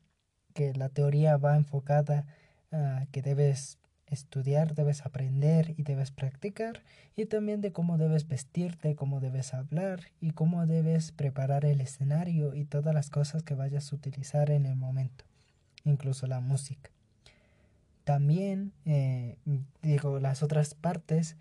que 0.54 0.74
la 0.74 0.89
teoría 0.89 1.38
va 1.38 1.56
enfocada 1.56 2.26
a 2.72 3.06
que 3.12 3.22
debes 3.22 3.79
estudiar, 4.12 4.76
debes 4.76 5.05
aprender 5.05 5.74
y 5.78 5.84
debes 5.84 6.12
practicar, 6.12 6.82
y 7.16 7.26
también 7.26 7.62
de 7.62 7.72
cómo 7.72 7.97
debes 7.97 8.28
vestirte, 8.28 8.95
cómo 8.95 9.20
debes 9.20 9.53
hablar 9.53 10.01
y 10.22 10.32
cómo 10.32 10.66
debes 10.66 11.12
preparar 11.12 11.66
el 11.66 11.82
escenario 11.82 12.55
y 12.55 12.66
todas 12.66 12.93
las 12.93 13.10
cosas 13.10 13.43
que 13.43 13.55
vayas 13.55 13.91
a 13.91 13.95
utilizar 13.95 14.51
en 14.51 14.66
el 14.66 14.76
momento, 14.76 15.26
incluso 15.84 16.28
la 16.28 16.39
música. 16.39 16.91
También, 18.03 18.74
eh, 18.86 19.38
digo, 19.82 20.20
las 20.20 20.41
otras 20.41 20.74
partes 20.74 21.38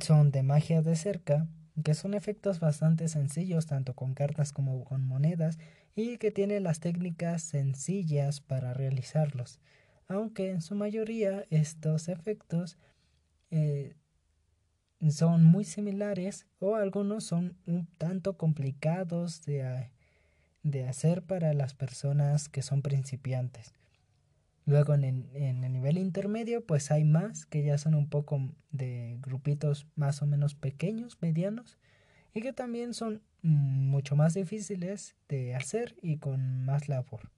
son 0.00 0.30
de 0.30 0.42
magia 0.42 0.82
de 0.82 0.96
cerca, 0.96 1.46
que 1.82 1.94
son 1.94 2.14
efectos 2.14 2.60
bastante 2.60 3.08
sencillos, 3.08 3.66
tanto 3.66 3.94
con 3.94 4.14
cartas 4.14 4.52
como 4.52 4.84
con 4.84 5.06
monedas, 5.06 5.58
y 5.94 6.18
que 6.18 6.30
tiene 6.30 6.60
las 6.60 6.80
técnicas 6.80 7.42
sencillas 7.42 8.40
para 8.40 8.74
realizarlos 8.74 9.58
aunque 10.08 10.50
en 10.50 10.60
su 10.62 10.74
mayoría 10.74 11.44
estos 11.50 12.08
efectos 12.08 12.78
eh, 13.50 13.94
son 15.10 15.44
muy 15.44 15.64
similares 15.64 16.46
o 16.60 16.76
algunos 16.76 17.24
son 17.24 17.56
un 17.66 17.86
tanto 17.98 18.36
complicados 18.36 19.44
de, 19.44 19.90
de, 20.62 20.88
hacer 20.88 21.22
para 21.22 21.52
las 21.54 21.74
personas 21.74 22.48
que 22.48 22.62
son 22.62 22.82
principiantes. 22.82 23.74
Luego 24.64 24.94
en, 24.94 25.04
en, 25.34 25.64
el 25.64 25.72
nivel 25.72 25.98
intermedio 25.98 26.64
pues 26.64 26.92
hay 26.92 27.04
más 27.04 27.46
que 27.46 27.64
ya 27.64 27.78
son 27.78 27.94
un 27.94 28.08
poco 28.08 28.40
de 28.70 29.18
grupitos 29.20 29.88
más 29.96 30.22
o 30.22 30.26
menos 30.26 30.54
pequeños, 30.54 31.18
medianos 31.20 31.78
y 32.32 32.40
que 32.42 32.52
también 32.52 32.94
son 32.94 33.22
mucho 33.42 34.14
más 34.14 34.34
difíciles 34.34 35.16
de 35.28 35.56
hacer 35.56 35.96
y 36.00 36.18
con 36.18 36.64
más 36.64 36.88
labor. 36.88 37.30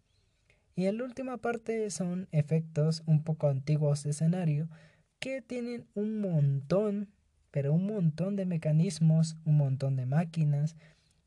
Y 0.76 0.86
en 0.86 0.98
la 0.98 1.04
última 1.04 1.36
parte 1.38 1.90
son 1.90 2.28
efectos 2.32 3.02
un 3.06 3.22
poco 3.22 3.48
antiguos 3.48 4.02
de 4.02 4.10
escenario 4.10 4.68
que 5.20 5.40
tienen 5.40 5.86
un 5.94 6.20
montón, 6.20 7.08
pero 7.50 7.72
un 7.72 7.86
montón 7.86 8.36
de 8.36 8.46
mecanismos, 8.46 9.36
un 9.44 9.56
montón 9.56 9.96
de 9.96 10.06
máquinas 10.06 10.76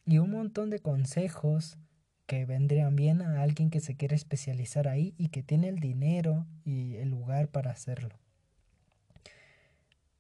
y 0.06 0.20
un 0.20 0.32
montón 0.32 0.70
de 0.70 0.80
consejos 0.80 1.78
que 2.26 2.46
vendrían 2.46 2.96
bien 2.96 3.22
a 3.22 3.42
alguien 3.42 3.70
que 3.70 3.80
se 3.80 3.96
quiere 3.96 4.16
especializar 4.16 4.88
ahí 4.88 5.14
y 5.18 5.30
que 5.30 5.44
tiene 5.44 5.70
el 5.70 5.80
dinero 5.80 6.46
y 6.66 6.96
el 6.98 7.10
lugar 7.10 7.48
para 7.48 7.72
hacerlo. 7.72 8.20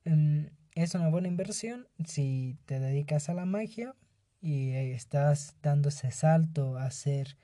Em, 0.06 0.50
es 0.74 0.96
una 0.96 1.10
buena 1.10 1.28
inversión 1.28 1.88
si 2.06 2.58
te 2.66 2.80
dedicas 2.80 3.28
a 3.28 3.34
la 3.34 3.46
magia 3.46 3.94
y 4.40 4.70
estás 4.70 5.58
dando 5.62 5.90
ese 5.90 6.12
salto 6.12 6.78
a 6.78 6.90
ser 6.92 7.38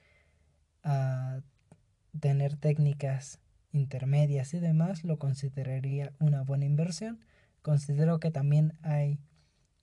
a 0.81 1.41
tener 2.20 2.55
técnicas 2.55 3.39
intermedias 3.72 4.53
y 4.53 4.59
demás, 4.59 5.03
lo 5.03 5.18
consideraría 5.18 6.14
una 6.20 6.43
buena 6.43 6.66
inversión. 6.66 7.20
Considero 7.61 8.20
que 8.20 8.32
también 8.32 8.74
hay 8.82 9.20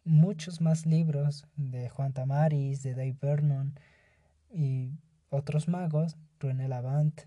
muchos 0.05 0.61
más 0.61 0.87
libros 0.87 1.47
de 1.57 1.89
Juan 1.89 2.12
Tamaris, 2.12 2.83
de 2.83 2.95
Dave 2.95 3.16
Vernon 3.20 3.74
y 4.53 4.93
otros 5.28 5.68
magos, 5.68 6.16
René 6.39 6.68
Lavant, 6.68 7.22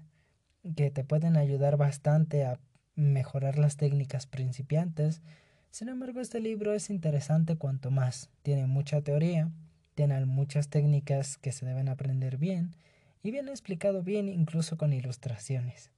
que 0.75 0.89
te 0.91 1.03
pueden 1.03 1.37
ayudar 1.37 1.77
bastante 1.77 2.45
a 2.45 2.59
mejorar 2.95 3.57
las 3.57 3.77
técnicas 3.77 4.25
principiantes. 4.27 5.21
Sin 5.71 5.89
embargo, 5.89 6.21
este 6.21 6.39
libro 6.39 6.73
es 6.73 6.89
interesante 6.89 7.57
cuanto 7.57 7.91
más. 7.91 8.29
Tiene 8.41 8.67
mucha 8.67 9.01
teoría, 9.01 9.51
tiene 9.95 10.25
muchas 10.25 10.69
técnicas 10.69 11.37
que 11.37 11.51
se 11.51 11.65
deben 11.65 11.89
aprender 11.89 12.37
bien 12.37 12.75
y 13.23 13.31
viene 13.31 13.51
explicado 13.51 14.03
bien 14.03 14.27
incluso 14.27 14.77
con 14.77 14.93
ilustraciones. 14.93 15.91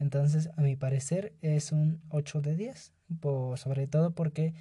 Entonces, 0.00 0.50
a 0.56 0.62
mi 0.62 0.76
parecer, 0.76 1.34
es 1.40 1.72
un 1.72 2.02
8 2.08 2.40
de 2.40 2.56
10, 2.56 2.92
sobre 3.56 3.86
todo 3.86 4.10
porque 4.14 4.54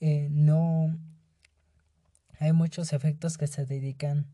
eh, 0.00 0.28
no 0.30 0.98
hay 2.40 2.52
muchos 2.52 2.92
efectos 2.92 3.38
que 3.38 3.46
se 3.46 3.66
dedican, 3.66 4.26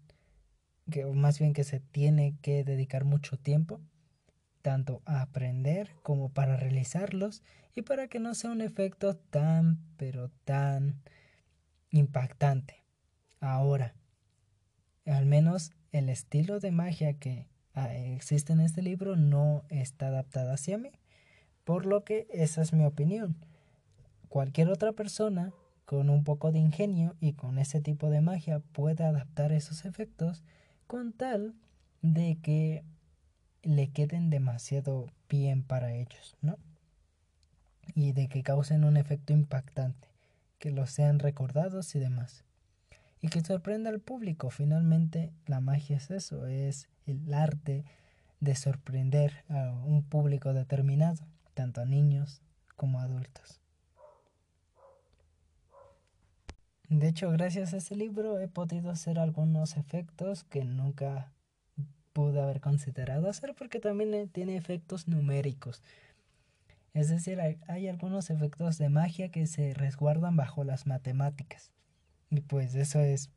que, 0.91 1.05
más 1.05 1.39
bien 1.39 1.53
que 1.53 1.65
se 1.65 1.81
tiene 1.81 2.39
que 2.41 2.65
dedicar 2.65 3.05
mucho 3.05 3.37
tiempo, 3.37 3.81
tanto 4.63 5.03
a 5.05 5.21
aprender 5.21 5.95
como 6.03 6.31
para 6.31 6.57
realizarlos 6.57 7.43
y 7.75 7.83
para 7.83 8.09
que 8.09 8.19
no 8.19 8.35
sea 8.35 8.51
un 8.51 8.63
efecto 8.63 9.17
tan, 9.17 9.79
pero 9.97 10.31
tan 10.45 11.03
impactante. 11.91 12.85
Ahora, 13.41 13.95
al 15.05 15.27
menos 15.27 15.73
el 15.93 16.09
estilo 16.09 16.61
de 16.61 16.71
magia 16.71 17.15
que 17.15 17.47
ah, 17.75 17.95
existe 17.95 18.53
en 18.53 18.61
este 18.61 18.83
libro 18.83 19.17
no 19.17 19.65
está 19.69 20.09
adaptado 20.09 20.53
hacia 20.53 20.79
mí, 20.79 20.93
por 21.65 21.87
lo 21.87 22.05
que 22.05 22.27
esa 22.31 22.63
es 22.63 22.73
mi 22.73 22.85
opinión. 22.85 23.37
Cualquier 24.29 24.69
otra 24.69 24.93
persona 24.93 25.53
con 25.85 26.11
un 26.11 26.23
poco 26.23 26.53
de 26.53 26.59
ingenio 26.59 27.17
y 27.19 27.33
con 27.33 27.59
ese 27.59 27.81
tipo 27.81 28.11
de 28.11 28.21
magia 28.21 28.61
puede 28.73 29.05
adaptar 29.05 29.53
esos 29.53 29.87
efectos 29.87 30.45
con 30.87 31.13
tal 31.13 31.55
de 32.03 32.39
que 32.43 32.85
le 33.63 33.89
queden 33.89 34.31
demasiado 34.31 35.07
bien 35.29 35.63
para 35.63 35.95
ellos, 35.95 36.37
¿no? 36.43 36.59
Y 37.95 38.13
de 38.13 38.29
que 38.29 38.43
causen 38.43 38.85
un 38.85 38.97
efecto 38.97 39.33
impactante, 39.33 40.09
que 40.59 40.71
los 40.71 40.91
sean 40.91 41.19
recordados 41.19 41.95
y 41.95 41.99
demás. 41.99 42.45
Y 43.21 43.29
que 43.29 43.41
sorprenda 43.41 43.91
al 43.91 44.01
público. 44.01 44.51
Finalmente, 44.51 45.33
la 45.47 45.61
magia 45.61 45.97
es 45.97 46.11
eso, 46.11 46.47
es 46.47 46.89
el 47.07 47.33
arte 47.35 47.85
de 48.41 48.55
sorprender 48.55 49.45
a 49.49 49.73
un 49.85 50.03
público 50.03 50.53
determinado, 50.53 51.27
tanto 51.55 51.81
a 51.81 51.85
niños 51.85 52.43
como 52.77 53.01
a 53.01 53.05
adultos. 53.05 53.61
De 56.89 57.09
hecho, 57.09 57.31
gracias 57.31 57.75
a 57.75 57.79
ese 57.79 57.97
libro 57.97 58.39
he 58.39 58.49
podido 58.49 58.91
hacer 58.91 59.19
algunos 59.19 59.77
efectos 59.77 60.45
que 60.45 60.65
nunca 60.65 61.33
pude 62.15 62.41
haber 62.41 62.61
considerado 62.61 63.29
hacer 63.29 63.55
porque 63.55 63.79
también 63.79 64.15
eh, 64.15 64.27
tiene 64.27 64.57
efectos 64.57 65.07
numéricos. 65.07 65.83
Es 66.95 67.11
decir, 67.11 67.41
hay, 67.41 67.59
hay, 67.69 67.89
algunos 67.89 68.31
efectos 68.31 68.79
de 68.79 68.89
magia 68.89 69.29
que 69.31 69.47
se 69.47 69.75
resguardan 69.75 70.37
bajo 70.37 70.65
las 70.65 70.87
matemáticas. 70.87 71.71
Y 72.31 72.41
pues 72.41 72.75
eso 72.75 73.01
es 73.01 73.31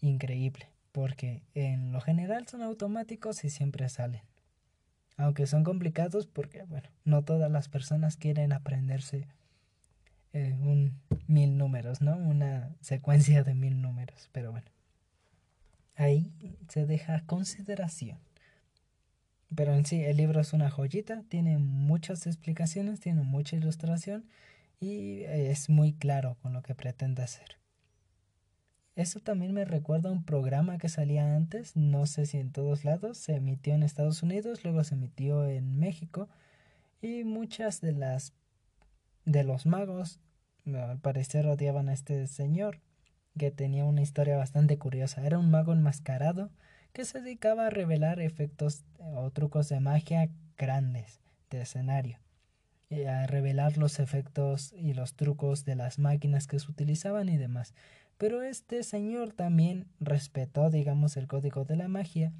increíble, 0.00 0.68
porque 0.92 1.42
en 1.54 1.92
lo 1.92 2.00
general 2.00 2.46
son 2.46 2.62
automáticos 2.62 3.44
y 3.44 3.50
siempre 3.50 3.88
salen. 3.88 4.22
Aunque 5.16 5.46
son 5.46 5.64
complicados 5.64 6.26
porque, 6.26 6.64
bueno, 6.64 6.88
no 7.04 7.22
todas 7.22 7.50
las 7.50 7.68
personas 7.68 8.16
quieren 8.16 8.52
aprenderse 8.52 9.28
eh, 10.32 10.52
un 10.60 11.00
mil 11.28 11.56
números, 11.56 12.00
¿no? 12.00 12.16
Una 12.16 12.74
secuencia 12.80 13.44
de 13.44 13.54
mil 13.54 13.80
números, 13.80 14.28
pero 14.32 14.50
bueno. 14.50 14.66
Ahí 15.96 16.32
se 16.68 16.86
deja 16.86 17.20
consideración. 17.26 18.18
Pero 19.54 19.74
en 19.74 19.86
sí, 19.86 20.02
el 20.02 20.16
libro 20.16 20.40
es 20.40 20.52
una 20.52 20.70
joyita, 20.70 21.22
tiene 21.28 21.58
muchas 21.58 22.26
explicaciones, 22.26 22.98
tiene 22.98 23.22
mucha 23.22 23.54
ilustración 23.54 24.24
y 24.80 25.22
es 25.22 25.70
muy 25.70 25.92
claro 25.92 26.36
con 26.42 26.52
lo 26.52 26.62
que 26.62 26.74
pretende 26.74 27.22
hacer. 27.22 27.56
Eso 28.96 29.18
también 29.18 29.52
me 29.52 29.64
recuerda 29.64 30.10
a 30.10 30.12
un 30.12 30.24
programa 30.24 30.78
que 30.78 30.88
salía 30.88 31.34
antes, 31.34 31.74
no 31.74 32.06
sé 32.06 32.26
si 32.26 32.38
en 32.38 32.52
todos 32.52 32.84
lados, 32.84 33.18
se 33.18 33.34
emitió 33.34 33.74
en 33.74 33.82
Estados 33.82 34.22
Unidos, 34.22 34.62
luego 34.62 34.84
se 34.84 34.94
emitió 34.94 35.48
en 35.48 35.78
México 35.78 36.28
y 37.02 37.24
muchas 37.24 37.80
de 37.80 37.92
las 37.92 38.32
de 39.24 39.42
los 39.42 39.66
magos 39.66 40.20
al 40.66 40.98
parecer 41.00 41.46
odiaban 41.46 41.88
a 41.88 41.92
este 41.92 42.26
señor, 42.26 42.80
que 43.36 43.50
tenía 43.50 43.84
una 43.84 44.02
historia 44.02 44.36
bastante 44.36 44.78
curiosa. 44.78 45.26
Era 45.26 45.38
un 45.38 45.50
mago 45.50 45.72
enmascarado 45.72 46.50
que 46.92 47.04
se 47.04 47.20
dedicaba 47.20 47.66
a 47.66 47.70
revelar 47.70 48.20
efectos 48.20 48.84
o 48.98 49.30
trucos 49.30 49.68
de 49.68 49.80
magia 49.80 50.30
grandes 50.56 51.20
de 51.50 51.62
escenario, 51.62 52.18
y 52.88 53.04
a 53.04 53.26
revelar 53.26 53.76
los 53.76 53.98
efectos 53.98 54.72
y 54.72 54.94
los 54.94 55.14
trucos 55.14 55.64
de 55.64 55.74
las 55.74 55.98
máquinas 55.98 56.46
que 56.46 56.58
se 56.58 56.70
utilizaban 56.70 57.28
y 57.28 57.36
demás. 57.36 57.74
Pero 58.18 58.42
este 58.42 58.82
señor 58.82 59.32
también 59.32 59.86
respetó, 60.00 60.70
digamos, 60.70 61.16
el 61.16 61.26
código 61.26 61.64
de 61.64 61.76
la 61.76 61.88
magia, 61.88 62.32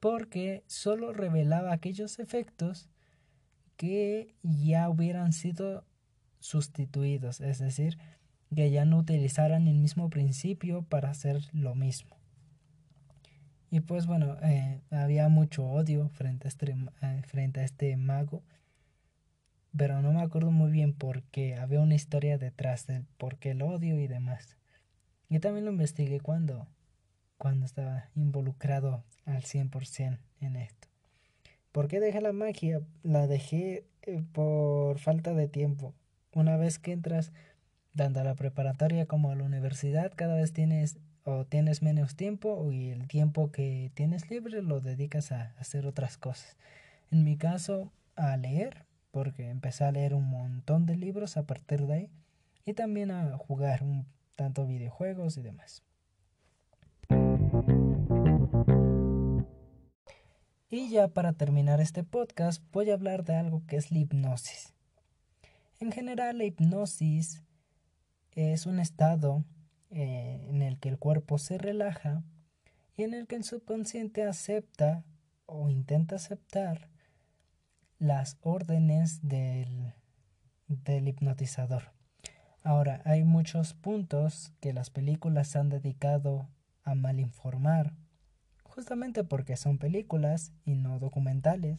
porque 0.00 0.62
solo 0.66 1.12
revelaba 1.12 1.72
aquellos 1.72 2.18
efectos 2.18 2.88
que 3.76 4.34
ya 4.42 4.88
hubieran 4.88 5.32
sido 5.32 5.84
sustituidos, 6.40 7.40
es 7.40 7.58
decir, 7.58 7.98
que 8.54 8.70
ya 8.70 8.84
no 8.84 8.98
utilizaran 8.98 9.66
el 9.66 9.78
mismo 9.78 10.08
principio 10.08 10.82
para 10.82 11.10
hacer 11.10 11.40
lo 11.52 11.74
mismo. 11.74 12.16
Y 13.70 13.80
pues 13.80 14.06
bueno, 14.06 14.36
eh, 14.42 14.80
había 14.90 15.28
mucho 15.28 15.66
odio 15.66 16.08
frente 16.10 16.46
a, 16.46 16.48
este, 16.48 16.74
eh, 17.02 17.22
frente 17.26 17.60
a 17.60 17.64
este 17.64 17.96
mago, 17.96 18.42
pero 19.76 20.00
no 20.00 20.12
me 20.12 20.22
acuerdo 20.22 20.50
muy 20.50 20.70
bien 20.70 20.92
por 20.94 21.22
qué, 21.24 21.56
había 21.56 21.80
una 21.80 21.94
historia 21.94 22.38
detrás 22.38 22.86
del 22.86 23.04
por 23.18 23.36
qué 23.38 23.50
el 23.50 23.62
odio 23.62 23.98
y 23.98 24.06
demás. 24.06 24.56
Y 25.28 25.38
también 25.40 25.64
lo 25.64 25.72
investigué 25.72 26.20
cuando, 26.20 26.66
cuando 27.38 27.66
estaba 27.66 28.08
involucrado 28.14 29.04
al 29.24 29.42
100% 29.42 30.18
en 30.40 30.56
esto. 30.56 30.88
¿Por 31.72 31.88
qué 31.88 32.00
dejé 32.00 32.20
la 32.20 32.32
magia? 32.32 32.80
La 33.02 33.26
dejé 33.26 33.84
eh, 34.02 34.22
por 34.32 34.98
falta 34.98 35.34
de 35.34 35.48
tiempo. 35.48 35.94
Una 36.32 36.56
vez 36.56 36.78
que 36.78 36.92
entras 36.92 37.32
tanto 37.94 38.20
a 38.20 38.24
la 38.24 38.34
preparatoria 38.34 39.06
como 39.06 39.30
a 39.30 39.34
la 39.34 39.44
universidad, 39.44 40.12
cada 40.14 40.36
vez 40.36 40.52
tienes 40.52 40.98
o 41.24 41.44
tienes 41.44 41.82
menos 41.82 42.14
tiempo 42.14 42.70
y 42.70 42.90
el 42.90 43.08
tiempo 43.08 43.50
que 43.50 43.90
tienes 43.94 44.30
libre 44.30 44.62
lo 44.62 44.80
dedicas 44.80 45.32
a 45.32 45.54
hacer 45.58 45.86
otras 45.86 46.16
cosas. 46.18 46.56
En 47.10 47.24
mi 47.24 47.36
caso, 47.36 47.90
a 48.14 48.36
leer, 48.36 48.84
porque 49.10 49.50
empecé 49.50 49.84
a 49.84 49.92
leer 49.92 50.14
un 50.14 50.24
montón 50.24 50.86
de 50.86 50.96
libros 50.96 51.36
a 51.36 51.42
partir 51.44 51.86
de 51.86 51.94
ahí 51.94 52.10
y 52.64 52.74
también 52.74 53.10
a 53.10 53.36
jugar 53.38 53.82
un 53.82 54.06
tanto 54.36 54.66
videojuegos 54.66 55.36
y 55.36 55.42
demás. 55.42 55.82
Y 60.68 60.90
ya 60.90 61.08
para 61.08 61.32
terminar 61.32 61.80
este 61.80 62.04
podcast 62.04 62.62
voy 62.72 62.90
a 62.90 62.94
hablar 62.94 63.24
de 63.24 63.34
algo 63.34 63.64
que 63.66 63.76
es 63.76 63.90
la 63.90 63.98
hipnosis. 63.98 64.74
En 65.80 65.92
general, 65.92 66.38
la 66.38 66.44
hipnosis 66.44 67.42
es 68.32 68.66
un 68.66 68.78
estado 68.78 69.44
eh, 69.90 70.46
en 70.50 70.62
el 70.62 70.78
que 70.78 70.88
el 70.88 70.98
cuerpo 70.98 71.38
se 71.38 71.58
relaja 71.58 72.22
y 72.96 73.04
en 73.04 73.14
el 73.14 73.26
que 73.26 73.36
el 73.36 73.44
subconsciente 73.44 74.24
acepta 74.24 75.04
o 75.46 75.70
intenta 75.70 76.16
aceptar 76.16 76.90
las 77.98 78.36
órdenes 78.40 79.26
del, 79.26 79.94
del 80.66 81.08
hipnotizador. 81.08 81.95
Ahora, 82.66 83.00
hay 83.04 83.22
muchos 83.22 83.74
puntos 83.74 84.52
que 84.60 84.72
las 84.72 84.90
películas 84.90 85.54
han 85.54 85.68
dedicado 85.68 86.48
a 86.82 86.94
malinformar, 86.94 87.94
justamente 88.64 89.22
porque 89.22 89.56
son 89.56 89.78
películas 89.78 90.52
y 90.64 90.74
no 90.74 90.98
documentales 90.98 91.78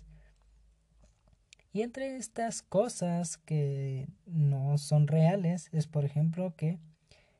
y 1.77 1.83
entre 1.83 2.15
estas 2.17 2.63
cosas 2.63 3.37
que 3.37 4.07
no 4.25 4.79
son 4.79 5.05
reales 5.05 5.69
es, 5.73 5.85
por 5.85 6.05
ejemplo, 6.05 6.55
que 6.55 6.79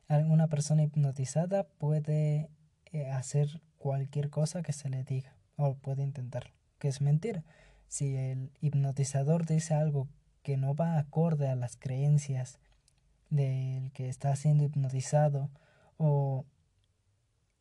una 0.10 0.48
persona 0.48 0.84
hipnotizada 0.84 1.64
puede 1.64 2.52
eh, 2.92 3.10
hacer 3.10 3.64
cualquier 3.80 4.30
cosa 4.30 4.62
que 4.62 4.74
se 4.74 4.90
le 4.90 5.04
diga 5.04 5.36
o 5.56 5.74
puede 5.74 6.04
intentarlo, 6.04 6.54
que 6.78 6.88
es 6.88 7.02
mentira. 7.02 7.46
Si 7.88 8.16
el 8.16 8.52
hipnotizador 8.62 9.48
dice 9.48 9.74
algo 9.74 10.08
que 10.44 10.56
no 10.56 10.76
va 10.76 11.00
acorde 11.00 11.48
a 11.48 11.56
las 11.56 11.76
creencias 11.76 12.60
del 13.30 13.92
que 13.92 14.10
está 14.10 14.36
siendo 14.36 14.64
hipnotizado 14.64 15.50
o, 15.98 16.46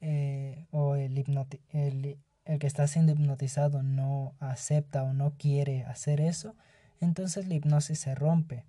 eh, 0.00 0.66
o 0.70 0.94
el, 0.96 1.18
el 1.72 2.18
el 2.46 2.60
que 2.60 2.66
está 2.68 2.86
siendo 2.86 3.12
hipnotizado 3.12 3.82
no 3.82 4.34
acepta 4.38 5.02
o 5.02 5.12
no 5.12 5.32
quiere 5.36 5.84
hacer 5.84 6.20
eso, 6.20 6.54
entonces 7.00 7.48
la 7.48 7.54
hipnosis 7.54 7.98
se 7.98 8.14
rompe. 8.14 8.64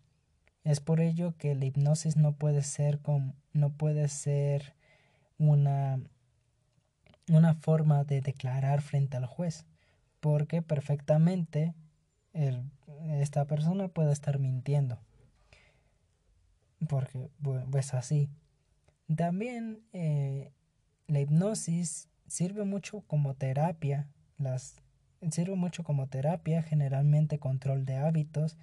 Es 0.63 0.81
por 0.81 0.99
ello 0.99 1.35
que 1.37 1.55
la 1.55 1.65
hipnosis 1.65 2.17
no 2.17 2.33
puede 2.33 2.63
ser 2.63 2.99
no 3.53 3.69
puede 3.69 4.07
ser 4.09 4.73
una, 5.37 5.99
una 7.29 7.53
forma 7.53 8.03
de 8.03 8.21
declarar 8.21 8.81
frente 8.81 9.15
al 9.15 9.27
juez, 9.27 9.65
porque 10.19 10.61
perfectamente 10.63 11.73
esta 12.33 13.45
persona 13.45 13.87
puede 13.87 14.11
estar 14.11 14.39
mintiendo. 14.39 14.99
Porque 16.87 17.29
pues 17.71 17.93
así. 17.93 18.29
También 19.15 19.83
eh, 19.93 20.51
la 21.07 21.21
hipnosis 21.21 22.09
sirve 22.27 22.65
mucho 22.65 23.01
como 23.07 23.33
terapia. 23.35 24.07
Las, 24.37 24.75
sirve 25.31 25.55
mucho 25.55 25.83
como 25.83 26.07
terapia, 26.07 26.61
generalmente 26.61 27.39
control 27.39 27.85
de 27.85 27.95
hábitos 27.95 28.57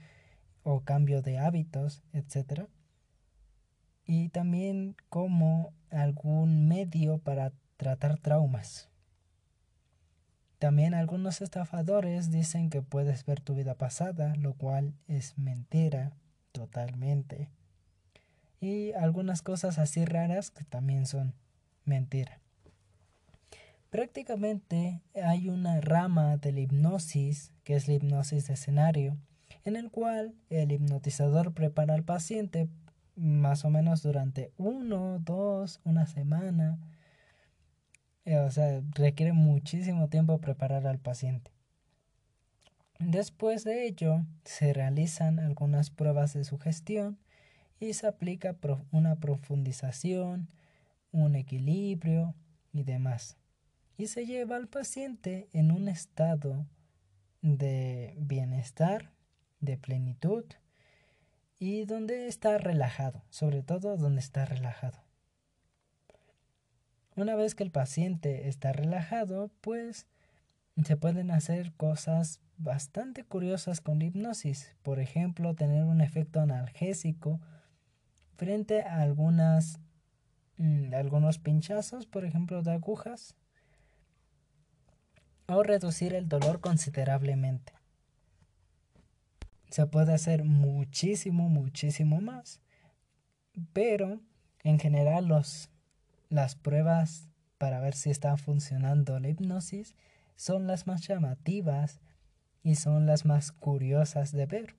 o 0.63 0.81
cambio 0.81 1.23
de 1.23 1.39
hábitos, 1.39 2.03
etc. 2.13 2.69
Y 4.07 4.29
también 4.29 4.97
como 5.09 5.73
algún 5.91 6.69
medio 6.69 7.19
para 7.19 7.53
tratar 7.77 8.19
traumas. 8.19 8.89
También 10.59 10.95
algunos 10.95 11.43
estafadores 11.43 12.31
dicen 12.31 12.71
que 12.71 12.81
puedes 12.81 13.27
ver 13.27 13.41
tu 13.41 13.55
vida 13.55 13.75
pasada, 13.75 14.35
lo 14.37 14.55
cual 14.55 14.95
es 15.09 15.37
mentira 15.37 16.13
totalmente. 16.53 17.51
Y 18.65 18.95
algunas 18.95 19.43
cosas 19.43 19.79
así 19.79 20.07
raras 20.07 20.51
que 20.51 20.65
también 20.65 21.05
son 21.05 21.35
mentira. 21.85 22.41
Prácticamente 23.91 25.03
hay 25.23 25.51
una 25.51 25.83
rama 25.83 26.39
de 26.39 26.53
la 26.53 26.61
hipnosis, 26.61 27.53
que 27.63 27.75
es 27.75 27.89
la 27.89 27.93
hipnosis 27.93 28.47
de 28.47 28.55
escenario, 28.55 29.19
en 29.67 29.77
el 29.77 29.91
cual 29.91 30.35
el 30.49 30.73
hipnotizador 30.73 31.53
prepara 31.53 31.93
al 31.93 32.05
paciente 32.05 32.71
más 33.17 33.67
o 33.67 33.69
menos 33.69 34.03
durante 34.03 34.51
uno, 34.57 35.19
dos, 35.19 35.83
una 35.85 36.07
semana. 36.07 36.79
Eh, 38.25 38.39
o 38.39 38.51
sea, 38.51 38.81
requiere 38.95 39.35
muchísimo 39.35 40.09
tiempo 40.09 40.39
preparar 40.39 40.87
al 40.87 40.99
paciente. 40.99 41.51
Después 42.99 43.63
de 43.65 43.87
ello, 43.87 44.25
se 44.45 44.73
realizan 44.73 45.39
algunas 45.39 45.91
pruebas 45.91 46.33
de 46.33 46.45
sugestión 46.45 47.19
y 47.81 47.93
se 47.95 48.07
aplica 48.07 48.57
una 48.91 49.17
profundización, 49.17 50.49
un 51.13 51.35
equilibrio 51.35 52.35
y 52.73 52.83
demás 52.83 53.37
y 53.97 54.07
se 54.09 54.27
lleva 54.27 54.57
al 54.57 54.69
paciente 54.69 55.49
en 55.53 55.71
un 55.71 55.89
estado 55.89 56.67
de 57.43 58.15
bienestar, 58.19 59.13
de 59.61 59.77
plenitud 59.77 60.45
y 61.59 61.85
donde 61.85 62.27
está 62.27 62.59
relajado, 62.59 63.23
sobre 63.31 63.63
todo 63.63 63.97
donde 63.97 64.21
está 64.21 64.45
relajado. 64.45 65.03
Una 67.17 67.37
vez 67.37 67.55
que 67.55 67.63
el 67.63 67.71
paciente 67.71 68.49
está 68.49 68.73
relajado, 68.73 69.51
pues 69.61 70.07
se 70.85 70.97
pueden 70.97 71.31
hacer 71.31 71.73
cosas 71.75 72.41
bastante 72.57 73.25
curiosas 73.25 73.81
con 73.81 74.01
la 74.01 74.07
hipnosis. 74.07 74.75
Por 74.83 74.99
ejemplo, 74.99 75.55
tener 75.55 75.85
un 75.85 76.01
efecto 76.01 76.41
analgésico 76.41 77.41
frente 78.37 78.83
a 78.83 79.01
algunas, 79.01 79.81
mm, 80.57 80.95
algunos 80.95 81.39
pinchazos, 81.39 82.07
por 82.07 82.25
ejemplo, 82.25 82.63
de 82.63 82.73
agujas 82.73 83.35
o 85.47 85.63
reducir 85.63 86.15
el 86.15 86.29
dolor 86.29 86.61
considerablemente. 86.61 87.73
Se 89.71 89.87
puede 89.87 90.15
hacer 90.15 90.45
muchísimo, 90.45 91.49
muchísimo 91.49 92.21
más. 92.21 92.61
Pero 93.73 94.21
en 94.63 94.79
general 94.79 95.27
los, 95.27 95.71
las 96.29 96.57
pruebas 96.57 97.29
para 97.59 97.81
ver 97.81 97.95
si 97.95 98.11
está 98.11 98.37
funcionando 98.37 99.19
la 99.21 99.29
hipnosis 99.29 99.95
son 100.37 100.67
las 100.67 100.87
más 100.87 101.07
llamativas 101.07 102.01
y 102.63 102.77
son 102.77 103.07
las 103.07 103.25
más 103.25 103.53
curiosas 103.53 104.33
de 104.33 104.47
ver. 104.47 104.77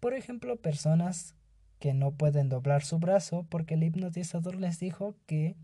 Por 0.00 0.14
ejemplo, 0.14 0.56
personas 0.56 1.34
que 1.80 1.92
no 1.94 2.12
pueden 2.12 2.48
doblar 2.48 2.82
su 2.84 3.00
brazo 3.00 3.44
porque 3.48 3.74
el 3.74 3.82
hipnotizador 3.82 4.54
les 4.54 4.78
dijo 4.78 5.16
que 5.26 5.56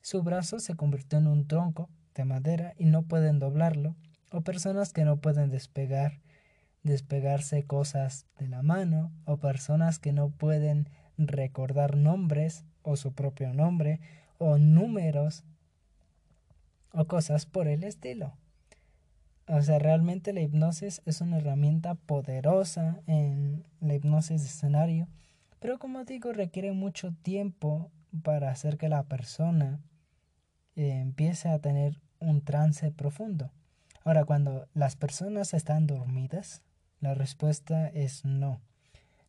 su 0.00 0.22
brazo 0.22 0.60
se 0.60 0.76
convirtió 0.76 1.18
en 1.18 1.26
un 1.26 1.48
tronco 1.48 1.88
madera 2.24 2.74
y 2.78 2.86
no 2.86 3.02
pueden 3.02 3.38
doblarlo, 3.38 3.96
o 4.30 4.42
personas 4.42 4.92
que 4.92 5.04
no 5.04 5.18
pueden 5.18 5.50
despegar, 5.50 6.20
despegarse 6.82 7.64
cosas 7.64 8.26
de 8.38 8.48
la 8.48 8.62
mano, 8.62 9.12
o 9.24 9.38
personas 9.38 9.98
que 9.98 10.12
no 10.12 10.30
pueden 10.30 10.88
recordar 11.16 11.96
nombres 11.96 12.64
o 12.82 12.96
su 12.96 13.12
propio 13.12 13.52
nombre, 13.52 14.00
o 14.38 14.58
números, 14.58 15.44
o 16.92 17.06
cosas 17.06 17.46
por 17.46 17.68
el 17.68 17.84
estilo. 17.84 18.36
O 19.46 19.60
sea, 19.62 19.78
realmente 19.78 20.32
la 20.32 20.40
hipnosis 20.40 21.00
es 21.06 21.20
una 21.20 21.38
herramienta 21.38 21.94
poderosa 21.94 23.00
en 23.06 23.64
la 23.80 23.94
hipnosis 23.94 24.42
de 24.42 24.48
escenario, 24.48 25.08
pero 25.60 25.78
como 25.78 26.04
digo, 26.04 26.32
requiere 26.32 26.72
mucho 26.72 27.12
tiempo 27.22 27.90
para 28.22 28.50
hacer 28.50 28.78
que 28.78 28.88
la 28.88 29.04
persona 29.04 29.80
eh, 30.76 31.00
empiece 31.00 31.48
a 31.48 31.58
tener 31.58 32.00
un 32.20 32.42
trance 32.42 32.90
profundo. 32.90 33.50
Ahora, 34.04 34.24
cuando 34.24 34.68
las 34.74 34.96
personas 34.96 35.54
están 35.54 35.86
dormidas, 35.86 36.62
la 37.00 37.14
respuesta 37.14 37.88
es 37.88 38.24
no. 38.24 38.60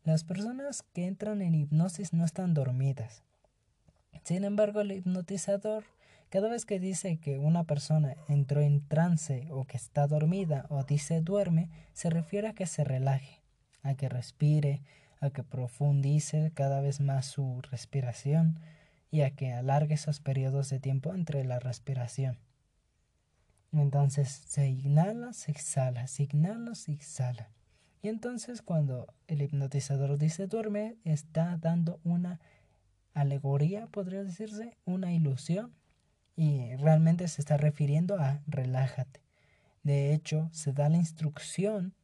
Las 0.04 0.24
personas 0.24 0.82
que 0.94 1.06
entran 1.06 1.42
en 1.42 1.54
hipnosis 1.54 2.12
no 2.12 2.24
están 2.24 2.54
dormidas. 2.54 3.22
Sin 4.24 4.44
embargo, 4.44 4.80
el 4.80 4.92
hipnotizador, 4.92 5.84
cada 6.30 6.48
vez 6.48 6.64
que 6.64 6.80
dice 6.80 7.18
que 7.18 7.38
una 7.38 7.64
persona 7.64 8.16
entró 8.28 8.60
en 8.60 8.86
trance 8.86 9.48
o 9.50 9.64
que 9.64 9.76
está 9.76 10.06
dormida 10.06 10.66
o 10.68 10.84
dice 10.84 11.20
duerme, 11.20 11.68
se 11.92 12.10
refiere 12.10 12.48
a 12.48 12.54
que 12.54 12.66
se 12.66 12.84
relaje, 12.84 13.42
a 13.82 13.94
que 13.94 14.08
respire, 14.08 14.82
a 15.20 15.30
que 15.30 15.42
profundice 15.42 16.50
cada 16.54 16.80
vez 16.80 17.00
más 17.00 17.26
su 17.26 17.60
respiración 17.70 18.58
y 19.10 19.22
a 19.22 19.30
que 19.30 19.52
alargue 19.52 19.94
esos 19.94 20.20
periodos 20.20 20.70
de 20.70 20.80
tiempo 20.80 21.14
entre 21.14 21.44
la 21.44 21.58
respiración. 21.58 22.38
Entonces 23.72 24.28
se 24.28 24.68
inhala, 24.68 25.32
se 25.32 25.52
exhala, 25.52 26.06
se 26.06 26.28
inhala, 26.32 26.74
se 26.74 26.92
exhala. 26.92 27.50
Y 28.02 28.08
entonces 28.08 28.62
cuando 28.62 29.12
el 29.28 29.42
hipnotizador 29.42 30.18
dice 30.18 30.46
duerme, 30.46 30.96
está 31.04 31.56
dando 31.58 32.00
una 32.02 32.40
alegoría, 33.14 33.86
podría 33.86 34.24
decirse, 34.24 34.76
una 34.84 35.12
ilusión. 35.12 35.74
Y 36.36 36.74
realmente 36.76 37.28
se 37.28 37.42
está 37.42 37.58
refiriendo 37.58 38.18
a 38.18 38.40
relájate. 38.46 39.20
De 39.82 40.14
hecho, 40.14 40.48
se 40.52 40.72
da 40.72 40.88
la 40.88 40.96
instrucción, 40.96 41.94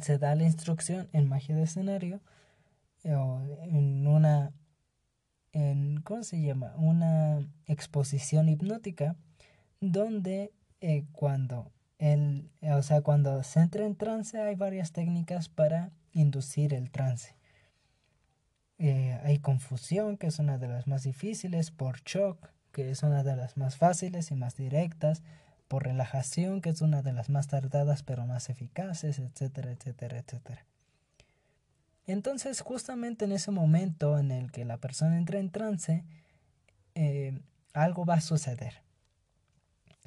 se 0.00 0.18
da 0.18 0.34
la 0.34 0.44
instrucción 0.44 1.08
en 1.12 1.28
magia 1.28 1.56
de 1.56 1.62
escenario, 1.62 2.20
o 3.04 3.40
en 3.62 4.06
una, 4.06 4.52
en, 5.52 6.00
¿cómo 6.02 6.22
se 6.22 6.40
llama? 6.40 6.74
Una 6.76 7.46
exposición 7.66 8.48
hipnótica 8.48 9.16
donde 9.80 10.52
eh, 10.80 11.04
cuando 11.12 11.72
el, 11.98 12.50
o 12.62 12.82
sea, 12.82 13.02
cuando 13.02 13.42
se 13.42 13.60
entra 13.60 13.84
en 13.84 13.94
trance 13.94 14.40
hay 14.40 14.54
varias 14.54 14.92
técnicas 14.92 15.48
para 15.48 15.92
inducir 16.12 16.72
el 16.72 16.90
trance. 16.90 17.36
Eh, 18.78 19.20
hay 19.22 19.38
confusión, 19.38 20.16
que 20.16 20.28
es 20.28 20.38
una 20.38 20.56
de 20.56 20.68
las 20.68 20.86
más 20.86 21.02
difíciles, 21.02 21.70
por 21.70 22.00
shock, 22.00 22.48
que 22.72 22.90
es 22.90 23.02
una 23.02 23.22
de 23.22 23.36
las 23.36 23.58
más 23.58 23.76
fáciles 23.76 24.30
y 24.30 24.34
más 24.34 24.56
directas, 24.56 25.22
por 25.70 25.84
relajación, 25.84 26.60
que 26.60 26.70
es 26.70 26.82
una 26.82 27.00
de 27.00 27.12
las 27.12 27.30
más 27.30 27.46
tardadas 27.46 28.02
pero 28.02 28.26
más 28.26 28.50
eficaces, 28.50 29.20
etcétera, 29.20 29.70
etcétera, 29.70 30.18
etcétera. 30.18 30.66
Entonces, 32.06 32.60
justamente 32.60 33.24
en 33.24 33.30
ese 33.32 33.52
momento 33.52 34.18
en 34.18 34.32
el 34.32 34.50
que 34.50 34.64
la 34.64 34.78
persona 34.78 35.16
entra 35.16 35.38
en 35.38 35.50
trance, 35.50 36.04
eh, 36.96 37.40
algo 37.72 38.04
va 38.04 38.14
a 38.14 38.20
suceder 38.20 38.82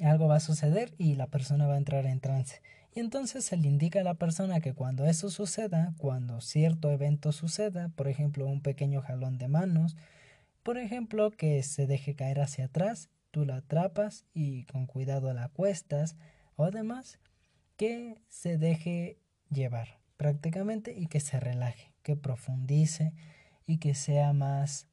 algo 0.00 0.28
va 0.28 0.36
a 0.36 0.40
suceder 0.40 0.92
y 0.98 1.14
la 1.14 1.26
persona 1.26 1.66
va 1.66 1.74
a 1.74 1.78
entrar 1.78 2.06
en 2.06 2.20
trance. 2.20 2.60
Y 2.94 3.00
entonces 3.00 3.44
se 3.44 3.56
le 3.56 3.68
indica 3.68 4.00
a 4.00 4.04
la 4.04 4.14
persona 4.14 4.60
que 4.60 4.72
cuando 4.72 5.04
eso 5.04 5.30
suceda, 5.30 5.94
cuando 5.98 6.40
cierto 6.40 6.90
evento 6.90 7.32
suceda, 7.32 7.90
por 7.96 8.08
ejemplo 8.08 8.46
un 8.46 8.60
pequeño 8.60 9.02
jalón 9.02 9.38
de 9.38 9.48
manos, 9.48 9.96
por 10.62 10.78
ejemplo 10.78 11.30
que 11.30 11.62
se 11.62 11.86
deje 11.86 12.14
caer 12.14 12.40
hacia 12.40 12.66
atrás, 12.66 13.08
tú 13.34 13.44
la 13.44 13.56
atrapas 13.56 14.26
y 14.32 14.62
con 14.66 14.86
cuidado 14.86 15.34
la 15.34 15.46
acuestas, 15.46 16.16
o 16.54 16.70
demás, 16.70 17.18
que 17.76 18.22
se 18.28 18.58
deje 18.58 19.18
llevar 19.50 19.98
prácticamente 20.16 20.94
y 20.96 21.08
que 21.08 21.18
se 21.18 21.40
relaje, 21.40 21.92
que 22.04 22.14
profundice 22.14 23.12
y 23.66 23.78
que 23.78 23.94
sea 23.94 24.32
más 24.32 24.86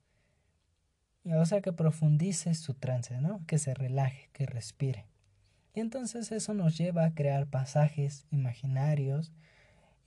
o 1.23 1.45
sea, 1.45 1.61
que 1.61 1.71
profundice 1.71 2.55
su 2.55 2.73
trance, 2.73 3.21
¿no? 3.21 3.45
Que 3.45 3.59
se 3.59 3.75
relaje, 3.75 4.31
que 4.33 4.47
respire. 4.47 5.05
Y 5.75 5.79
entonces 5.79 6.31
eso 6.31 6.55
nos 6.55 6.75
lleva 6.79 7.05
a 7.05 7.13
crear 7.13 7.45
pasajes 7.45 8.25
imaginarios 8.31 9.31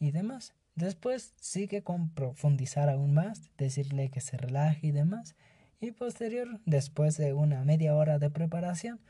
y 0.01 0.11
demás. 0.11 0.55
Después 0.75 1.33
sigue 1.37 1.85
con 1.85 2.11
profundizar 2.11 2.89
aún 2.89 3.15
más, 3.15 3.53
decirle 3.57 4.11
que 4.11 4.21
se 4.21 4.37
relaje 4.37 4.89
y 4.89 4.91
demás. 4.91 5.37
Y 5.85 5.93
posterior, 5.93 6.49
después 6.65 7.19
de 7.19 7.35
una 7.35 7.63
media 7.63 7.95
hora 7.95 8.19
de 8.19 8.31
preparación, 8.31 9.01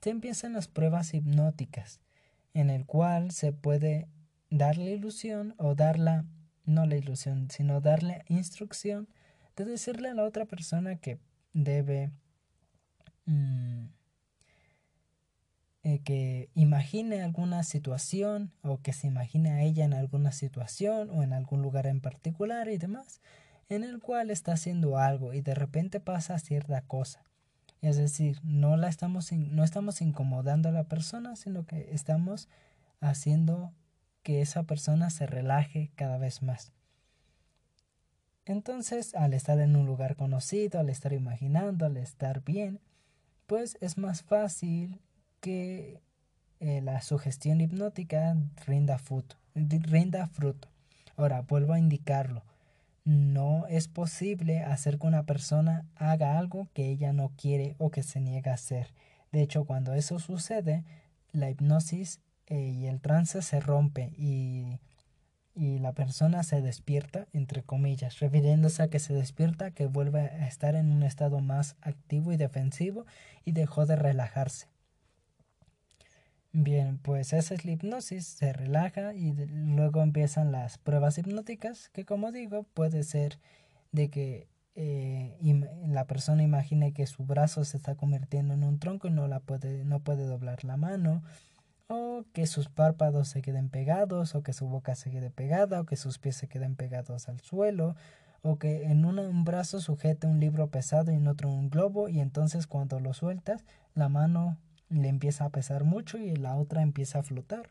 se 0.00 0.10
empiezan 0.10 0.52
las 0.52 0.68
pruebas 0.68 1.12
hipnóticas, 1.12 1.98
en 2.54 2.70
el 2.70 2.86
cual 2.86 3.32
se 3.32 3.52
puede 3.52 4.06
dar 4.48 4.78
la 4.78 4.90
ilusión 4.90 5.56
o 5.58 5.74
dar 5.74 5.98
la, 5.98 6.24
no 6.66 6.86
la 6.86 6.94
ilusión, 6.94 7.50
sino 7.50 7.80
darle 7.80 8.22
instrucción 8.28 9.08
de 9.56 9.64
decirle 9.64 10.08
a 10.08 10.14
la 10.14 10.22
otra 10.22 10.44
persona 10.44 10.94
que 10.94 11.18
debe 11.52 12.12
mm, 13.26 13.86
eh, 15.82 15.98
que 16.04 16.48
imagine 16.54 17.22
alguna 17.22 17.64
situación 17.64 18.52
o 18.62 18.80
que 18.80 18.92
se 18.92 19.08
imagine 19.08 19.50
a 19.50 19.62
ella 19.62 19.84
en 19.84 19.94
alguna 19.94 20.30
situación 20.30 21.10
o 21.10 21.24
en 21.24 21.32
algún 21.32 21.60
lugar 21.60 21.88
en 21.88 22.00
particular 22.00 22.68
y 22.68 22.78
demás, 22.78 23.20
en 23.70 23.84
el 23.84 24.00
cual 24.00 24.30
está 24.30 24.52
haciendo 24.52 24.98
algo 24.98 25.32
y 25.32 25.40
de 25.40 25.54
repente 25.54 26.00
pasa 26.00 26.38
cierta 26.38 26.82
cosa. 26.82 27.24
Es 27.80 27.96
decir, 27.96 28.38
no 28.42 28.76
la 28.76 28.88
estamos 28.88 29.32
no 29.32 29.64
estamos 29.64 30.02
incomodando 30.02 30.68
a 30.68 30.72
la 30.72 30.84
persona, 30.84 31.36
sino 31.36 31.64
que 31.64 31.88
estamos 31.92 32.48
haciendo 33.00 33.72
que 34.22 34.42
esa 34.42 34.64
persona 34.64 35.08
se 35.08 35.26
relaje 35.26 35.90
cada 35.94 36.18
vez 36.18 36.42
más. 36.42 36.72
Entonces, 38.44 39.14
al 39.14 39.32
estar 39.32 39.58
en 39.60 39.76
un 39.76 39.86
lugar 39.86 40.16
conocido, 40.16 40.80
al 40.80 40.90
estar 40.90 41.12
imaginando, 41.12 41.86
al 41.86 41.96
estar 41.96 42.42
bien, 42.42 42.80
pues 43.46 43.78
es 43.80 43.96
más 43.96 44.22
fácil 44.22 45.00
que 45.40 46.02
eh, 46.58 46.80
la 46.82 47.00
sugestión 47.00 47.60
hipnótica 47.60 48.36
rinda 48.66 48.98
fruto, 48.98 49.36
rinda 49.54 50.26
fruto. 50.26 50.68
Ahora, 51.16 51.42
vuelvo 51.42 51.72
a 51.72 51.78
indicarlo. 51.78 52.42
No 53.10 53.66
es 53.66 53.88
posible 53.88 54.60
hacer 54.60 55.00
que 55.00 55.08
una 55.08 55.24
persona 55.24 55.84
haga 55.96 56.38
algo 56.38 56.68
que 56.72 56.90
ella 56.90 57.12
no 57.12 57.32
quiere 57.36 57.74
o 57.78 57.90
que 57.90 58.04
se 58.04 58.20
niega 58.20 58.52
a 58.52 58.54
hacer. 58.54 58.94
De 59.32 59.42
hecho, 59.42 59.64
cuando 59.64 59.94
eso 59.94 60.20
sucede, 60.20 60.84
la 61.32 61.50
hipnosis 61.50 62.20
eh, 62.46 62.68
y 62.68 62.86
el 62.86 63.00
trance 63.00 63.42
se 63.42 63.58
rompe 63.58 64.12
y, 64.16 64.78
y 65.56 65.80
la 65.80 65.92
persona 65.92 66.44
se 66.44 66.62
despierta, 66.62 67.26
entre 67.32 67.64
comillas, 67.64 68.20
refiriéndose 68.20 68.84
a 68.84 68.90
que 68.90 69.00
se 69.00 69.12
despierta, 69.12 69.72
que 69.72 69.86
vuelve 69.86 70.20
a 70.20 70.46
estar 70.46 70.76
en 70.76 70.92
un 70.92 71.02
estado 71.02 71.40
más 71.40 71.74
activo 71.80 72.30
y 72.30 72.36
defensivo 72.36 73.06
y 73.44 73.50
dejó 73.50 73.86
de 73.86 73.96
relajarse. 73.96 74.69
Bien, 76.52 76.98
pues 76.98 77.32
esa 77.32 77.54
es 77.54 77.64
la 77.64 77.70
hipnosis, 77.70 78.26
se 78.26 78.52
relaja 78.52 79.14
y 79.14 79.32
luego 79.32 80.02
empiezan 80.02 80.50
las 80.50 80.78
pruebas 80.78 81.16
hipnóticas, 81.16 81.88
que 81.90 82.04
como 82.04 82.32
digo, 82.32 82.64
puede 82.74 83.04
ser 83.04 83.38
de 83.92 84.10
que 84.10 84.48
eh, 84.74 85.36
la 85.86 86.06
persona 86.06 86.42
imagine 86.42 86.92
que 86.92 87.06
su 87.06 87.24
brazo 87.24 87.64
se 87.64 87.76
está 87.76 87.94
convirtiendo 87.94 88.54
en 88.54 88.64
un 88.64 88.80
tronco 88.80 89.06
y 89.06 89.12
no, 89.12 89.28
la 89.28 89.38
puede, 89.38 89.84
no 89.84 90.00
puede 90.00 90.26
doblar 90.26 90.64
la 90.64 90.76
mano, 90.76 91.22
o 91.88 92.24
que 92.32 92.46
sus 92.46 92.68
párpados 92.68 93.28
se 93.28 93.42
queden 93.42 93.68
pegados, 93.68 94.34
o 94.34 94.42
que 94.42 94.52
su 94.52 94.66
boca 94.66 94.96
se 94.96 95.10
quede 95.12 95.30
pegada, 95.30 95.80
o 95.80 95.86
que 95.86 95.96
sus 95.96 96.18
pies 96.18 96.36
se 96.36 96.48
queden 96.48 96.74
pegados 96.74 97.28
al 97.28 97.40
suelo, 97.40 97.94
o 98.42 98.58
que 98.58 98.84
en 98.86 99.04
un 99.04 99.44
brazo 99.44 99.80
sujete 99.80 100.26
un 100.26 100.40
libro 100.40 100.68
pesado 100.68 101.12
y 101.12 101.16
en 101.16 101.28
otro 101.28 101.48
un 101.48 101.70
globo, 101.70 102.08
y 102.08 102.18
entonces 102.20 102.66
cuando 102.66 102.98
lo 102.98 103.14
sueltas, 103.14 103.64
la 103.94 104.08
mano 104.08 104.58
le 104.90 105.08
empieza 105.08 105.46
a 105.46 105.50
pesar 105.50 105.84
mucho 105.84 106.18
y 106.18 106.36
la 106.36 106.56
otra 106.56 106.82
empieza 106.82 107.20
a 107.20 107.22
flotar. 107.22 107.70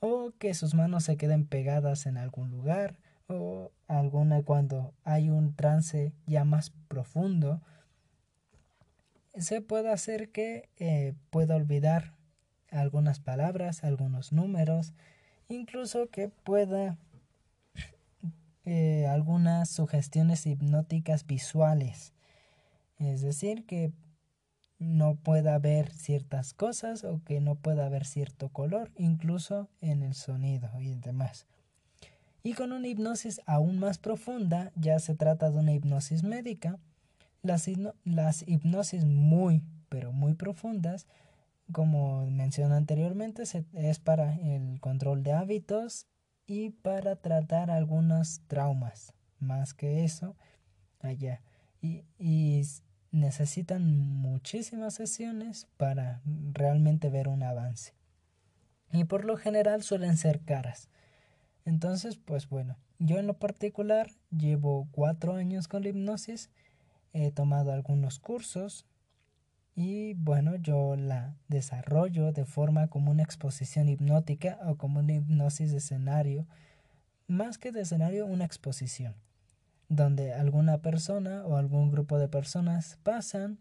O 0.00 0.32
que 0.38 0.54
sus 0.54 0.74
manos 0.74 1.04
se 1.04 1.16
queden 1.16 1.46
pegadas 1.46 2.06
en 2.06 2.16
algún 2.16 2.50
lugar. 2.50 2.96
O 3.26 3.72
alguna 3.88 4.42
cuando 4.42 4.94
hay 5.02 5.30
un 5.30 5.54
trance 5.54 6.12
ya 6.26 6.44
más 6.44 6.70
profundo. 6.88 7.60
Se 9.36 9.60
puede 9.60 9.90
hacer 9.90 10.30
que 10.30 10.68
eh, 10.78 11.14
pueda 11.30 11.56
olvidar 11.56 12.14
algunas 12.70 13.18
palabras, 13.18 13.82
algunos 13.82 14.32
números. 14.32 14.94
Incluso 15.48 16.08
que 16.10 16.28
pueda 16.28 16.96
eh, 18.66 19.06
algunas 19.06 19.68
sugestiones 19.68 20.46
hipnóticas 20.46 21.26
visuales. 21.26 22.14
Es 22.98 23.20
decir, 23.20 23.66
que 23.66 23.92
no 24.78 25.16
pueda 25.16 25.58
ver 25.58 25.90
ciertas 25.90 26.54
cosas 26.54 27.04
o 27.04 27.22
que 27.24 27.40
no 27.40 27.54
pueda 27.54 27.86
haber 27.86 28.04
cierto 28.04 28.48
color, 28.48 28.90
incluso 28.96 29.68
en 29.80 30.02
el 30.02 30.14
sonido 30.14 30.70
y 30.80 30.94
demás. 30.94 31.46
Y 32.42 32.52
con 32.52 32.72
una 32.72 32.88
hipnosis 32.88 33.40
aún 33.46 33.78
más 33.78 33.98
profunda, 33.98 34.70
ya 34.76 34.98
se 34.98 35.14
trata 35.14 35.50
de 35.50 35.58
una 35.58 35.72
hipnosis 35.72 36.22
médica, 36.22 36.78
las, 37.42 37.68
las 38.04 38.46
hipnosis 38.46 39.04
muy, 39.04 39.62
pero 39.88 40.12
muy 40.12 40.34
profundas, 40.34 41.06
como 41.72 42.26
mencioné 42.30 42.74
anteriormente, 42.74 43.44
es 43.72 43.98
para 43.98 44.34
el 44.34 44.80
control 44.80 45.22
de 45.22 45.32
hábitos 45.32 46.06
y 46.46 46.70
para 46.70 47.16
tratar 47.16 47.70
algunos 47.70 48.42
traumas, 48.46 49.14
más 49.38 49.72
que 49.72 50.04
eso, 50.04 50.36
allá. 51.00 51.42
Y, 51.80 52.04
y 52.18 52.62
necesitan 53.14 53.96
muchísimas 53.96 54.94
sesiones 54.94 55.68
para 55.76 56.20
realmente 56.52 57.10
ver 57.10 57.28
un 57.28 57.44
avance. 57.44 57.94
Y 58.92 59.04
por 59.04 59.24
lo 59.24 59.36
general 59.36 59.82
suelen 59.84 60.16
ser 60.16 60.40
caras. 60.40 60.88
Entonces, 61.64 62.16
pues 62.16 62.48
bueno, 62.48 62.76
yo 62.98 63.18
en 63.18 63.28
lo 63.28 63.34
particular 63.34 64.10
llevo 64.36 64.88
cuatro 64.90 65.34
años 65.34 65.68
con 65.68 65.84
la 65.84 65.90
hipnosis, 65.90 66.50
he 67.12 67.30
tomado 67.30 67.72
algunos 67.72 68.18
cursos 68.18 68.84
y 69.76 70.14
bueno, 70.14 70.56
yo 70.56 70.96
la 70.96 71.36
desarrollo 71.46 72.32
de 72.32 72.44
forma 72.44 72.88
como 72.88 73.12
una 73.12 73.22
exposición 73.22 73.88
hipnótica 73.88 74.58
o 74.66 74.76
como 74.76 74.98
una 74.98 75.14
hipnosis 75.14 75.70
de 75.70 75.78
escenario, 75.78 76.48
más 77.28 77.58
que 77.58 77.70
de 77.70 77.82
escenario, 77.82 78.26
una 78.26 78.44
exposición 78.44 79.14
donde 79.88 80.32
alguna 80.32 80.78
persona 80.78 81.44
o 81.46 81.56
algún 81.56 81.90
grupo 81.90 82.18
de 82.18 82.28
personas 82.28 82.98
pasan, 83.02 83.58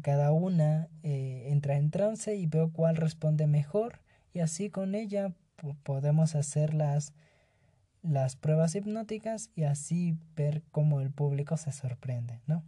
cada 0.00 0.32
una 0.32 0.88
eh, 1.02 1.48
entra 1.48 1.76
en 1.76 1.90
trance 1.90 2.34
y 2.34 2.46
veo 2.46 2.72
cuál 2.72 2.96
responde 2.96 3.46
mejor 3.46 4.00
y 4.32 4.40
así 4.40 4.70
con 4.70 4.94
ella 4.94 5.32
podemos 5.82 6.34
hacer 6.34 6.74
las, 6.74 7.12
las 8.02 8.36
pruebas 8.36 8.74
hipnóticas 8.74 9.50
y 9.54 9.64
así 9.64 10.16
ver 10.34 10.62
cómo 10.70 11.00
el 11.00 11.10
público 11.10 11.56
se 11.56 11.72
sorprende, 11.72 12.40
¿no? 12.46 12.62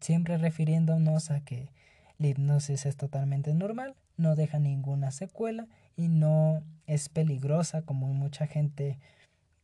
Siempre 0.00 0.38
refiriéndonos 0.38 1.30
a 1.30 1.40
que 1.40 1.70
la 2.18 2.28
hipnosis 2.28 2.86
es 2.86 2.96
totalmente 2.96 3.54
normal, 3.54 3.94
no 4.16 4.34
deja 4.34 4.58
ninguna 4.58 5.10
secuela 5.10 5.68
y 5.96 6.08
no 6.08 6.62
es 6.86 7.08
peligrosa 7.08 7.82
como 7.82 8.12
mucha 8.12 8.46
gente 8.46 8.98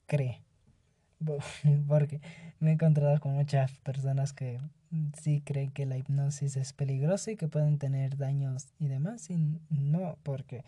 cree. 0.06 0.40
porque 1.88 2.20
me 2.60 2.70
he 2.70 2.72
encontrado 2.74 3.20
con 3.20 3.32
muchas 3.32 3.72
personas 3.78 4.32
que 4.32 4.60
sí 5.20 5.42
creen 5.44 5.70
que 5.70 5.86
la 5.86 5.96
hipnosis 5.96 6.56
es 6.56 6.72
peligrosa 6.72 7.32
y 7.32 7.36
que 7.36 7.48
pueden 7.48 7.78
tener 7.78 8.16
daños 8.16 8.68
y 8.78 8.88
demás, 8.88 9.30
y 9.30 9.36
no, 9.70 10.16
porque, 10.22 10.64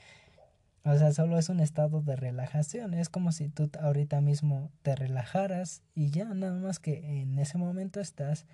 o 0.84 0.96
sea, 0.96 1.12
solo 1.12 1.38
es 1.38 1.48
un 1.48 1.60
estado 1.60 2.02
de 2.02 2.16
relajación, 2.16 2.94
es 2.94 3.08
como 3.08 3.32
si 3.32 3.48
tú 3.48 3.70
ahorita 3.80 4.20
mismo 4.20 4.70
te 4.82 4.96
relajaras 4.96 5.82
y 5.94 6.10
ya, 6.10 6.26
nada 6.26 6.58
más 6.58 6.78
que 6.78 7.20
en 7.22 7.38
ese 7.38 7.58
momento 7.58 8.00
estás 8.00 8.46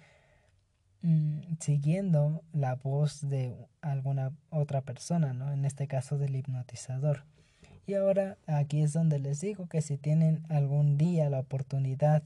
mm, 1.03 1.41
siguiendo 1.61 2.43
la 2.53 2.75
voz 2.75 3.29
de 3.29 3.67
alguna 3.81 4.33
otra 4.51 4.83
persona, 4.83 5.33
¿no? 5.33 5.53
En 5.53 5.65
este 5.65 5.87
caso 5.87 6.19
del 6.19 6.37
hipnotizador. 6.37 7.25
Y 7.87 7.95
ahora 7.95 8.39
aquí 8.47 8.83
es 8.83 8.93
donde 8.93 9.19
les 9.19 9.41
digo 9.41 9.67
que 9.69 9.83
si 9.83 9.99
tienen 9.99 10.45
algún 10.49 10.97
día 10.97 11.29
la 11.31 11.41
oportunidad 11.41 12.23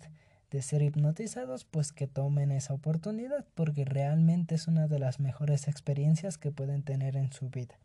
de 0.51 0.63
ser 0.63 0.83
hipnotizados, 0.83 1.65
pues 1.65 1.93
que 1.93 2.07
tomen 2.07 2.53
esa 2.53 2.75
oportunidad 2.75 3.45
porque 3.55 3.85
realmente 3.85 4.55
es 4.55 4.69
una 4.69 4.87
de 4.87 4.99
las 4.99 5.19
mejores 5.19 5.67
experiencias 5.67 6.39
que 6.39 6.53
pueden 6.53 6.83
tener 6.83 7.17
en 7.17 7.33
su 7.33 7.49
vida. 7.49 7.79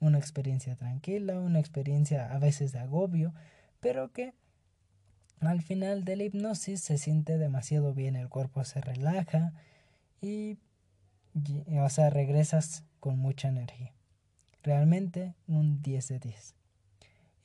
Una 0.00 0.18
experiencia 0.18 0.76
tranquila, 0.76 1.38
una 1.38 1.60
experiencia 1.60 2.32
a 2.32 2.38
veces 2.38 2.72
de 2.72 2.80
agobio, 2.80 3.32
pero 3.80 4.12
que 4.12 4.34
al 5.40 5.62
final 5.62 6.04
de 6.04 6.16
la 6.16 6.24
hipnosis 6.24 6.80
se 6.80 6.98
siente 6.98 7.38
demasiado 7.38 7.94
bien, 7.94 8.16
el 8.16 8.28
cuerpo 8.28 8.64
se 8.64 8.80
relaja 8.80 9.52
y, 10.20 10.58
o 11.68 11.88
sea, 11.88 12.10
regresas 12.10 12.84
con 13.00 13.18
mucha 13.18 13.48
energía. 13.48 13.92
Realmente 14.62 15.34
un 15.46 15.82
10 15.82 16.08
de 16.08 16.18
10. 16.18 16.54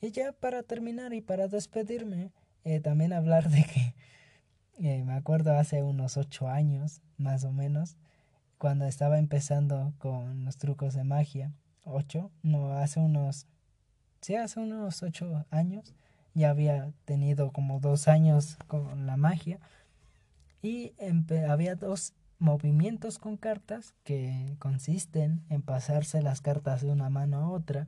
Y 0.04 0.10
ya 0.10 0.32
para 0.32 0.64
terminar 0.64 1.14
y 1.14 1.20
para 1.20 1.46
despedirme, 1.46 2.32
eh, 2.64 2.80
también 2.80 3.12
hablar 3.12 3.48
de 3.48 3.62
que 3.62 3.94
eh, 4.80 5.04
me 5.04 5.12
acuerdo 5.12 5.56
hace 5.56 5.84
unos 5.84 6.16
ocho 6.16 6.48
años, 6.48 7.00
más 7.18 7.44
o 7.44 7.52
menos, 7.52 7.96
cuando 8.58 8.84
estaba 8.86 9.20
empezando 9.20 9.94
con 9.98 10.44
los 10.44 10.56
trucos 10.56 10.94
de 10.94 11.04
magia, 11.04 11.52
ocho, 11.84 12.32
no, 12.42 12.72
hace 12.72 12.98
unos, 12.98 13.46
sí, 14.20 14.34
hace 14.34 14.58
unos 14.58 15.04
ocho 15.04 15.46
años, 15.50 15.94
ya 16.34 16.50
había 16.50 16.92
tenido 17.04 17.52
como 17.52 17.78
dos 17.78 18.08
años 18.08 18.56
con 18.66 19.06
la 19.06 19.16
magia 19.16 19.60
y 20.62 20.94
había 21.48 21.76
dos 21.76 22.12
movimientos 22.40 23.20
con 23.20 23.36
cartas 23.36 23.94
que 24.02 24.56
consisten 24.58 25.44
en 25.48 25.62
pasarse 25.62 26.22
las 26.22 26.40
cartas 26.40 26.80
de 26.82 26.90
una 26.90 27.08
mano 27.08 27.36
a 27.36 27.50
otra 27.50 27.86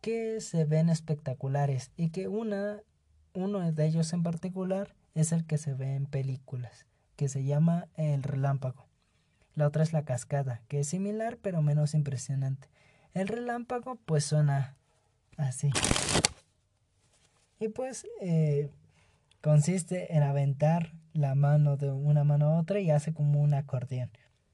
que 0.00 0.40
se 0.40 0.64
ven 0.64 0.88
espectaculares 0.88 1.90
y 1.96 2.10
que 2.10 2.28
una 2.28 2.80
uno 3.32 3.70
de 3.72 3.86
ellos 3.86 4.12
en 4.12 4.22
particular 4.22 4.94
es 5.14 5.32
el 5.32 5.46
que 5.46 5.58
se 5.58 5.74
ve 5.74 5.94
en 5.94 6.06
películas 6.06 6.86
que 7.16 7.28
se 7.28 7.44
llama 7.44 7.88
el 7.96 8.22
relámpago 8.22 8.86
la 9.54 9.66
otra 9.66 9.82
es 9.82 9.92
la 9.92 10.04
cascada 10.04 10.62
que 10.68 10.80
es 10.80 10.88
similar 10.88 11.38
pero 11.40 11.62
menos 11.62 11.94
impresionante 11.94 12.68
el 13.14 13.28
relámpago 13.28 13.96
pues 14.06 14.24
suena 14.24 14.76
así 15.36 15.70
y 17.60 17.68
pues 17.68 18.06
eh, 18.22 18.70
consiste 19.42 20.16
en 20.16 20.22
aventar 20.22 20.94
la 21.12 21.34
mano 21.34 21.76
de 21.76 21.90
una 21.90 22.24
mano 22.24 22.46
a 22.46 22.58
otra 22.58 22.80
y 22.80 22.90
hace 22.90 23.12
como 23.12 23.40
un 23.40 23.54
acordeón. 23.54 24.10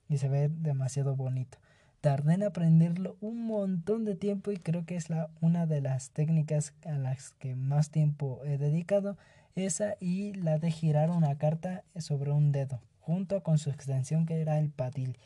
Y 0.09 0.18
se 0.18 0.28
ve 0.28 0.49
demasiado 0.49 1.14
bonito. 1.14 1.59
Tardé 2.01 2.34
en 2.34 2.42
aprenderlo 2.44 3.16
un 3.20 3.47
montón 3.47 4.05
de 4.05 4.14
tiempo 4.14 4.53
y 4.53 4.59
creo 4.59 4.84
que 4.84 4.97
es 4.97 5.11
la, 5.11 5.30
una 5.40 5.66
de 5.66 5.80
las 5.80 6.11
técnicas 6.11 6.74
a 6.84 6.92
las 6.92 7.32
que 7.32 7.57
más 7.57 7.90
tiempo 7.90 8.40
he 8.44 8.59
dedicado. 8.59 9.16
Esa 9.55 9.97
y 10.01 10.34
la 10.34 10.59
de 10.59 10.70
girar 10.70 11.11
una 11.11 11.38
carta 11.38 11.82
sobre 11.99 12.30
un 12.30 12.53
dedo, 12.53 12.80
junto 13.01 13.42
con 13.42 13.59
su 13.59 13.70
extensión 13.70 14.26
que 14.26 14.40
era 14.40 14.59
el 14.59 14.70
patil. 14.70 15.18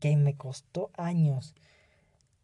Que 0.00 0.16
me 0.16 0.34
costó 0.34 0.90
años. 0.96 1.54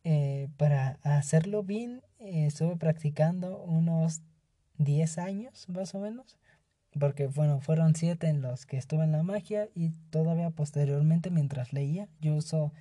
Eh, 0.04 0.48
para 0.56 0.98
hacerlo 1.02 1.62
bien 1.62 2.02
eh, 2.18 2.46
estuve 2.46 2.76
practicando 2.76 3.62
unos 3.62 4.22
10 4.78 5.18
años 5.18 5.68
más 5.68 5.94
o 5.94 6.00
menos. 6.00 6.38
Porque 6.98 7.26
bueno, 7.26 7.60
fueron 7.60 7.94
7 7.94 8.26
en 8.28 8.42
los 8.42 8.66
que 8.66 8.76
estuve 8.76 9.04
en 9.04 9.12
la 9.12 9.22
magia 9.22 9.68
y 9.74 9.90
todavía 10.10 10.50
posteriormente 10.50 11.30
mientras 11.30 11.72
leía 11.72 12.08
yo 12.20 12.34
uso 12.34 12.72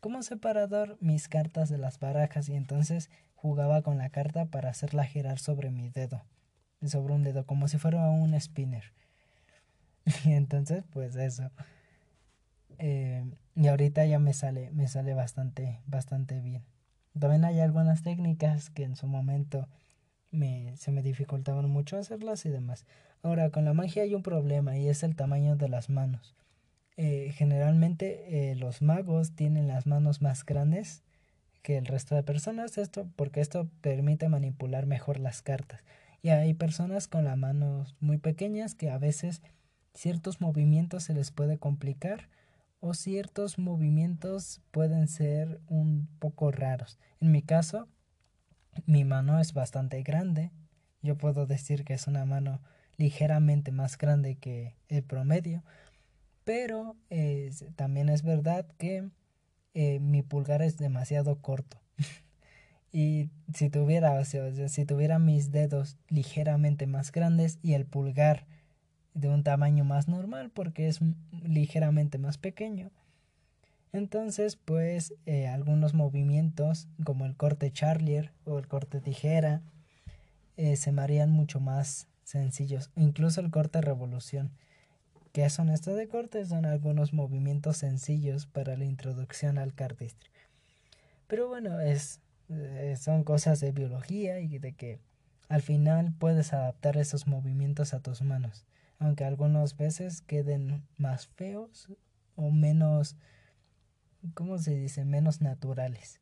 como 0.00 0.22
separador 0.22 0.96
mis 1.00 1.28
cartas 1.28 1.68
de 1.68 1.78
las 1.78 2.00
barajas 2.00 2.48
y 2.48 2.54
entonces 2.54 3.10
jugaba 3.34 3.82
con 3.82 3.98
la 3.98 4.10
carta 4.10 4.46
para 4.46 4.70
hacerla 4.70 5.04
girar 5.04 5.38
sobre 5.38 5.70
mi 5.70 5.88
dedo, 5.90 6.22
sobre 6.84 7.14
un 7.14 7.22
dedo, 7.22 7.46
como 7.46 7.68
si 7.68 7.78
fuera 7.78 8.08
un 8.10 8.38
spinner. 8.40 8.92
Y 10.24 10.32
entonces 10.32 10.84
pues 10.92 11.14
eso. 11.16 11.50
Eh, 12.78 13.24
y 13.54 13.68
ahorita 13.68 14.06
ya 14.06 14.18
me 14.18 14.32
sale, 14.32 14.70
me 14.72 14.88
sale 14.88 15.14
bastante, 15.14 15.80
bastante 15.86 16.40
bien. 16.40 16.64
También 17.18 17.44
hay 17.44 17.60
algunas 17.60 18.02
técnicas 18.02 18.70
que 18.70 18.84
en 18.84 18.96
su 18.96 19.06
momento 19.06 19.68
me, 20.30 20.76
se 20.76 20.92
me 20.92 21.02
dificultaban 21.02 21.68
mucho 21.68 21.98
hacerlas 21.98 22.46
y 22.46 22.50
demás. 22.50 22.86
Ahora, 23.22 23.50
con 23.50 23.64
la 23.64 23.74
magia 23.74 24.04
hay 24.04 24.14
un 24.14 24.22
problema 24.22 24.78
y 24.78 24.88
es 24.88 25.02
el 25.02 25.16
tamaño 25.16 25.56
de 25.56 25.68
las 25.68 25.90
manos. 25.90 26.34
Eh, 27.02 27.32
generalmente 27.34 28.50
eh, 28.50 28.56
los 28.56 28.82
magos 28.82 29.34
tienen 29.34 29.68
las 29.68 29.86
manos 29.86 30.20
más 30.20 30.44
grandes 30.44 31.02
que 31.62 31.78
el 31.78 31.86
resto 31.86 32.14
de 32.14 32.22
personas, 32.22 32.76
esto 32.76 33.08
porque 33.16 33.40
esto 33.40 33.70
permite 33.80 34.28
manipular 34.28 34.84
mejor 34.84 35.18
las 35.18 35.40
cartas. 35.40 35.82
Y 36.20 36.28
hay 36.28 36.52
personas 36.52 37.08
con 37.08 37.24
las 37.24 37.38
manos 37.38 37.96
muy 38.00 38.18
pequeñas 38.18 38.74
que 38.74 38.90
a 38.90 38.98
veces 38.98 39.40
ciertos 39.94 40.42
movimientos 40.42 41.04
se 41.04 41.14
les 41.14 41.30
puede 41.30 41.56
complicar 41.56 42.28
o 42.80 42.92
ciertos 42.92 43.58
movimientos 43.58 44.60
pueden 44.70 45.08
ser 45.08 45.58
un 45.68 46.06
poco 46.18 46.50
raros. 46.50 46.98
En 47.22 47.32
mi 47.32 47.40
caso, 47.40 47.88
mi 48.84 49.06
mano 49.06 49.40
es 49.40 49.54
bastante 49.54 50.02
grande. 50.02 50.50
Yo 51.00 51.16
puedo 51.16 51.46
decir 51.46 51.86
que 51.86 51.94
es 51.94 52.06
una 52.06 52.26
mano 52.26 52.60
ligeramente 52.98 53.72
más 53.72 53.96
grande 53.96 54.36
que 54.36 54.76
el 54.90 55.02
promedio. 55.02 55.64
Pero 56.44 56.96
también 57.76 58.08
es 58.08 58.22
verdad 58.22 58.66
que 58.78 59.08
eh, 59.74 60.00
mi 60.00 60.22
pulgar 60.22 60.62
es 60.62 60.76
demasiado 60.78 61.36
corto. 61.40 61.78
y 62.92 63.30
si 63.54 63.70
tuviera, 63.70 64.14
o 64.14 64.24
sea, 64.24 64.68
si 64.68 64.84
tuviera 64.84 65.18
mis 65.18 65.52
dedos 65.52 65.96
ligeramente 66.08 66.86
más 66.86 67.12
grandes 67.12 67.58
y 67.62 67.74
el 67.74 67.86
pulgar 67.86 68.46
de 69.14 69.28
un 69.28 69.42
tamaño 69.42 69.84
más 69.84 70.08
normal 70.08 70.50
porque 70.50 70.88
es 70.88 71.00
ligeramente 71.44 72.18
más 72.18 72.38
pequeño. 72.38 72.90
Entonces, 73.92 74.56
pues 74.56 75.14
eh, 75.26 75.48
algunos 75.48 75.94
movimientos 75.94 76.88
como 77.04 77.26
el 77.26 77.36
corte 77.36 77.72
charlier 77.72 78.32
o 78.44 78.58
el 78.58 78.68
corte 78.68 79.00
tijera 79.00 79.62
eh, 80.56 80.76
se 80.76 80.92
me 80.92 81.02
harían 81.02 81.30
mucho 81.30 81.58
más 81.58 82.06
sencillos. 82.22 82.90
Incluso 82.96 83.40
el 83.40 83.50
corte 83.50 83.80
revolución. 83.80 84.52
¿Qué 85.32 85.48
son 85.50 85.70
estos 85.70 85.96
de 85.96 86.08
corte? 86.08 86.44
Son 86.44 86.64
algunos 86.64 87.12
movimientos 87.12 87.76
sencillos 87.76 88.46
para 88.46 88.76
la 88.76 88.84
introducción 88.84 89.58
al 89.58 89.74
cardistry. 89.74 90.30
Pero 91.26 91.48
bueno, 91.48 91.80
es, 91.80 92.20
eh, 92.48 92.96
son 93.00 93.24
cosas 93.24 93.60
de 93.60 93.72
biología 93.72 94.40
y 94.40 94.58
de 94.58 94.72
que 94.72 94.98
al 95.48 95.62
final 95.62 96.12
puedes 96.18 96.52
adaptar 96.52 96.96
esos 96.96 97.26
movimientos 97.26 97.94
a 97.94 98.00
tus 98.00 98.22
manos 98.22 98.66
aunque 99.00 99.24
algunas 99.24 99.76
veces 99.76 100.20
queden 100.20 100.86
más 100.98 101.26
feos 101.26 101.88
o 102.36 102.50
menos, 102.50 103.16
¿cómo 104.34 104.58
se 104.58 104.76
dice? 104.76 105.04
Menos 105.06 105.40
naturales. 105.40 106.20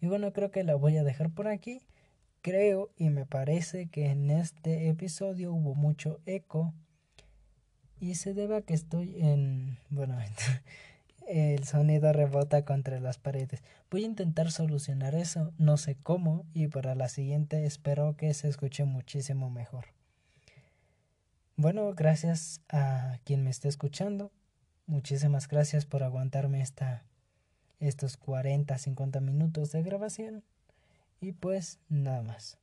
Y 0.00 0.08
bueno, 0.08 0.32
creo 0.32 0.50
que 0.50 0.64
la 0.64 0.74
voy 0.74 0.96
a 0.96 1.04
dejar 1.04 1.30
por 1.30 1.46
aquí. 1.46 1.80
Creo 2.42 2.90
y 2.96 3.10
me 3.10 3.24
parece 3.24 3.86
que 3.86 4.10
en 4.10 4.30
este 4.30 4.88
episodio 4.88 5.52
hubo 5.52 5.74
mucho 5.74 6.20
eco 6.26 6.74
y 8.00 8.14
se 8.14 8.34
debe 8.34 8.62
que 8.62 8.74
estoy 8.74 9.16
en, 9.20 9.78
bueno, 9.90 10.18
el 11.28 11.64
sonido 11.64 12.12
rebota 12.12 12.64
contra 12.64 13.00
las 13.00 13.18
paredes. 13.18 13.62
Voy 13.90 14.04
a 14.04 14.06
intentar 14.06 14.50
solucionar 14.50 15.14
eso, 15.14 15.52
no 15.58 15.76
sé 15.76 15.96
cómo, 16.02 16.46
y 16.54 16.68
para 16.68 16.94
la 16.94 17.08
siguiente 17.08 17.64
espero 17.66 18.16
que 18.16 18.32
se 18.34 18.48
escuche 18.48 18.84
muchísimo 18.84 19.50
mejor. 19.50 19.86
Bueno, 21.56 21.92
gracias 21.94 22.60
a 22.68 23.18
quien 23.24 23.42
me 23.42 23.50
esté 23.50 23.68
escuchando. 23.68 24.30
Muchísimas 24.86 25.48
gracias 25.48 25.86
por 25.86 26.02
aguantarme 26.02 26.62
esta, 26.62 27.04
estos 27.80 28.16
40, 28.16 28.78
50 28.78 29.20
minutos 29.20 29.72
de 29.72 29.82
grabación. 29.82 30.44
Y 31.20 31.32
pues 31.32 31.80
nada 31.88 32.22
más. 32.22 32.58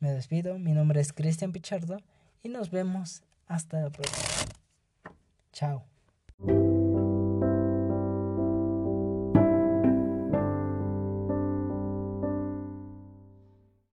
Me 0.00 0.12
despido, 0.12 0.58
mi 0.58 0.72
nombre 0.72 1.00
es 1.00 1.12
Cristian 1.12 1.52
Pichardo 1.52 1.98
y 2.42 2.48
nos 2.48 2.70
vemos 2.70 3.22
hasta 3.46 3.80
la 3.80 3.90
próxima. 3.90 4.48
Chao. 5.52 5.87